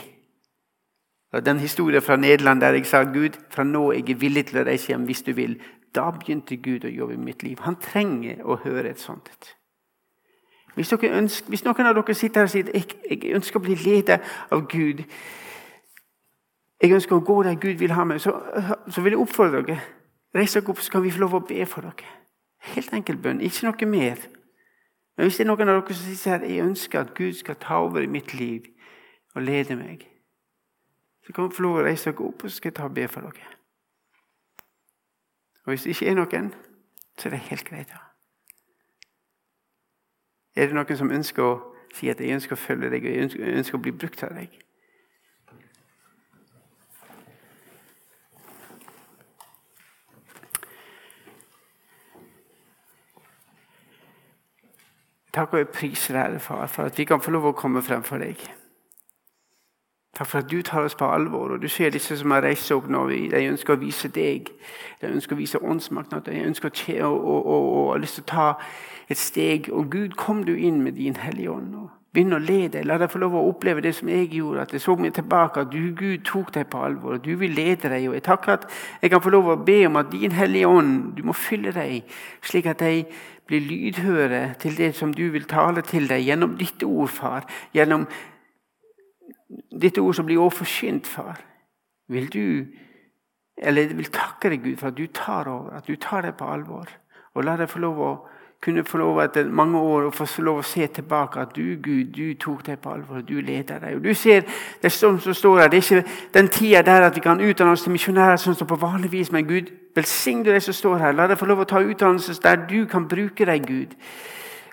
Og 1.31 1.45
Den 1.45 1.59
historien 1.59 2.01
fra 2.01 2.15
Nederland 2.15 2.61
der 2.61 2.69
jeg 2.69 2.85
sa 2.85 3.03
Gud, 3.03 3.29
fra 3.49 3.63
nå 3.63 3.91
er 3.91 4.01
jeg 4.07 4.21
villig 4.21 4.45
til 4.45 4.61
å 4.61 4.65
reise 4.65 4.87
hjem 4.87 5.03
hvis 5.03 5.21
du 5.21 5.33
vil. 5.33 5.59
Da 5.95 6.09
begynte 6.11 6.57
Gud 6.57 6.85
å 6.85 6.91
jobbe 6.91 7.13
i 7.13 7.17
mitt 7.17 7.43
liv. 7.43 7.59
Han 7.59 7.75
trenger 7.75 8.43
å 8.43 8.55
høre 8.63 8.89
et 8.89 8.99
sånt 8.99 9.29
et. 9.29 9.55
Hvis, 10.75 10.93
ønsker, 10.93 11.49
hvis, 11.49 11.63
noen 11.63 11.87
av 11.87 11.95
dere 11.95 12.13
sitter 12.13 12.39
her 12.39 12.49
og 12.49 12.51
sier 12.51 12.71
jeg, 12.73 12.95
jeg 13.09 13.35
ønsker 13.35 13.59
å 13.59 13.63
bli 13.63 13.75
ledet 13.79 14.19
av 14.51 14.65
Gud 14.67 15.05
Jeg 16.81 16.91
ønsker 16.91 17.15
å 17.15 17.23
gå 17.23 17.37
der 17.43 17.55
Gud 17.55 17.79
vil 17.79 17.93
ha 17.95 18.03
meg, 18.03 18.19
så, 18.21 18.33
så 18.91 19.01
vil 19.01 19.15
jeg 19.15 19.21
oppfordre 19.23 19.61
dere. 19.63 19.79
Reis 20.35 20.53
dere 20.53 20.69
opp, 20.69 20.81
så 20.83 20.91
kan 20.91 21.03
vi 21.05 21.13
få 21.15 21.23
lov 21.23 21.37
å 21.37 21.45
be 21.47 21.63
for 21.65 21.87
dere. 21.87 22.09
Helt 22.73 22.93
enkel 22.93 23.17
bønn, 23.21 23.43
ikke 23.45 23.67
noe 23.67 23.89
mer. 23.89 24.21
Men 25.15 25.27
hvis 25.27 25.37
det 25.37 25.45
er 25.45 25.49
noen 25.51 25.69
av 25.69 25.79
dere 25.79 25.95
som 25.95 26.15
sier 26.15 26.39
at 26.39 26.47
jeg 26.49 26.63
ønsker 26.65 26.99
at 26.99 27.13
Gud 27.15 27.37
skal 27.37 27.59
ta 27.61 27.79
over 27.85 28.03
i 28.03 28.11
mitt 28.11 28.33
liv 28.33 28.65
og 29.35 29.45
lede 29.45 29.77
meg, 29.79 30.07
så 31.23 31.33
kan 31.33 31.45
dere 31.45 31.55
få 31.55 31.63
lov 31.65 31.77
å 31.79 31.85
reise 31.85 32.11
dere 32.11 32.27
opp, 32.27 32.43
og 32.43 32.51
så 32.51 32.57
skal 32.57 32.71
jeg 32.71 32.77
ta 32.79 32.89
og 32.89 32.97
be 32.97 33.07
for 33.07 33.27
dere. 33.29 33.53
Og 35.65 35.71
Hvis 35.71 35.83
det 35.83 35.95
ikke 35.95 36.09
er 36.09 36.19
noen, 36.19 36.51
så 37.17 37.29
er 37.29 37.37
det 37.37 37.39
helt 37.49 37.69
greit. 37.69 37.87
da. 37.93 38.01
Er 40.55 40.67
det 40.67 40.75
noen 40.75 40.97
som 40.97 41.11
ønsker 41.11 41.43
å 41.43 41.55
si 41.95 42.09
at 42.09 42.19
jeg 42.19 42.35
ønsker 42.35 42.55
å 42.55 42.59
følge 42.59 42.89
deg 42.91 43.05
og 43.05 43.11
jeg 43.11 43.57
ønsker, 43.57 43.77
å 43.77 43.81
bli 43.81 43.91
brukt 43.91 44.23
av 44.23 44.35
deg? 44.35 44.59
Takk 55.35 55.53
og 55.53 55.59
jeg 55.59 55.67
priser 55.67 56.15
deg, 56.15 56.41
far, 56.41 56.67
for 56.71 56.87
at 56.87 56.97
vi 56.97 57.03
kan 57.03 57.19
få 57.21 57.33
lov 57.35 57.49
å 57.49 57.57
komme 57.57 57.81
frem 57.83 58.03
for 58.07 58.23
deg. 58.23 58.39
Takk 60.15 60.29
for 60.31 60.39
at 60.39 60.47
du 60.47 60.61
tar 60.63 60.85
oss 60.87 60.95
på 60.95 61.09
alvor. 61.11 61.51
og 61.51 61.61
Du 61.61 61.67
ser 61.67 61.89
disse 61.91 62.17
som 62.17 62.31
har 62.31 62.45
reist 62.45 62.71
opp 62.71 62.87
nå. 62.87 63.01
De 63.09 63.41
ønsker 63.49 63.75
å 63.75 63.81
vise 63.81 64.07
deg. 64.07 64.47
De 65.01 65.11
ønsker 65.11 65.35
å 65.35 65.39
vise 65.39 65.59
åndsmakten. 65.59 66.23
De 66.23 66.39
ønsker 66.39 66.71
å, 67.03 67.11
og, 67.11 67.45
og, 67.45 67.91
har 67.91 67.99
lyst 67.99 68.21
til 68.21 68.23
å 68.23 68.31
ta 68.31 68.47
et 69.09 69.19
steg. 69.19 69.67
Og 69.75 69.91
Gud, 69.91 70.15
kom 70.15 70.45
du 70.47 70.55
inn 70.55 70.79
med 70.83 70.95
din 70.95 71.19
Hellige 71.19 71.51
Ånd. 71.51 71.75
og 71.75 72.04
Begynn 72.15 72.35
å 72.37 72.39
lede. 72.39 72.83
La 72.87 72.95
deg 72.99 73.11
få 73.11 73.19
lov 73.19 73.33
å 73.35 73.43
oppleve 73.49 73.81
det 73.83 73.91
som 73.97 74.07
jeg 74.07 74.29
gjorde. 74.31 74.63
At 74.63 74.73
jeg 74.73 74.83
så 74.85 74.95
meg 74.95 75.11
tilbake, 75.17 75.65
at 75.65 75.71
du, 75.73 75.91
Gud, 75.97 76.21
tok 76.27 76.53
deg 76.55 76.69
på 76.71 76.83
alvor. 76.87 77.17
og 77.17 77.25
Du 77.25 77.33
vil 77.41 77.51
lede 77.51 77.91
deg. 77.91 78.07
Og 78.07 78.15
jeg 78.15 78.23
takker 78.23 78.53
at 78.53 78.67
jeg 79.01 79.11
kan 79.11 79.23
få 79.23 79.33
lov 79.33 79.49
å 79.51 79.57
be 79.67 79.81
om 79.89 79.99
at 79.99 80.13
din 80.13 80.35
Hellige 80.35 80.69
Ånd, 80.69 80.93
du 81.17 81.25
må 81.27 81.35
fylle 81.35 81.73
deg, 81.75 82.05
slik 82.45 82.69
at 82.71 82.79
de 82.79 83.03
blir 83.45 83.67
lydhøre 83.67 84.55
til 84.61 84.77
det 84.77 84.93
som 84.95 85.11
du 85.13 85.27
vil 85.33 85.43
tale 85.49 85.83
til 85.85 86.07
deg 86.09 86.23
gjennom 86.23 86.55
ditt 86.57 86.85
ord, 86.87 87.11
far. 87.11 87.49
Gjennom 87.75 88.07
ditt 89.81 89.99
ord 89.99 90.15
som 90.15 90.25
blir 90.29 90.39
overforsynt, 90.39 91.07
far. 91.07 91.43
Vil 92.07 92.31
du, 92.31 92.45
eller 93.57 93.89
jeg 93.89 93.97
vil 93.99 94.13
takke 94.13 94.53
deg, 94.53 94.63
Gud, 94.63 94.79
for 94.79 94.93
at 94.93 94.97
du 94.97 95.05
tar 95.11 95.51
over, 95.51 95.75
at 95.77 95.87
du 95.87 95.99
tar 95.99 96.23
deg 96.25 96.39
på 96.39 96.47
alvor. 96.47 96.89
Og 97.35 97.43
la 97.43 97.57
deg 97.59 97.69
få 97.69 97.83
lov 97.83 98.01
å 98.01 98.11
kunne 98.61 98.83
få 98.83 98.97
lov 98.97 99.19
etter 99.21 99.49
mange 99.49 99.77
år 99.77 100.07
å 100.07 100.11
få 100.15 100.25
lov 100.41 100.59
å 100.61 100.65
se 100.65 100.87
tilbake 100.87 101.39
at 101.41 101.55
du, 101.55 101.75
Gud, 101.81 102.13
du 102.15 102.33
tok 102.41 102.63
deg 102.65 102.79
på 102.81 102.93
alvor, 102.95 103.21
og 103.21 103.27
du 103.27 103.39
leder 103.41 103.79
deg. 103.79 103.97
Og 103.97 104.03
du 104.03 104.13
ser 104.17 104.45
det 104.81 104.91
som 104.91 105.19
står 105.19 105.59
her, 105.59 105.69
det 105.69 105.77
er 105.79 105.83
ikke 105.83 106.13
den 106.33 106.49
tida 106.49 106.81
der 106.85 107.05
at 107.09 107.15
vi 107.15 107.21
kan 107.21 107.41
utdanne 107.41 107.75
oss 107.75 107.85
til 107.85 107.93
misjonærer 107.93 108.41
sånn 108.41 108.57
som 108.57 108.69
på 108.69 108.79
vanlig 108.81 109.11
vis, 109.13 109.31
men 109.31 109.45
Gud, 109.47 109.69
velsign 109.95 110.41
du 110.43 110.49
det 110.51 110.63
som 110.65 110.73
står 110.73 111.03
her. 111.03 111.17
La 111.17 111.27
deg 111.29 111.39
få 111.39 111.49
lov 111.49 111.61
å 111.61 111.67
ta 111.69 111.83
utdannelse 111.83 112.39
der 112.43 112.65
du 112.69 112.85
kan 112.89 113.05
bruke 113.11 113.45
deg, 113.45 113.67
Gud. 113.67 113.93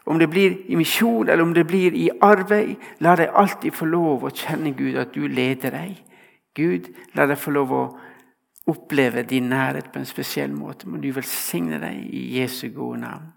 Om 0.07 0.19
det 0.19 0.31
blir 0.31 0.57
i 0.67 0.79
misjon 0.79 1.29
eller 1.29 1.45
om 1.45 1.53
det 1.55 1.67
blir 1.67 1.95
i 1.95 2.09
arbeid, 2.23 2.75
la 3.05 3.15
deg 3.19 3.37
alltid 3.39 3.77
få 3.77 3.87
lov 3.87 4.25
å 4.25 4.33
kjenne 4.35 4.73
Gud, 4.79 4.97
at 4.99 5.13
du 5.15 5.29
leder 5.29 5.77
deg. 5.77 6.01
Gud, 6.57 6.89
la 7.15 7.29
deg 7.29 7.39
få 7.39 7.53
lov 7.55 7.77
å 7.77 7.85
oppleve 8.73 9.23
din 9.29 9.49
nærhet 9.51 9.93
på 9.93 10.01
en 10.01 10.09
spesiell 10.09 10.53
måte. 10.55 10.89
Må 10.89 10.99
du 11.03 11.11
velsigne 11.15 11.79
deg 11.83 12.03
i 12.09 12.25
Jesu 12.41 12.69
gode 12.75 13.01
navn. 13.05 13.31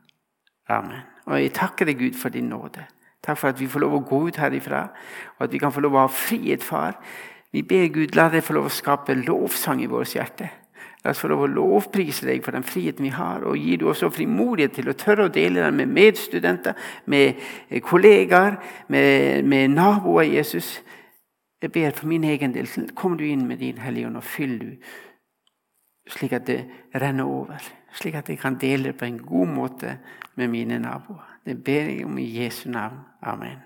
Amen. 0.70 1.06
Og 1.26 1.42
jeg 1.42 1.54
takker 1.54 1.90
deg, 1.90 2.00
Gud, 2.00 2.18
for 2.18 2.34
din 2.34 2.50
nåde. 2.50 2.86
Takk 3.26 3.38
for 3.38 3.50
at 3.50 3.60
vi 3.60 3.70
får 3.70 3.82
lov 3.82 3.96
å 3.98 4.04
gå 4.06 4.20
ut 4.28 4.38
herifra, 4.38 4.84
og 5.38 5.48
at 5.48 5.54
vi 5.54 5.62
kan 5.62 5.74
få 5.74 5.82
lov 5.82 5.96
å 5.98 6.04
ha 6.04 6.12
frihet, 6.12 6.64
far. 6.64 7.00
Vi 7.54 7.64
ber 7.66 7.88
Gud, 7.94 8.16
la 8.18 8.28
deg 8.30 8.44
få 8.46 8.58
lov 8.58 8.70
å 8.70 8.74
skape 8.74 9.16
lovsang 9.18 9.82
i 9.82 9.90
vårt 9.90 10.14
hjerte. 10.18 10.50
La 11.06 11.14
oss 11.14 11.22
få 11.22 11.30
lov 11.30 11.44
å 11.46 11.50
lovprise 11.50 12.26
deg 12.26 12.42
for 12.46 12.58
den 12.58 12.66
friheten 12.66 13.06
vi 13.06 13.14
har, 13.14 13.46
og 13.46 13.58
gi 13.62 13.78
du 13.78 13.86
også 13.92 14.10
frimodighet 14.14 14.74
til 14.78 14.90
å 14.90 14.98
tørre 14.98 15.28
å 15.28 15.34
dele 15.34 15.62
den 15.62 15.78
med 15.78 15.94
medstudenter, 15.94 16.74
med 17.14 17.42
kollegaer, 17.86 18.58
med, 18.90 19.46
med 19.46 19.76
naboer. 19.78 20.26
Jesus, 20.34 20.80
jeg 21.62 21.74
ber 21.74 21.94
for 21.94 22.10
min 22.10 22.26
egen 22.26 22.54
del, 22.58 22.70
kom 22.98 23.18
du 23.18 23.26
inn 23.28 23.46
med 23.46 23.62
din 23.62 23.78
Hellige 23.82 24.10
Ånd 24.10 24.18
og 24.22 24.26
fyll 24.26 24.58
du, 24.62 24.72
slik 26.10 26.34
at 26.38 26.48
det 26.48 26.60
renner 26.96 27.26
over. 27.26 27.62
Slik 27.96 28.16
at 28.16 28.30
jeg 28.30 28.40
kan 28.40 28.60
dele 28.62 28.92
det 28.92 28.98
på 29.00 29.06
en 29.06 29.20
god 29.20 29.48
måte 29.48 29.98
med 30.36 30.48
mine 30.48 30.80
naboer. 30.80 31.24
Det 31.46 31.64
ber 31.64 31.90
jeg 31.90 32.06
om 32.06 32.18
i 32.18 32.28
Jesu 32.44 32.70
navn. 32.70 33.00
Amen. 33.22 33.65